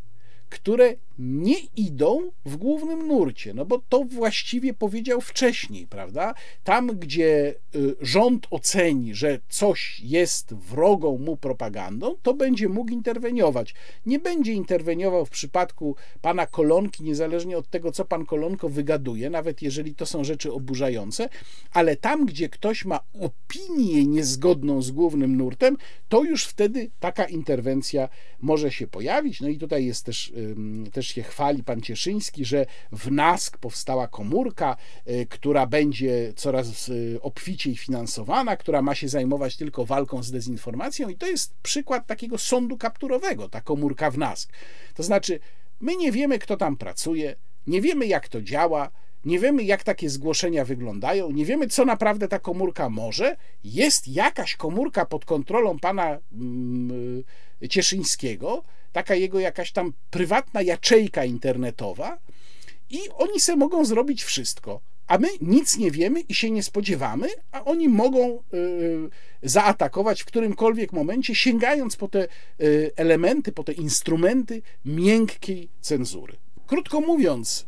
[0.52, 6.34] które nie idą w głównym nurcie, no bo to właściwie powiedział wcześniej, prawda?
[6.64, 13.76] Tam, gdzie y, rząd oceni, że coś jest wrogą mu propagandą, to będzie mógł interweniować.
[14.06, 19.62] Nie będzie interweniował w przypadku pana Kolonki, niezależnie od tego, co pan Kolonko wygaduje, nawet
[19.62, 21.30] jeżeli to są rzeczy oburzające,
[21.74, 25.78] ale tam, gdzie ktoś ma opinię niezgodną z głównym nurtem,
[26.10, 28.10] to już wtedy taka interwencja
[28.42, 29.42] może się pojawić.
[29.42, 30.34] No i tutaj jest też,
[30.94, 34.78] też się chwali pan Cieszyński, że w NASK powstała komórka,
[35.08, 41.10] y, która będzie coraz y, obficiej finansowana, która ma się zajmować tylko walką z dezinformacją
[41.10, 44.54] i to jest przykład takiego sądu kapturowego, ta komórka w NASK.
[44.96, 45.40] To znaczy,
[45.80, 47.36] my nie wiemy, kto tam pracuje,
[47.68, 48.92] nie wiemy, jak to działa,
[49.26, 53.38] nie wiemy, jak takie zgłoszenia wyglądają, nie wiemy, co naprawdę ta komórka może.
[53.64, 57.24] Jest jakaś komórka pod kontrolą pana mm,
[57.70, 62.18] Cieszyńskiego, taka jego jakaś tam prywatna jaczejka internetowa,
[62.90, 64.82] i oni se mogą zrobić wszystko.
[65.12, 68.44] a my nic nie wiemy i się nie spodziewamy, a oni mogą
[69.44, 72.28] zaatakować w którymkolwiek momencie, sięgając po te
[72.96, 76.34] elementy, po te instrumenty miękkiej cenzury.
[76.68, 77.66] Krótko mówiąc,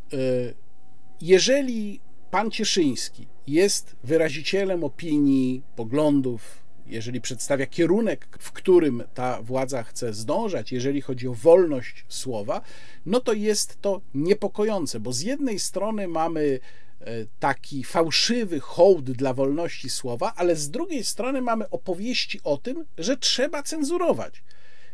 [1.20, 10.14] jeżeli pan Cieszyński jest wyrazicielem opinii, poglądów, jeżeli przedstawia kierunek, w którym ta władza chce
[10.14, 12.60] zdążać, jeżeli chodzi o wolność słowa,
[13.06, 16.60] no to jest to niepokojące, bo z jednej strony mamy
[17.00, 22.84] e, taki fałszywy hołd dla wolności słowa, ale z drugiej strony mamy opowieści o tym,
[22.98, 24.44] że trzeba cenzurować,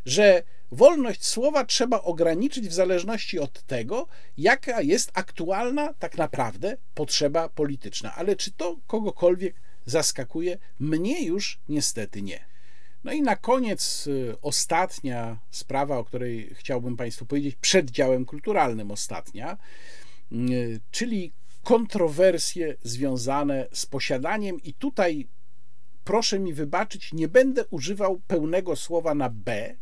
[0.05, 0.43] że
[0.73, 4.07] wolność słowa trzeba ograniczyć w zależności od tego,
[4.39, 8.15] jaka jest aktualna tak naprawdę potrzeba polityczna.
[8.15, 9.55] Ale czy to kogokolwiek
[9.87, 10.59] zaskakuje?
[10.79, 12.45] Mnie już niestety nie.
[13.05, 18.91] No i na koniec y, ostatnia sprawa, o której chciałbym Państwu powiedzieć, przed działem kulturalnym
[18.91, 19.59] ostatnia,
[20.33, 21.33] y, czyli
[21.63, 25.29] kontrowersje związane z posiadaniem, i tutaj
[26.05, 29.77] proszę mi wybaczyć, nie będę używał pełnego słowa na B,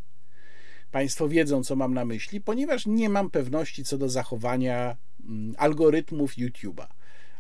[0.91, 6.33] Państwo wiedzą, co mam na myśli, ponieważ nie mam pewności co do zachowania mm, algorytmów
[6.33, 6.87] YouTube'a.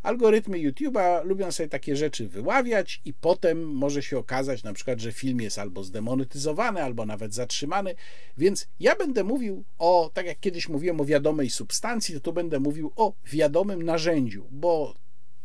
[0.02, 5.12] Algorytmy YouTube'a lubią sobie takie rzeczy wyławiać i potem może się okazać na przykład, że
[5.12, 7.94] film jest albo zdemonetyzowany, albo nawet zatrzymany,
[8.36, 12.60] więc ja będę mówił o, tak jak kiedyś mówiłem o wiadomej substancji, to tu będę
[12.60, 14.94] mówił o wiadomym narzędziu, bo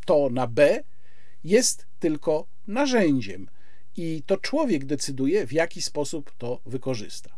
[0.05, 0.83] to na B
[1.43, 3.47] jest tylko narzędziem
[3.97, 7.35] i to człowiek decyduje, w jaki sposób to wykorzysta.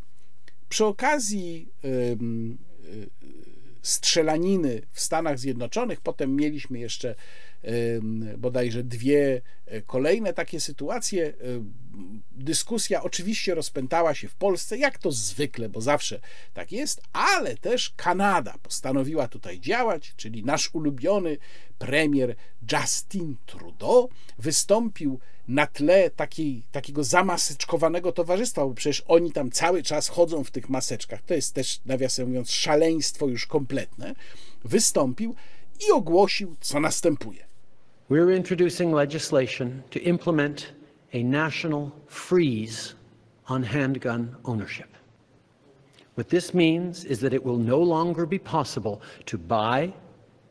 [0.70, 1.70] Przy okazji
[3.86, 7.16] strzelaniny w Stanach Zjednoczonych, potem mieliśmy jeszcze
[8.38, 11.34] bodajże dwie e, kolejne takie sytuacje.
[12.32, 16.20] Dyskusja oczywiście rozpętała się w Polsce, jak to zwykle, bo zawsze
[16.54, 21.38] tak jest, ale też Kanada postanowiła tutaj działać, czyli nasz ulubiony
[21.78, 22.36] premier
[22.72, 30.08] Justin Trudeau wystąpił na tle takiej, takiego zamaseczkowanego towarzystwa, bo przecież oni tam cały czas
[30.08, 31.22] chodzą w tych maseczkach.
[31.22, 34.16] To jest też, nawiasem mówiąc, szaleństwo już kompletne.
[34.64, 35.36] Wystąpił
[35.88, 37.55] i ogłosił, co następuje.
[38.08, 40.74] We're introducing legislation to implement
[41.14, 42.94] a national freeze
[43.48, 44.96] on handgun ownership.
[46.14, 49.92] What this means is that it will no longer be possible to buy,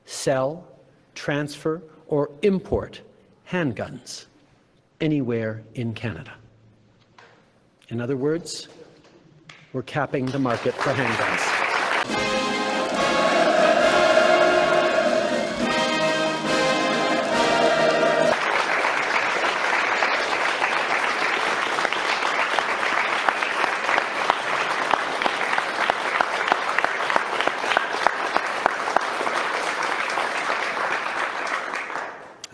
[0.04, 0.66] sell,
[1.14, 3.00] transfer, or import
[3.48, 4.26] handguns
[5.00, 6.34] anywhere in Canada.
[7.88, 8.66] In other words,
[9.72, 12.33] we're capping the market for handguns.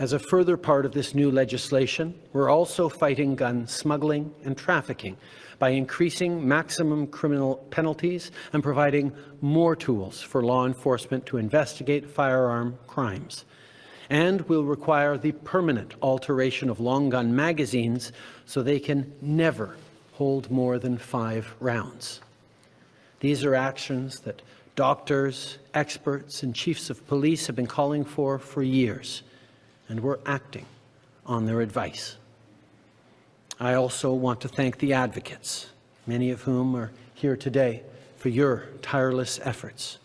[0.01, 5.15] As a further part of this new legislation, we're also fighting gun smuggling and trafficking
[5.59, 12.79] by increasing maximum criminal penalties and providing more tools for law enforcement to investigate firearm
[12.87, 13.45] crimes.
[14.09, 18.11] And will require the permanent alteration of long gun magazines
[18.47, 19.75] so they can never
[20.13, 22.21] hold more than five rounds.
[23.19, 24.41] These are actions that
[24.75, 29.21] doctors, experts, and chiefs of police have been calling for for years
[29.91, 30.65] and we're acting
[31.25, 32.15] on their advice.
[33.59, 35.67] I also want to thank the advocates,
[36.07, 37.83] many of whom are here today,
[38.15, 39.99] for your tireless efforts.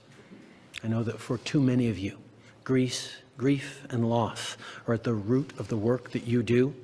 [0.82, 2.18] I know that for too many of you,
[2.64, 4.56] grief, grief and loss
[4.88, 6.74] are at the root of the work that you do.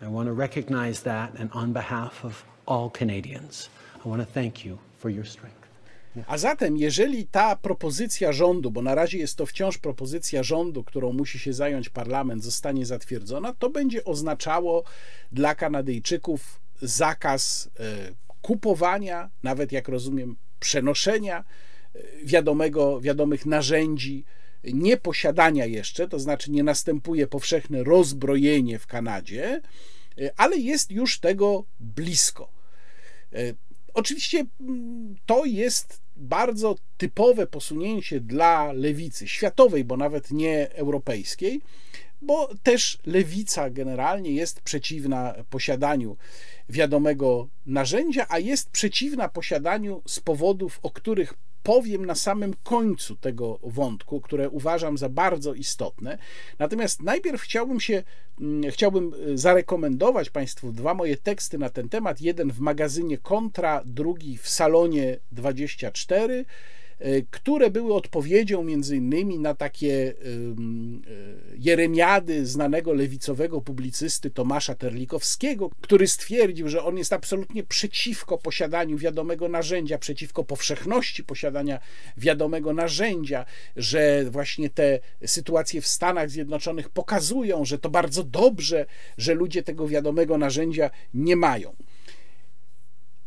[0.00, 3.70] I want to recognize that, and on behalf of all Canadians,
[4.02, 5.59] I want to thank you for your strength.
[6.26, 11.12] A zatem, jeżeli ta propozycja rządu, bo na razie jest to wciąż propozycja rządu, którą
[11.12, 14.84] musi się zająć parlament, zostanie zatwierdzona, to będzie oznaczało
[15.32, 17.82] dla Kanadyjczyków zakaz e,
[18.42, 21.44] kupowania, nawet jak rozumiem, przenoszenia
[21.94, 24.24] e, wiadomego, wiadomych narzędzi,
[24.64, 29.60] nie posiadania jeszcze, to znaczy nie następuje powszechne rozbrojenie w Kanadzie,
[30.18, 32.60] e, ale jest już tego blisko.
[33.94, 41.60] Oczywiście mm, to jest bardzo typowe posunięcie dla lewicy światowej, bo nawet nie europejskiej,
[42.22, 46.16] bo też lewica generalnie jest przeciwna posiadaniu
[46.68, 53.58] wiadomego narzędzia, a jest przeciwna posiadaniu z powodów, o których powiem na samym końcu tego
[53.62, 56.18] wątku, które uważam za bardzo istotne.
[56.58, 58.02] Natomiast najpierw chciałbym się,
[58.40, 62.20] mm, chciałbym y, zarekomendować Państwu dwa moje teksty na ten temat.
[62.20, 66.44] Jeden w magazynie Kontra, drugi w Salonie 24.
[67.30, 70.14] które były odpowiedzią między innymi na takie
[71.58, 79.48] jeremiady znanego lewicowego publicysty Tomasza Terlikowskiego, który stwierdził, że on jest absolutnie przeciwko posiadaniu wiadomego
[79.48, 81.78] narzędzia, przeciwko powszechności posiadania
[82.16, 83.44] wiadomego narzędzia,
[83.76, 88.86] że właśnie te sytuacje w Stanach Zjednoczonych pokazują, że to bardzo dobrze,
[89.18, 91.76] że ludzie tego wiadomego narzędzia nie mają.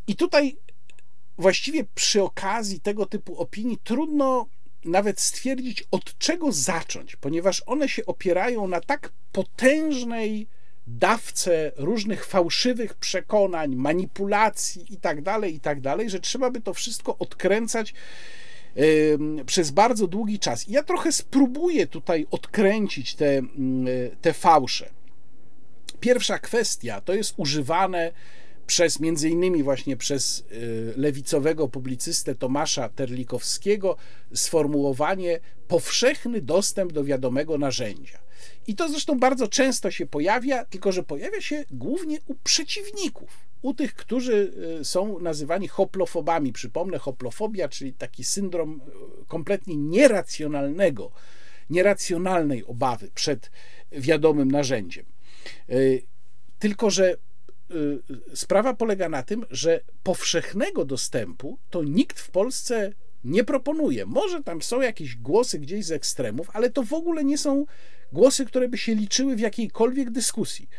[0.08, 0.58] I tutaj
[1.38, 4.48] właściwie przy okazji tego typu opinii trudno
[4.86, 10.48] nawet stwierdzić, od czego zacząć, ponieważ one się opierają na tak potężnej
[10.88, 17.94] dawce różnych fałszywych przekonań, manipulacji itd., tak itd., tak że trzeba by to wszystko odkręcać
[19.46, 20.70] przez bardzo długi czas.
[20.70, 23.42] I ja trochę spróbuję tutaj odkręcić te,
[24.22, 24.90] te fałsze.
[26.00, 28.12] Pierwsza kwestia to jest używane
[28.68, 33.96] przez między innymi właśnie przez y, lewicowego publicystę Tomasza Terlikowskiego
[34.34, 38.20] sformułowanie powszechny dostęp do wiadomego narzędzia.
[38.68, 43.30] I to zresztą bardzo często się pojawia, tylko że pojawia się głównie u przeciwników,
[43.62, 46.54] u tych, którzy y, są nazywani hoplofobami.
[46.54, 48.82] Przypomnę, hoplofobia, czyli taki syndrom
[49.22, 51.12] y, kompletnie nieracjonalnego,
[51.70, 53.52] nieracjonalnej obawy przed
[53.92, 55.06] wiadomym narzędziem.
[56.60, 57.18] Tylko, że
[58.34, 64.06] sprawa polega na tym, że powszechnego dostępu to nikt w Polsce nie proponuje.
[64.06, 67.66] Może tam są jakieś głosy gdzieś z ekstremów, ale to w ogóle nie są
[68.12, 70.70] głosy, które by się liczyły w jakiejkolwiek dyskusji.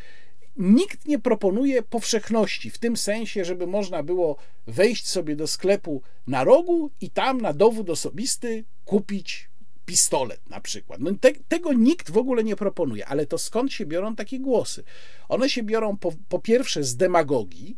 [0.57, 4.37] Nikt nie proponuje powszechności w tym sensie, żeby można było
[4.67, 9.51] wejść sobie do sklepu na rogu i tam na dowód osobisty kupić
[9.87, 11.01] pistolet na przykład.
[11.01, 14.85] No te, tego nikt w ogóle nie proponuje, ale to skąd się biorą takie głosy?
[15.29, 17.77] One się biorą po, po pierwsze z demagogii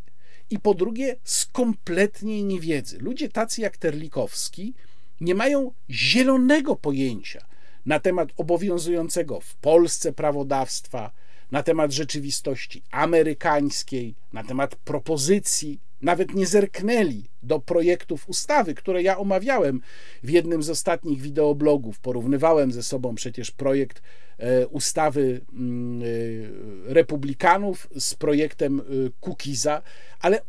[0.50, 2.98] i po drugie z kompletnej niewiedzy.
[2.98, 4.74] Ludzie tacy jak Terlikowski
[5.20, 7.46] nie mają zielonego pojęcia
[7.86, 11.12] na temat obowiązującego w Polsce prawodawstwa,
[11.50, 19.18] na temat rzeczywistości amerykańskiej, na temat propozycji nawet nie zerknęli do projektów ustawy, które ja
[19.18, 19.80] omawiałem
[20.22, 22.00] w jednym z ostatnich wideoblogów.
[22.00, 24.02] Porównywałem ze sobą przecież projekt
[24.38, 28.82] e, ustawy mm, e, republikanów z projektem
[29.20, 29.82] Kukiza, e,
[30.20, 30.42] ale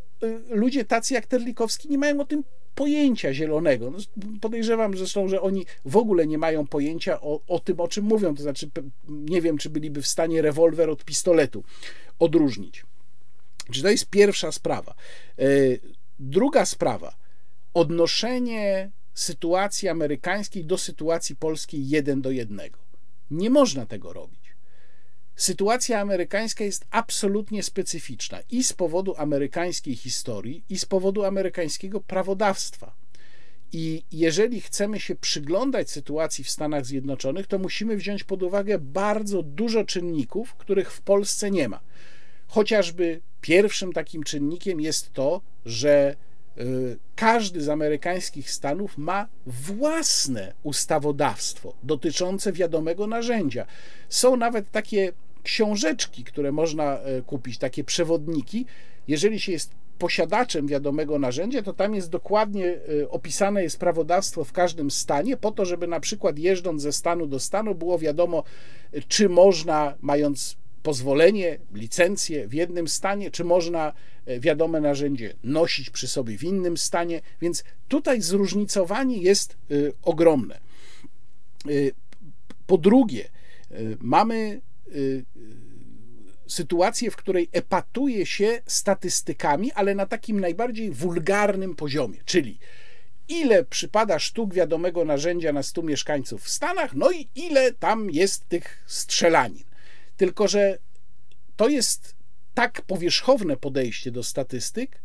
[0.49, 2.44] ludzie tacy jak Terlikowski nie mają o tym
[2.76, 3.91] pojęcia zielonego.
[3.91, 3.98] No,
[4.41, 8.36] podejrzewam zresztą, że oni w ogóle nie mają pojęcia o, o tym, o czym mówią.
[8.36, 8.69] To znaczy,
[9.07, 11.64] nie wiem, czy byliby w stanie rewolwer od pistoletu
[12.19, 12.86] odróżnić.
[13.72, 14.95] Czy to jest pierwsza sprawa.
[15.39, 15.44] E,
[16.19, 17.15] druga sprawa.
[17.73, 22.80] Odnoszenie sytuacji amerykańskiej do sytuacji polskiej jeden do jednego.
[23.31, 24.48] Nie można tego robić.
[25.35, 32.95] Sytuacja amerykańska jest absolutnie specyficzna i z powodu amerykańskiej historii, i z powodu amerykańskiego prawodawstwa.
[33.72, 39.44] I jeżeli chcemy się przyglądać sytuacji w Stanach Zjednoczonych, to musimy wziąć pod uwagę bardzo
[39.44, 41.80] dużo czynników, których w Polsce nie ma.
[42.48, 46.15] Chociażby pierwszym takim czynnikiem jest to, że
[46.57, 53.65] y, każdy z amerykańskich stanów ma własne ustawodawstwo dotyczące wiadomego narzędzia.
[54.09, 58.65] Są nawet takie książeczki, które można y, kupić, takie przewodniki.
[59.07, 64.51] Jeżeli się jest posiadaczem wiadomego narzędzia, to tam jest dokładnie y, opisane jest prawodawstwo w
[64.51, 68.43] każdym stanie, po to, żeby na przykład jeżdżąc ze stanu do stanu było wiadomo,
[69.07, 73.94] czy można, mając pozwolenie, licencję w jednym stanie, czy można
[74.26, 80.56] e, wiadome narzędzie nosić przy sobie w innym stanie, więc tutaj zróżnicowanie jest e, ogromne.
[80.56, 80.60] E,
[82.68, 83.30] po drugie,
[83.99, 84.62] mamy
[86.48, 92.60] sytuację, w której epatuje się statystykami, ale na takim najbardziej wulgarnym poziomie, czyli
[93.28, 98.49] ile przypada sztuk wiadomego narzędzia na 100 mieszkańców w Stanach, no i ile tam jest
[98.49, 99.66] tych strzelanin.
[100.18, 100.77] Tylko, że
[101.56, 102.15] to jest
[102.53, 105.02] tak powierzchowne podejście do statystyk,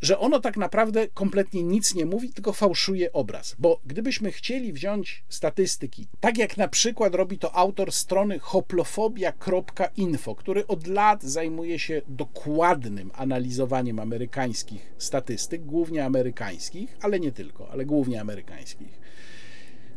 [0.00, 3.56] że ono tak naprawdę kompletnie nic nie mówi, tylko fałszuje obraz.
[3.58, 10.66] Bo gdybyśmy chcieli wziąć statystyki, tak jak na przykład robi to autor strony hoplofobia.info, który
[10.66, 18.20] od lat zajmuje się dokładnym analizowaniem amerykańskich statystyk, głównie amerykańskich, ale nie tylko, ale głównie
[18.20, 19.00] amerykańskich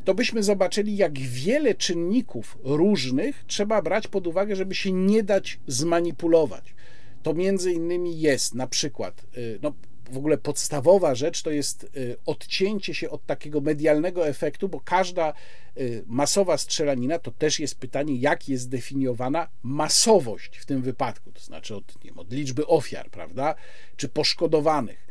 [0.10, 5.60] to byśmy zobaczyli, jak wiele czynników różnych trzeba brać pod uwagę, żeby się nie dać
[5.68, 6.76] zmanipulować.
[7.24, 9.74] To między innymi jest na przykład, y, no,
[10.12, 15.34] w ogóle podstawowa rzecz to jest y, odcięcie się od takiego medialnego efektu, bo każda
[15.78, 21.40] y, masowa strzelanina to też jest pytanie, jak jest zdefiniowana masowość w tym wypadku, to
[21.40, 23.56] znaczy od, nie wiem, od liczby ofiar, prawda,
[23.98, 25.09] czy poszkodowanych.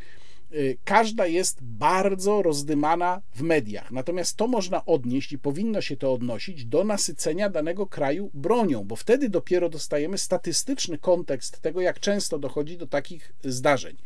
[0.53, 3.91] Y, każda jest bardzo rozdymana w mediach.
[3.91, 8.97] Natomiast to można odnieść i powinno się to odnosić do nasycenia danego kraju bronią, bo
[8.97, 13.97] wtedy dopiero dostajemy statystyczny kontekst tego, jak często dochodzi do takich zdarzeń.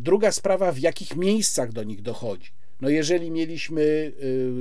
[0.00, 2.50] Druga sprawa, w jakich miejscach do nich dochodzi.
[2.80, 3.82] No jeżeli mieliśmy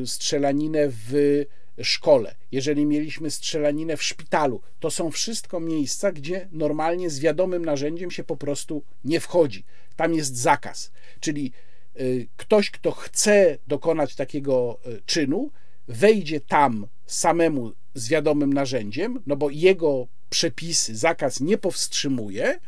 [0.01, 1.43] y, strzelaninę w
[1.81, 8.11] szkole, jeżeli mieliśmy strzelaninę w szpitalu, to są wszystko miejsca, gdzie normalnie z wiadomym narzędziem
[8.11, 9.63] się po prostu nie wchodzi.
[9.95, 10.91] Tam jest zakaz.
[11.19, 11.51] Czyli
[11.99, 15.51] y, ktoś, kto chce dokonać takiego y, czynu,
[15.87, 22.59] wejdzie tam samemu z wiadomym narzędziem, no bo jego przepisy, zakaz nie powstrzymuje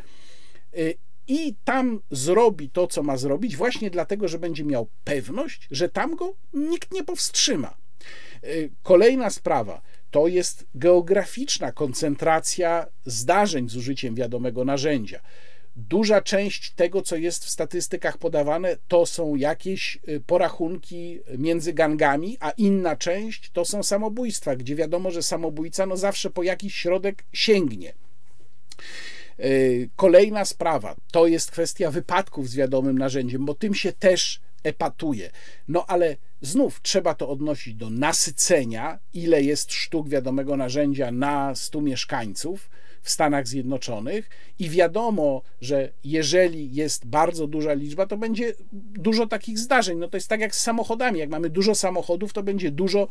[1.28, 6.16] i tam zrobi to, co ma zrobić, właśnie dlatego, że będzie miał pewność, że tam
[6.16, 7.78] go nikt nie powstrzyma.
[8.44, 9.82] Y, kolejna sprawa
[10.12, 15.20] to jest geograficzna koncentracja zdarzeń z użyciem wiadomego narzędzia.
[15.76, 22.38] Duża część tego, co jest w statystykach podawane, to są jakieś y, porachunki między gangami,
[22.40, 27.24] a inna część to są samobójstwa, gdzie wiadomo, że samobójca no zawsze po jakiś środek
[27.34, 27.94] sięgnie.
[29.40, 35.32] Y, kolejna sprawa to jest kwestia wypadków z wiadomym narzędziem, bo tym się też epatuje.
[35.68, 41.82] No ale znów trzeba to odnosić do nasycenia, ile jest sztuk wiadomego narzędzia na 100
[41.82, 42.70] mieszkańców
[43.06, 44.30] w Stanach Zjednoczonych
[44.60, 49.98] i wiadomo, że jeżeli jest bardzo duża liczba, to będzie dużo takich zdarzeń.
[49.98, 51.20] No to jest tak jak z samochodami.
[51.20, 53.08] Jak mamy dużo samochodów, to będzie dużo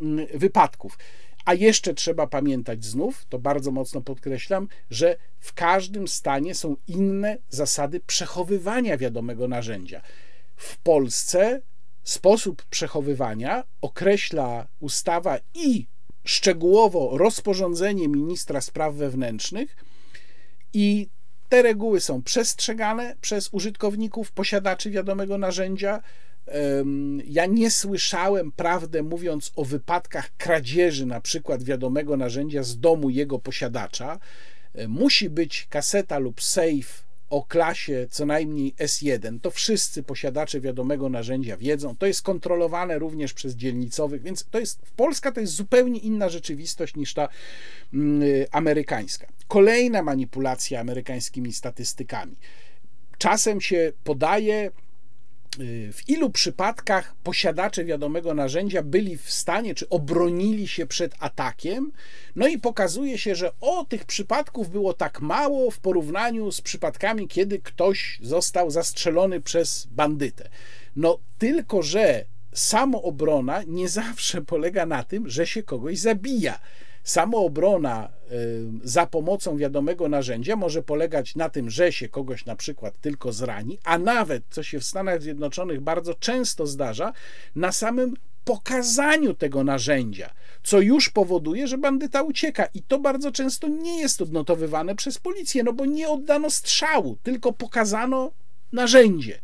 [0.00, 0.98] mm, wypadków.
[1.44, 7.38] A jeszcze trzeba pamiętać znów, to bardzo mocno podkreślam, że w każdym stanie są inne
[7.48, 10.02] zasady przechowywania wiadomego narzędzia.
[10.56, 11.62] W Polsce
[12.02, 15.86] sposób przechowywania określa ustawa i
[16.26, 19.76] szczegółowo rozporządzenie ministra spraw wewnętrznych
[20.72, 21.08] i
[21.48, 26.02] te reguły są przestrzegane przez użytkowników, posiadaczy wiadomego narzędzia.
[27.24, 33.38] Ja nie słyszałem, prawdę mówiąc, o wypadkach kradzieży, na przykład wiadomego narzędzia z domu jego
[33.38, 34.18] posiadacza.
[34.88, 41.56] Musi być kaseta lub safe o klasie co najmniej S1, to wszyscy posiadacze wiadomego narzędzia
[41.56, 41.96] wiedzą.
[41.96, 46.94] To jest kontrolowane również przez dzielnicowych, więc to jest Polska to jest zupełnie inna rzeczywistość
[46.94, 47.28] niż ta
[47.94, 49.26] mm, amerykańska.
[49.48, 52.36] Kolejna manipulacja amerykańskimi statystykami.
[53.18, 54.70] Czasem się podaje
[55.92, 61.92] w ilu przypadkach posiadacze wiadomego narzędzia byli w stanie, czy obronili się przed atakiem.
[62.36, 67.28] No i pokazuje się, że o tych przypadków było tak mało w porównaniu z przypadkami,
[67.28, 70.48] kiedy ktoś został zastrzelony przez bandytę.
[70.96, 76.58] No tylko, że samoobrona nie zawsze polega na tym, że się kogoś zabija.
[77.04, 78.15] Samoobrona y,
[78.84, 83.78] za pomocą wiadomego narzędzia może polegać na tym, że się kogoś na przykład tylko zrani,
[83.84, 87.12] a nawet, co się w Stanach Zjednoczonych bardzo często zdarza,
[87.54, 90.30] na samym pokazaniu tego narzędzia,
[90.62, 92.66] co już powoduje, że bandyta ucieka.
[92.74, 97.52] I to bardzo często nie jest odnotowywane przez policję, no bo nie oddano strzału, tylko
[97.52, 98.32] pokazano
[98.72, 99.40] narzędzie.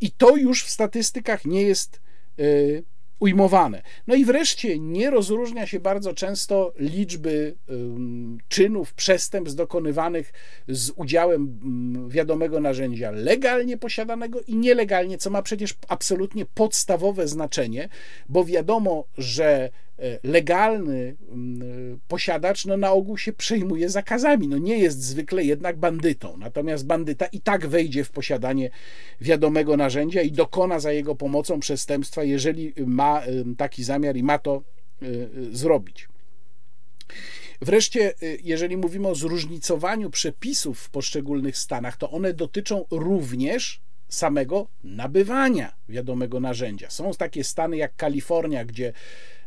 [0.00, 2.00] I to już w statystykach nie jest
[2.38, 2.84] y,
[3.20, 3.82] ujmowane.
[4.06, 7.56] No i wreszcie nie rozróżnia się bardzo często liczby
[8.48, 10.32] czynów, przestępstw dokonywanych
[10.68, 11.60] z udziałem
[12.08, 17.88] wiadomego narzędzia legalnie posiadanego i nielegalnie, co ma przecież absolutnie podstawowe znaczenie,
[18.28, 19.70] bo wiadomo, że
[20.22, 24.48] legalny mm, posiadacz no, na ogół się przejmuje zakazami.
[24.48, 26.36] No, nie jest zwykle jednak bandytą.
[26.36, 28.70] Natomiast bandyta i tak wejdzie w posiadanie
[29.20, 33.22] wiadomego narzędzia i dokona za jego pomocą przestępstwa, jeżeli ma
[33.58, 34.62] taki zamiar i ma to
[35.02, 35.06] e,
[35.52, 36.08] zrobić.
[37.60, 44.68] Wreszcie, e, jeżeli mówimy o zróżnicowaniu przepisów w poszczególnych stanach, to one dotyczą również samego
[44.84, 46.90] nabywania wiadomego narzędzia.
[46.90, 48.92] Są takie stany jak Kalifornia, gdzie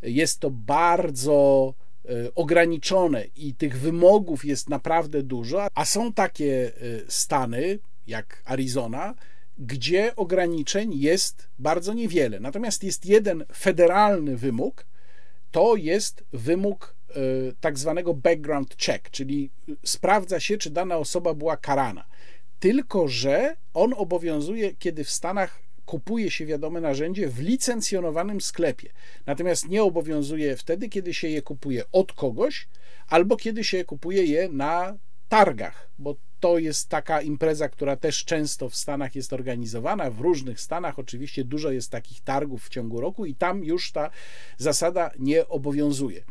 [0.01, 1.73] jest to bardzo
[2.05, 6.71] e, ograniczone i tych wymogów jest naprawdę dużo, a są takie e,
[7.07, 9.15] stany jak Arizona,
[9.57, 12.39] gdzie ograniczeń jest bardzo niewiele.
[12.39, 14.85] Natomiast jest jeden federalny wymóg,
[15.51, 17.13] to jest wymóg e,
[17.59, 19.51] tak zwanego background check, czyli
[19.85, 22.05] sprawdza się, czy dana osoba była karana.
[22.59, 28.89] Tylko, że on obowiązuje, kiedy w Stanach kupuje się wiadome narzędzie w licencjonowanym sklepie.
[29.25, 32.67] Natomiast nie obowiązuje wtedy, kiedy się je kupuje od kogoś,
[33.07, 34.97] albo kiedy się kupuje je na
[35.29, 40.09] targach, bo to jest taka impreza, która też często w Stanach jest organizowana.
[40.09, 44.09] W różnych Stanach oczywiście dużo jest takich targów w ciągu roku i tam już ta
[44.57, 46.23] zasada nie obowiązuje.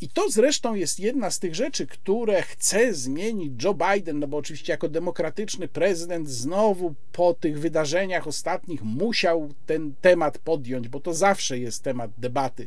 [0.00, 4.36] I to zresztą jest jedna z tych rzeczy, które chce zmienić Joe Biden, no bo
[4.36, 11.14] oczywiście jako demokratyczny prezydent znowu po tych wydarzeniach ostatnich musiał ten temat podjąć, bo to
[11.14, 12.66] zawsze jest temat debaty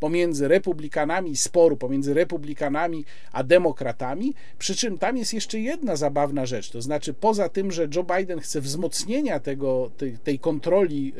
[0.00, 4.34] pomiędzy republikanami, sporu pomiędzy republikanami a demokratami.
[4.58, 8.40] Przy czym tam jest jeszcze jedna zabawna rzecz, to znaczy poza tym, że Joe Biden
[8.40, 11.12] chce wzmocnienia tego, tej, tej kontroli,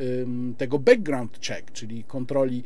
[0.57, 2.63] tego background check, czyli kontroli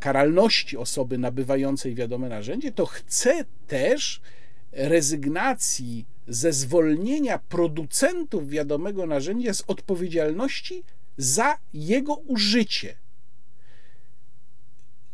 [0.00, 4.20] karalności osoby nabywającej wiadome narzędzie, to chce też
[4.72, 10.84] rezygnacji ze zwolnienia producentów wiadomego narzędzia z odpowiedzialności
[11.16, 12.96] za jego użycie.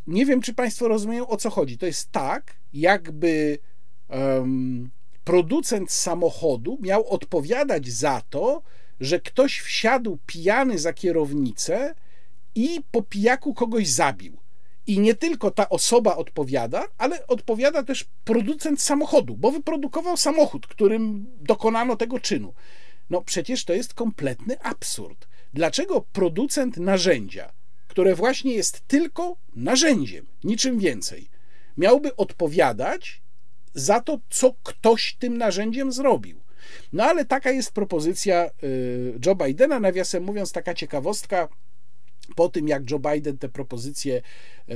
[0.06, 1.78] Nie wiem, czy Państwo rozumieją o co chodzi.
[1.78, 3.59] To jest tak, jakby
[4.09, 4.90] um,
[5.24, 8.62] producent samochodu miał odpowiadać za to,
[9.01, 11.94] że ktoś wsiadł pijany za kierownicę
[12.55, 14.36] i po pijaku kogoś zabił.
[14.86, 21.26] I nie tylko ta osoba odpowiada, ale odpowiada też producent samochodu, bo wyprodukował samochód, którym
[21.40, 22.55] dokonano tego czynu.
[23.10, 25.28] No przecież to jest kompletny absurd.
[25.55, 27.52] Dlaczego producent narzędzia,
[27.89, 31.28] które właśnie jest tylko narzędziem, niczym więcej,
[31.76, 33.22] miałby odpowiadać
[33.74, 36.40] za to, co ktoś tym narzędziem zrobił?
[36.93, 39.81] No ale taka jest propozycja y, Joe Bidena.
[39.81, 41.48] Nawiasem mówiąc, taka ciekawostka
[42.36, 44.22] po tym, jak Joe Biden te propozycje,
[44.68, 44.74] e,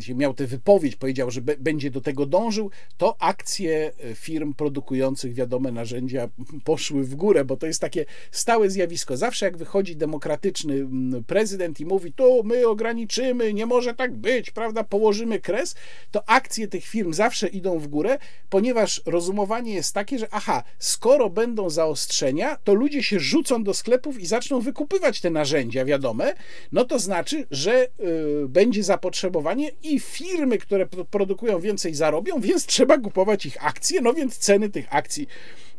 [0.00, 5.34] czy miał tę wypowiedź, powiedział, że będzie do tego dążył, to akcje e, firm produkujących
[5.34, 6.28] wiadome narzędzia
[6.64, 9.16] poszły w górę, bo to jest takie stałe zjawisko.
[9.16, 10.86] Zawsze jak wychodzi demokratyczny
[11.26, 15.74] prezydent i mówi, to my ograniczymy, nie może tak być, prawda, położymy kres,
[16.10, 18.18] to akcje tych firm zawsze idą w górę,
[18.50, 24.20] ponieważ rozumowanie jest takie, że aha, skoro będą zaostrzenia, to ludzie się rzucą do sklepów
[24.20, 26.34] i zaczną wykupywać te narzędzia wiadome,
[26.72, 32.98] no to znaczy, że y, będzie zapotrzebowanie i firmy, które produkują więcej zarobią, więc trzeba
[32.98, 35.26] kupować ich akcje, no więc ceny tych akcji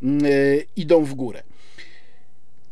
[0.03, 1.43] y, idą w górę.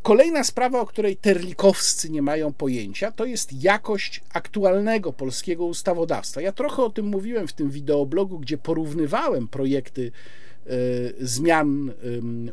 [0.02, 6.41] Kolejna sprawa, o której terlikowscy nie mają pojęcia, to jest jakość aktualnego polskiego ustawodawstwa.
[6.41, 11.91] Ja trochę o tym mówiłem w tym wideoblogu, gdzie porównywałem projekty y, zmian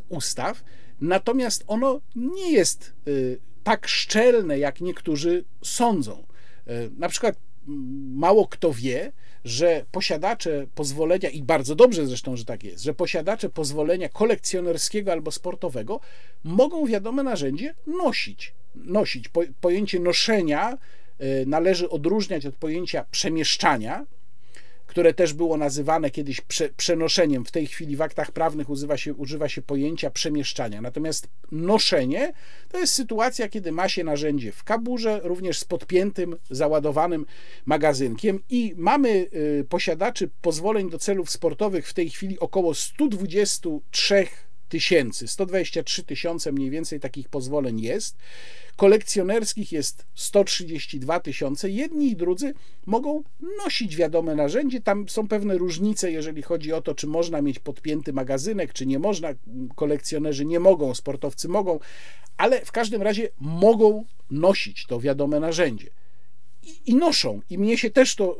[0.09, 0.63] ustaw,
[1.01, 2.93] natomiast ono nie jest
[3.67, 6.23] tak szczelne, jak niektórzy sądzą.
[6.67, 7.35] E, na przykład
[8.15, 9.11] mało kto wie,
[9.45, 15.31] że posiadacze pozwolenia, i bardzo dobrze zresztą, że tak jest, że posiadacze pozwolenia kolekcjonerskiego albo
[15.31, 15.99] sportowego
[16.43, 18.53] mogą wiadome narzędzie nosić.
[18.75, 19.29] Nosić.
[19.29, 20.77] Po, pojęcie noszenia
[21.19, 24.05] e, należy odróżniać od pojęcia przemieszczania,
[24.87, 27.45] które też było nazywane kiedyś prze, przenoszeniem.
[27.45, 30.81] W tej chwili w aktach prawnych używa się, używa się pojęcia przemieszczania.
[30.81, 32.33] Natomiast noszenie
[32.69, 37.25] to jest sytuacja, kiedy ma się narzędzie w kaburze, również z podpiętym, załadowanym
[37.65, 44.27] magazynkiem i mamy y, posiadaczy pozwoleń do celów sportowych w tej chwili około 123
[44.69, 48.17] tysięcy, 123 tysiące mniej więcej takich pozwoleń jest.
[48.75, 51.69] Kolekcjonerskich jest 132 tysiące.
[51.69, 52.53] Jedni i drudzy
[52.85, 53.23] mogą
[53.63, 54.81] nosić wiadome narzędzie.
[54.81, 58.99] Tam są pewne różnice, jeżeli chodzi o to, czy można mieć podpięty magazynek, czy nie
[58.99, 59.29] można.
[59.75, 61.79] Kolekcjonerzy nie mogą, sportowcy mogą,
[62.37, 65.89] ale w każdym razie mogą nosić to wiadome narzędzie
[66.85, 67.41] i noszą.
[67.49, 68.37] I mnie się też to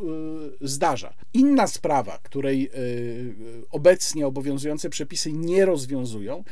[0.62, 1.14] y, zdarza.
[1.34, 3.36] Inna sprawa, której y,
[3.70, 6.44] obecnie obowiązujące przepisy nie rozwiązują,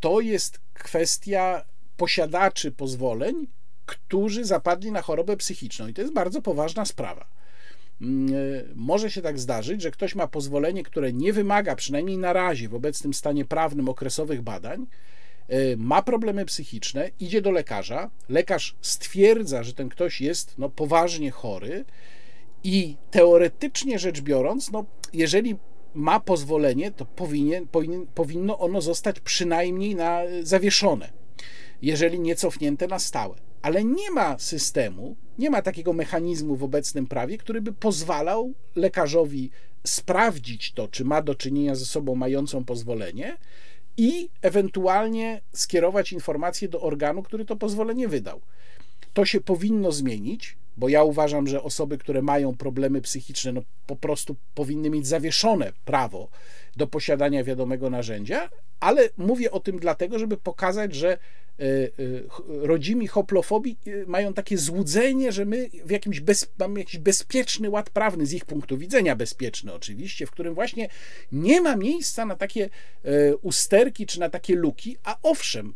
[0.00, 1.64] to jest kwestia
[1.96, 3.46] posiadaczy pozwoleń,
[3.86, 5.88] którzy zapadli na chorobę psychiczną.
[5.88, 7.26] I to jest bardzo poważna sprawa.
[8.00, 12.32] Mm, y, może się tak zdarzyć, że ktoś ma pozwolenie, które nie wymaga, przynajmniej na
[12.32, 14.86] razie, w obecnym stanie prawnym, okresowych badań,
[15.76, 21.84] ma problemy psychiczne, idzie do lekarza, lekarz stwierdza, że ten ktoś jest no, poważnie chory
[22.64, 25.56] i teoretycznie rzecz biorąc, no, jeżeli
[25.94, 31.12] ma pozwolenie, to powinien, powinien, powinno ono zostać przynajmniej na, zawieszone,
[31.82, 33.34] jeżeli nie cofnięte na stałe.
[33.62, 39.50] Ale nie ma systemu, nie ma takiego mechanizmu w obecnym prawie, który by pozwalał lekarzowi
[39.86, 43.36] sprawdzić to, czy ma do czynienia ze sobą mającą pozwolenie,
[43.96, 48.40] i ewentualnie skierować informację do organu, który to pozwolenie wydał.
[49.12, 53.96] To się powinno zmienić, bo ja uważam, że osoby, które mają problemy psychiczne, no po
[53.96, 56.28] prostu powinny mieć zawieszone prawo
[56.76, 58.50] do posiadania wiadomego narzędzia,
[58.80, 61.18] ale mówię o tym dlatego, żeby pokazać, że
[62.48, 67.90] rodzimi hoplofobii e, mają takie złudzenie, że my w jakimś bez, mamy jakiś bezpieczny ład
[67.90, 70.88] prawny, z ich punktu widzenia bezpieczny oczywiście, w którym właśnie
[71.32, 72.70] nie ma miejsca na takie
[73.42, 75.74] usterki czy na takie luki, a owszem,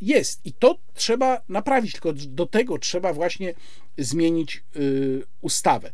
[0.00, 3.54] jest i to trzeba naprawić, tylko do tego trzeba właśnie
[3.98, 4.64] zmienić
[5.40, 5.92] ustawę.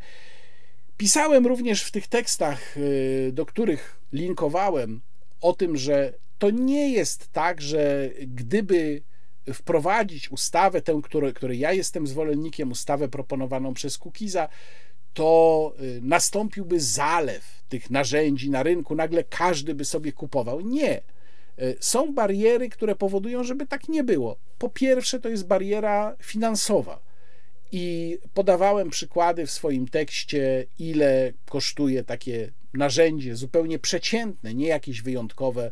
[0.97, 5.01] Pisałem również w tych tekstach, y, do których linkowałem,
[5.41, 9.03] o tym, że to nie jest tak, że gdyby
[9.55, 14.49] wprowadzić ustawę, tę, której, której ja jestem zwolennikiem, ustawę proponowaną przez Kukiza,
[15.15, 20.61] to y, nastąpiłby zalew tych narzędzi na rynku, nagle każdy by sobie kupował.
[20.61, 21.03] Nie.
[21.63, 24.39] Y, są bariery, które powodują, żeby tak nie było.
[24.59, 27.01] Po pierwsze, to jest bariera finansowa.
[27.73, 35.71] I podawałem przykłady w swoim tekście, ile kosztuje takie narzędzie zupełnie przeciętne, nie jakieś wyjątkowe.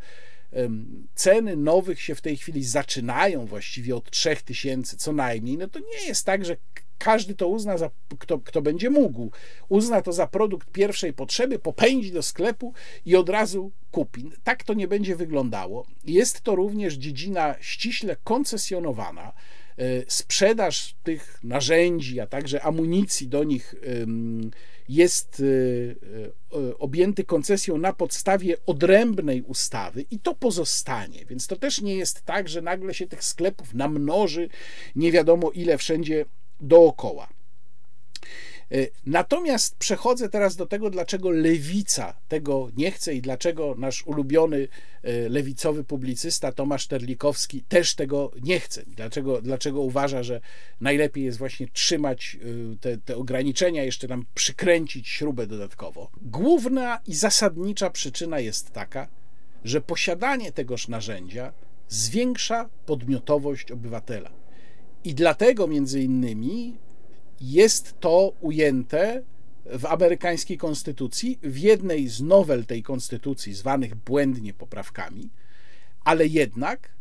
[1.14, 5.58] Ceny nowych się w tej chwili zaczynają właściwie od 3000 co najmniej.
[5.58, 6.56] No to nie jest tak, że
[6.98, 9.30] każdy to uzna, za, kto, kto będzie mógł,
[9.68, 12.74] uzna to za produkt pierwszej potrzeby, popędzi do sklepu
[13.06, 14.30] i od razu kupi.
[14.44, 15.86] Tak to nie będzie wyglądało.
[16.04, 19.32] Jest to również dziedzina ściśle koncesjonowana.
[19.78, 23.74] E, sprzedaż tych narzędzi, a także amunicji do nich
[24.88, 31.24] jest e, e, objęty koncesją na podstawie odrębnej ustawy i to pozostanie.
[31.24, 34.48] Więc to też nie jest tak, że nagle się tych sklepów namnoży
[34.96, 36.24] nie wiadomo ile wszędzie
[36.60, 37.28] dookoła.
[38.72, 44.68] E, natomiast przechodzę teraz do tego, dlaczego lewica tego nie chce i dlaczego nasz ulubiony
[45.02, 48.82] e, lewicowy publicysta Tomasz Terlikowski też tego nie chce.
[48.86, 50.40] Dlaczego, dlaczego uważa, że
[50.80, 52.36] najlepiej jest właśnie trzymać
[52.72, 56.10] e, te, te ograniczenia, jeszcze nam przykręcić śrubę dodatkowo.
[56.22, 59.08] Główna i zasadnicza przyczyna jest taka,
[59.64, 61.52] że posiadanie tegoż narzędzia
[61.88, 64.30] zwiększa podmiotowość obywatela.
[65.04, 66.78] I dlatego między innymi
[67.40, 69.22] jest to ujęte
[69.66, 75.30] w amerykańskiej konstytucji, w jednej z nowel tej konstytucji, zwanych błędnie poprawkami,
[76.04, 76.94] ale jednak,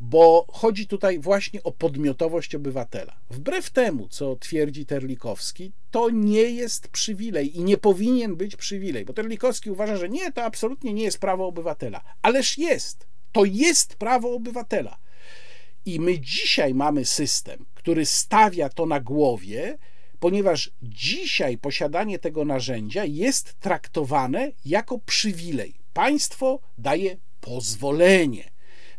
[0.00, 3.16] bo chodzi tutaj właśnie o podmiotowość obywatela.
[3.30, 9.12] Wbrew temu, co twierdzi Terlikowski, to nie jest przywilej i nie powinien być przywilej, bo
[9.12, 12.00] Terlikowski uważa, że nie, to absolutnie nie jest prawo obywatela.
[12.22, 13.06] Ależ jest.
[13.32, 14.98] To jest prawo obywatela.
[15.86, 19.78] I my dzisiaj mamy system, który stawia to na głowie,
[20.20, 25.74] ponieważ dzisiaj posiadanie tego narzędzia jest traktowane jako przywilej.
[25.92, 28.50] Państwo daje pozwolenie.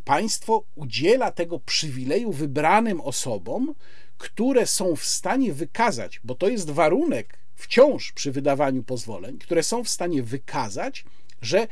[0.04, 3.74] Państwo udziela tego przywileju wybranym osobom,
[4.18, 9.84] które są w stanie wykazać, bo to jest warunek wciąż przy wydawaniu pozwoleń, które są
[9.84, 11.04] w stanie wykazać,
[11.42, 11.66] że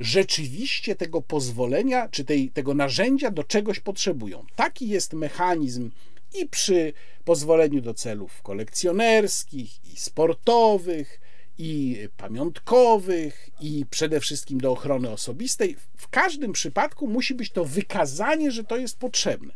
[0.00, 4.44] rzeczywiście tego pozwolenia czy tej, tego narzędzia do czegoś potrzebują.
[4.56, 5.90] Taki jest mechanizm
[6.34, 6.92] i przy
[7.24, 11.20] pozwoleniu do celów kolekcjonerskich, i sportowych,
[11.58, 15.76] i pamiątkowych, i przede wszystkim do ochrony osobistej.
[15.96, 19.54] W każdym przypadku musi być to wykazanie, że to jest potrzebne.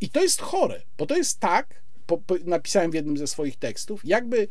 [0.00, 3.56] I to jest chore, bo to jest tak, po, po, napisałem w jednym ze swoich
[3.56, 4.48] tekstów, jakby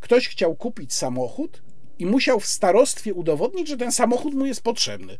[0.00, 1.62] ktoś chciał kupić samochód
[1.98, 5.18] i musiał w starostwie udowodnić, że ten samochód mu jest potrzebny.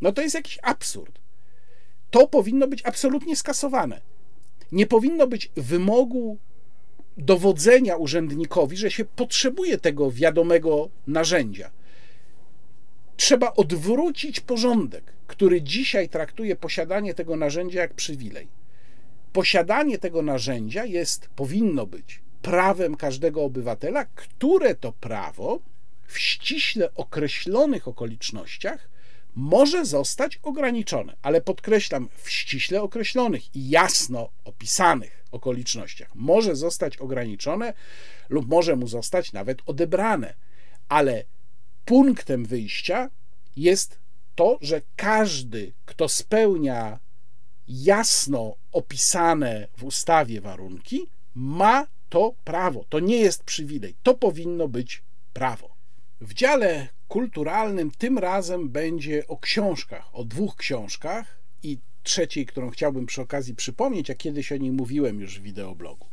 [0.00, 1.18] No to jest jakiś absurd.
[2.10, 4.00] To powinno być absolutnie skasowane.
[4.72, 6.38] Nie powinno być wymogu
[7.16, 11.70] dowodzenia urzędnikowi, że się potrzebuje tego wiadomego narzędzia.
[13.16, 18.48] Trzeba odwrócić porządek, który dzisiaj traktuje posiadanie tego narzędzia jak przywilej.
[19.32, 25.60] Posiadanie tego narzędzia jest, powinno być prawem każdego obywatela, które to prawo
[26.08, 28.88] w ściśle określonych okolicznościach
[29.34, 37.74] może zostać ograniczone, ale podkreślam, w ściśle określonych i jasno opisanych okolicznościach może zostać ograniczone
[38.28, 40.34] lub może mu zostać nawet odebrane,
[40.88, 41.24] ale
[41.84, 43.10] punktem wyjścia
[43.56, 43.98] jest
[44.34, 46.98] to, że każdy, kto spełnia
[47.68, 52.84] jasno opisane w ustawie warunki, ma to prawo.
[52.88, 55.02] To nie jest przywilej, to powinno być
[55.32, 55.77] prawo.
[56.20, 63.06] W dziale kulturalnym tym razem będzie o książkach, o dwóch książkach i trzeciej, którą chciałbym
[63.06, 66.06] przy okazji przypomnieć, a kiedyś o niej mówiłem już w wideoblogu.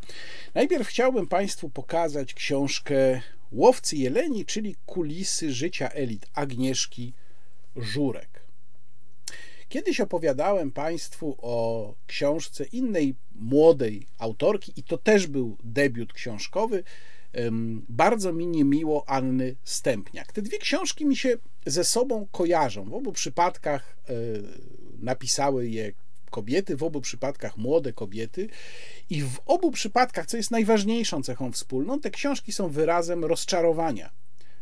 [0.54, 3.22] Najpierw chciałbym Państwu pokazać książkę
[3.52, 7.14] Łowcy Jeleni, czyli kulisy życia elit Agnieszki
[7.76, 8.46] Żurek.
[9.70, 16.84] Kiedyś opowiadałem Państwu o książce innej młodej autorki, i to też był debiut książkowy,
[17.90, 20.32] bardzo mi niemiło Anny Stępniak.
[20.32, 22.90] Te dwie książki mi się ze sobą kojarzą.
[22.90, 24.14] W obu przypadkach e,
[25.00, 25.92] napisały je
[26.30, 28.50] kobiety, w obu przypadkach młode kobiety
[29.10, 34.10] i w obu przypadkach, co jest najważniejszą cechą wspólną, te książki są wyrazem rozczarowania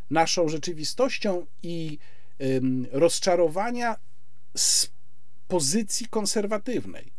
[0.10, 1.98] naszą rzeczywistością i
[2.92, 3.96] rozczarowania
[4.58, 4.90] z
[5.48, 7.14] pozycji konserwatywnej.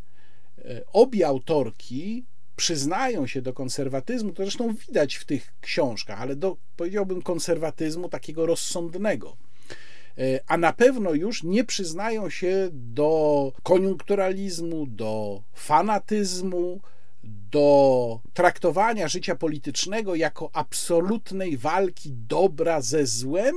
[0.59, 2.24] E, obie autorki
[2.56, 8.47] przyznają się do konserwatyzmu, to zresztą widać w tych książkach, ale do, powiedziałbym, konserwatyzmu takiego
[8.47, 9.36] rozsądnego.
[10.18, 16.81] E, a na pewno już nie przyznają się do koniunkturalizmu, do fanatyzmu,
[17.51, 23.55] do traktowania życia politycznego jako absolutnej walki dobra ze złem,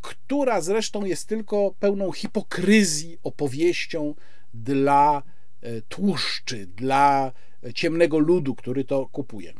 [0.00, 4.14] która zresztą jest tylko pełną hipokryzji opowieścią
[4.54, 5.22] dla
[5.60, 7.32] e, tłuszczy, dla
[7.74, 9.52] ciemnego ludu, który to kupuje.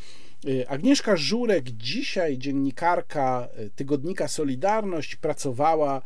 [0.62, 6.02] E, Agnieszka Żurek, dzisiaj dziennikarka e, tygodnika Solidarność, pracowała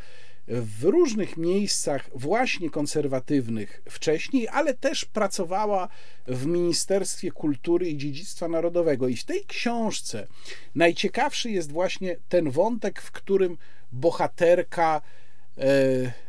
[0.48, 5.88] w różnych miejscach, właśnie konserwatywnych wcześniej, ale też pracowała
[6.26, 9.08] w Ministerstwie Kultury i Dziedzictwa Narodowego.
[9.08, 10.26] I w tej książce
[10.74, 13.58] najciekawszy jest właśnie ten wątek, w którym
[13.92, 15.00] bohaterka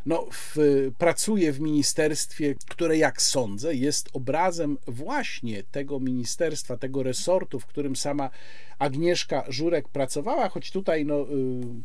[0.06, 0.58] no, w,
[0.98, 7.96] pracuje w ministerstwie, które, jak sądzę, jest obrazem właśnie tego ministerstwa, tego resortu, w którym
[7.96, 8.30] sama
[8.80, 11.26] Agnieszka Żurek pracowała, choć tutaj no, y,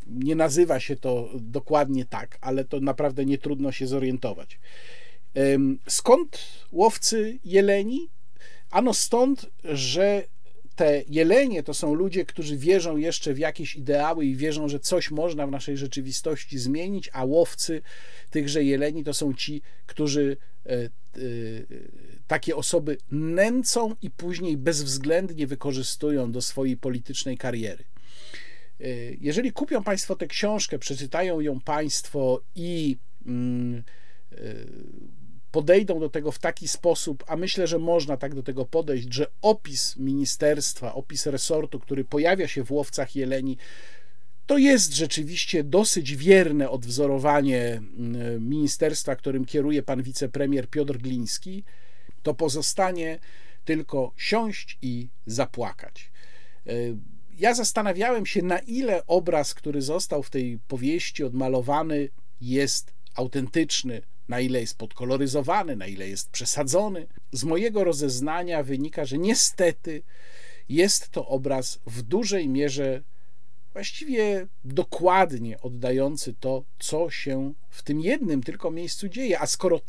[0.06, 4.59] nie nazywa się to dokładnie tak, ale to naprawdę nie trudno się zorientować.
[5.89, 6.39] Skąd
[6.73, 8.09] łowcy jeleni?
[8.70, 10.24] Ano stąd, że
[10.77, 15.11] te jelenie to są ludzie, którzy wierzą jeszcze w jakieś ideały i wierzą, że coś
[15.11, 17.82] można w naszej rzeczywistości zmienić, a łowcy
[18.31, 20.36] tychże jeleni to są ci, którzy
[20.66, 20.89] e, e,
[22.27, 27.85] takie osoby nęcą i później bezwzględnie wykorzystują do swojej politycznej kariery.
[28.81, 28.86] E,
[29.20, 32.97] jeżeli kupią Państwo tę książkę, przeczytają ją Państwo i
[33.27, 33.82] mm,
[35.52, 39.26] podejdą do tego w taki sposób, a myślę, że można tak do tego podejść, że
[39.42, 43.56] opis ministerstwa, opis resortu, który pojawia się w łowcach jeleni,
[44.46, 51.64] to jest rzeczywiście dosyć wierne odwzorowanie mm, ministerstwa, którym kieruje pan wicepremier Piotr Gliński,
[52.22, 53.18] to pozostanie
[53.64, 56.12] tylko siąść i zapłakać.
[56.66, 56.72] E,
[57.38, 62.08] ja zastanawiałem się, na ile obraz, który został w tej powieści odmalowany,
[62.40, 64.02] jest autentyczny,
[64.32, 67.06] na ile jest podkoloryzowany, na ile jest przesadzony.
[67.32, 70.02] Z mojego rozeznania wynika, że niestety
[70.68, 73.02] jest to obraz w dużej mierze
[73.72, 79.40] właściwie dokładnie oddający to, co się w tym jednym tylko miejscu dzieje.
[79.40, 79.80] A skoro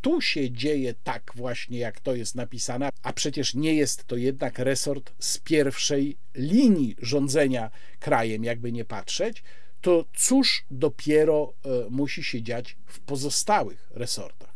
[0.00, 4.58] tu się dzieje tak właśnie, jak to jest napisane, a przecież nie jest to jednak
[4.58, 9.42] resort z pierwszej linii rządzenia krajem, jakby nie patrzeć,
[9.80, 14.50] to cóż dopiero e, musi się dziać w pozostałych resortach.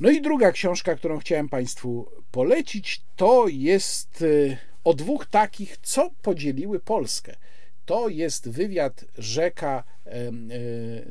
[0.00, 6.10] No i druga książka, którą chciałem Państwu polecić, to jest e, o dwóch takich, co
[6.22, 7.36] podzieliły Polskę.
[7.84, 10.32] To jest wywiad rzeka e,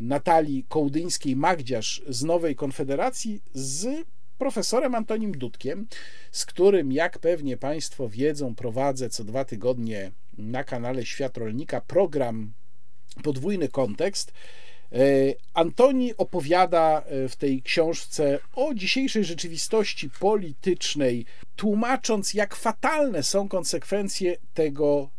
[0.01, 4.05] Natalii Kołdyńskiej-Magdziarz z Nowej Konfederacji z
[4.37, 5.87] profesorem Antonim Dudkiem,
[6.31, 12.53] z którym, jak pewnie Państwo wiedzą, prowadzę co dwa tygodnie na kanale Świat Rolnika program
[13.23, 14.31] podwójny kontekst.
[14.91, 14.97] E,
[15.53, 21.25] Antoni opowiada e, w tej książce o dzisiejszej rzeczywistości politycznej,
[21.55, 25.09] tłumacząc, jak fatalne są konsekwencje tego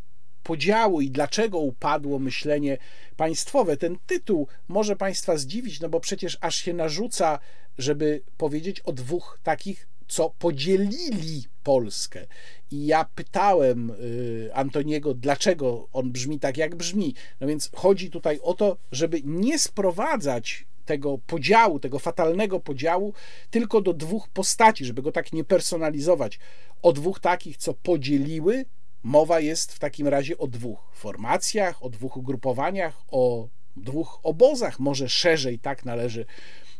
[0.42, 2.78] podziału i dlaczego upadło myślenie
[3.16, 3.76] państwowe.
[3.76, 7.38] Ten tytuł może Państwa zdziwić, no bo przecież aż się narzuca,
[7.78, 12.26] żeby powiedzieć o dwóch takich co podzielili Polskę.
[12.70, 17.14] I ja pytałem y, Antoniego, dlaczego on brzmi tak, jak brzmi.
[17.40, 23.12] No więc chodzi tutaj o to, żeby nie sprowadzać tego podziału, tego fatalnego podziału,
[23.50, 26.38] tylko do dwóch postaci, żeby go tak nie personalizować.
[26.82, 28.64] O dwóch takich, co podzieliły,
[29.02, 35.08] mowa jest w takim razie o dwóch formacjach, o dwóch ugrupowaniach, o dwóch obozach, może
[35.08, 36.26] szerzej tak należy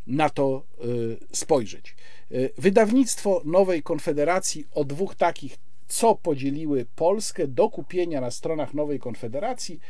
[0.07, 1.97] na to y, spojrzeć.
[2.32, 5.57] Y, wydawnictwo Nowej Konfederacji o dwóch takich,
[5.89, 9.81] co podzieliły Polskę, do kupienia na stronach Nowej Konfederacji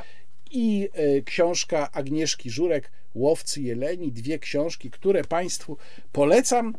[0.50, 5.76] i y, książka Agnieszki Żurek, Łowcy Jeleni, dwie książki, które Państwu
[6.12, 6.74] polecam.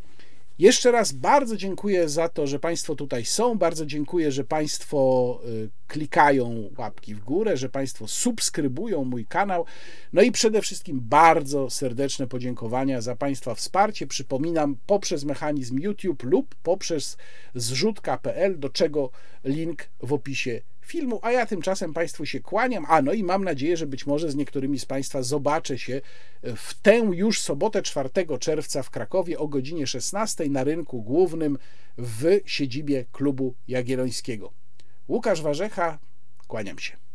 [0.59, 3.57] Jeszcze raz bardzo dziękuję za to, że Państwo tutaj są.
[3.57, 9.65] Bardzo dziękuję, że Państwo y, klikają łapki w górę, że Państwo subskrybują mój kanał.
[10.13, 14.07] No i przede wszystkim bardzo serdeczne podziękowania za Państwa wsparcie.
[14.07, 17.17] Przypominam, poprzez mechanizm YouTube lub poprzez
[17.55, 19.09] zrzutka.pl, do czego
[19.43, 22.85] link w opisie filmu, a ja tymczasem Państwu się kłaniam.
[22.89, 26.01] A no i mam nadzieję, że być może z niektórymi z Państwa zobaczę się
[26.43, 28.09] w tę już sobotę 4
[28.39, 31.57] czerwca w Krakowie o godzinie 16 na rynku głównym
[31.97, 34.53] w siedzibie klubu Jagiellońskiego.
[35.07, 35.99] Łukasz Warzecha,
[36.47, 37.06] kłaniam się.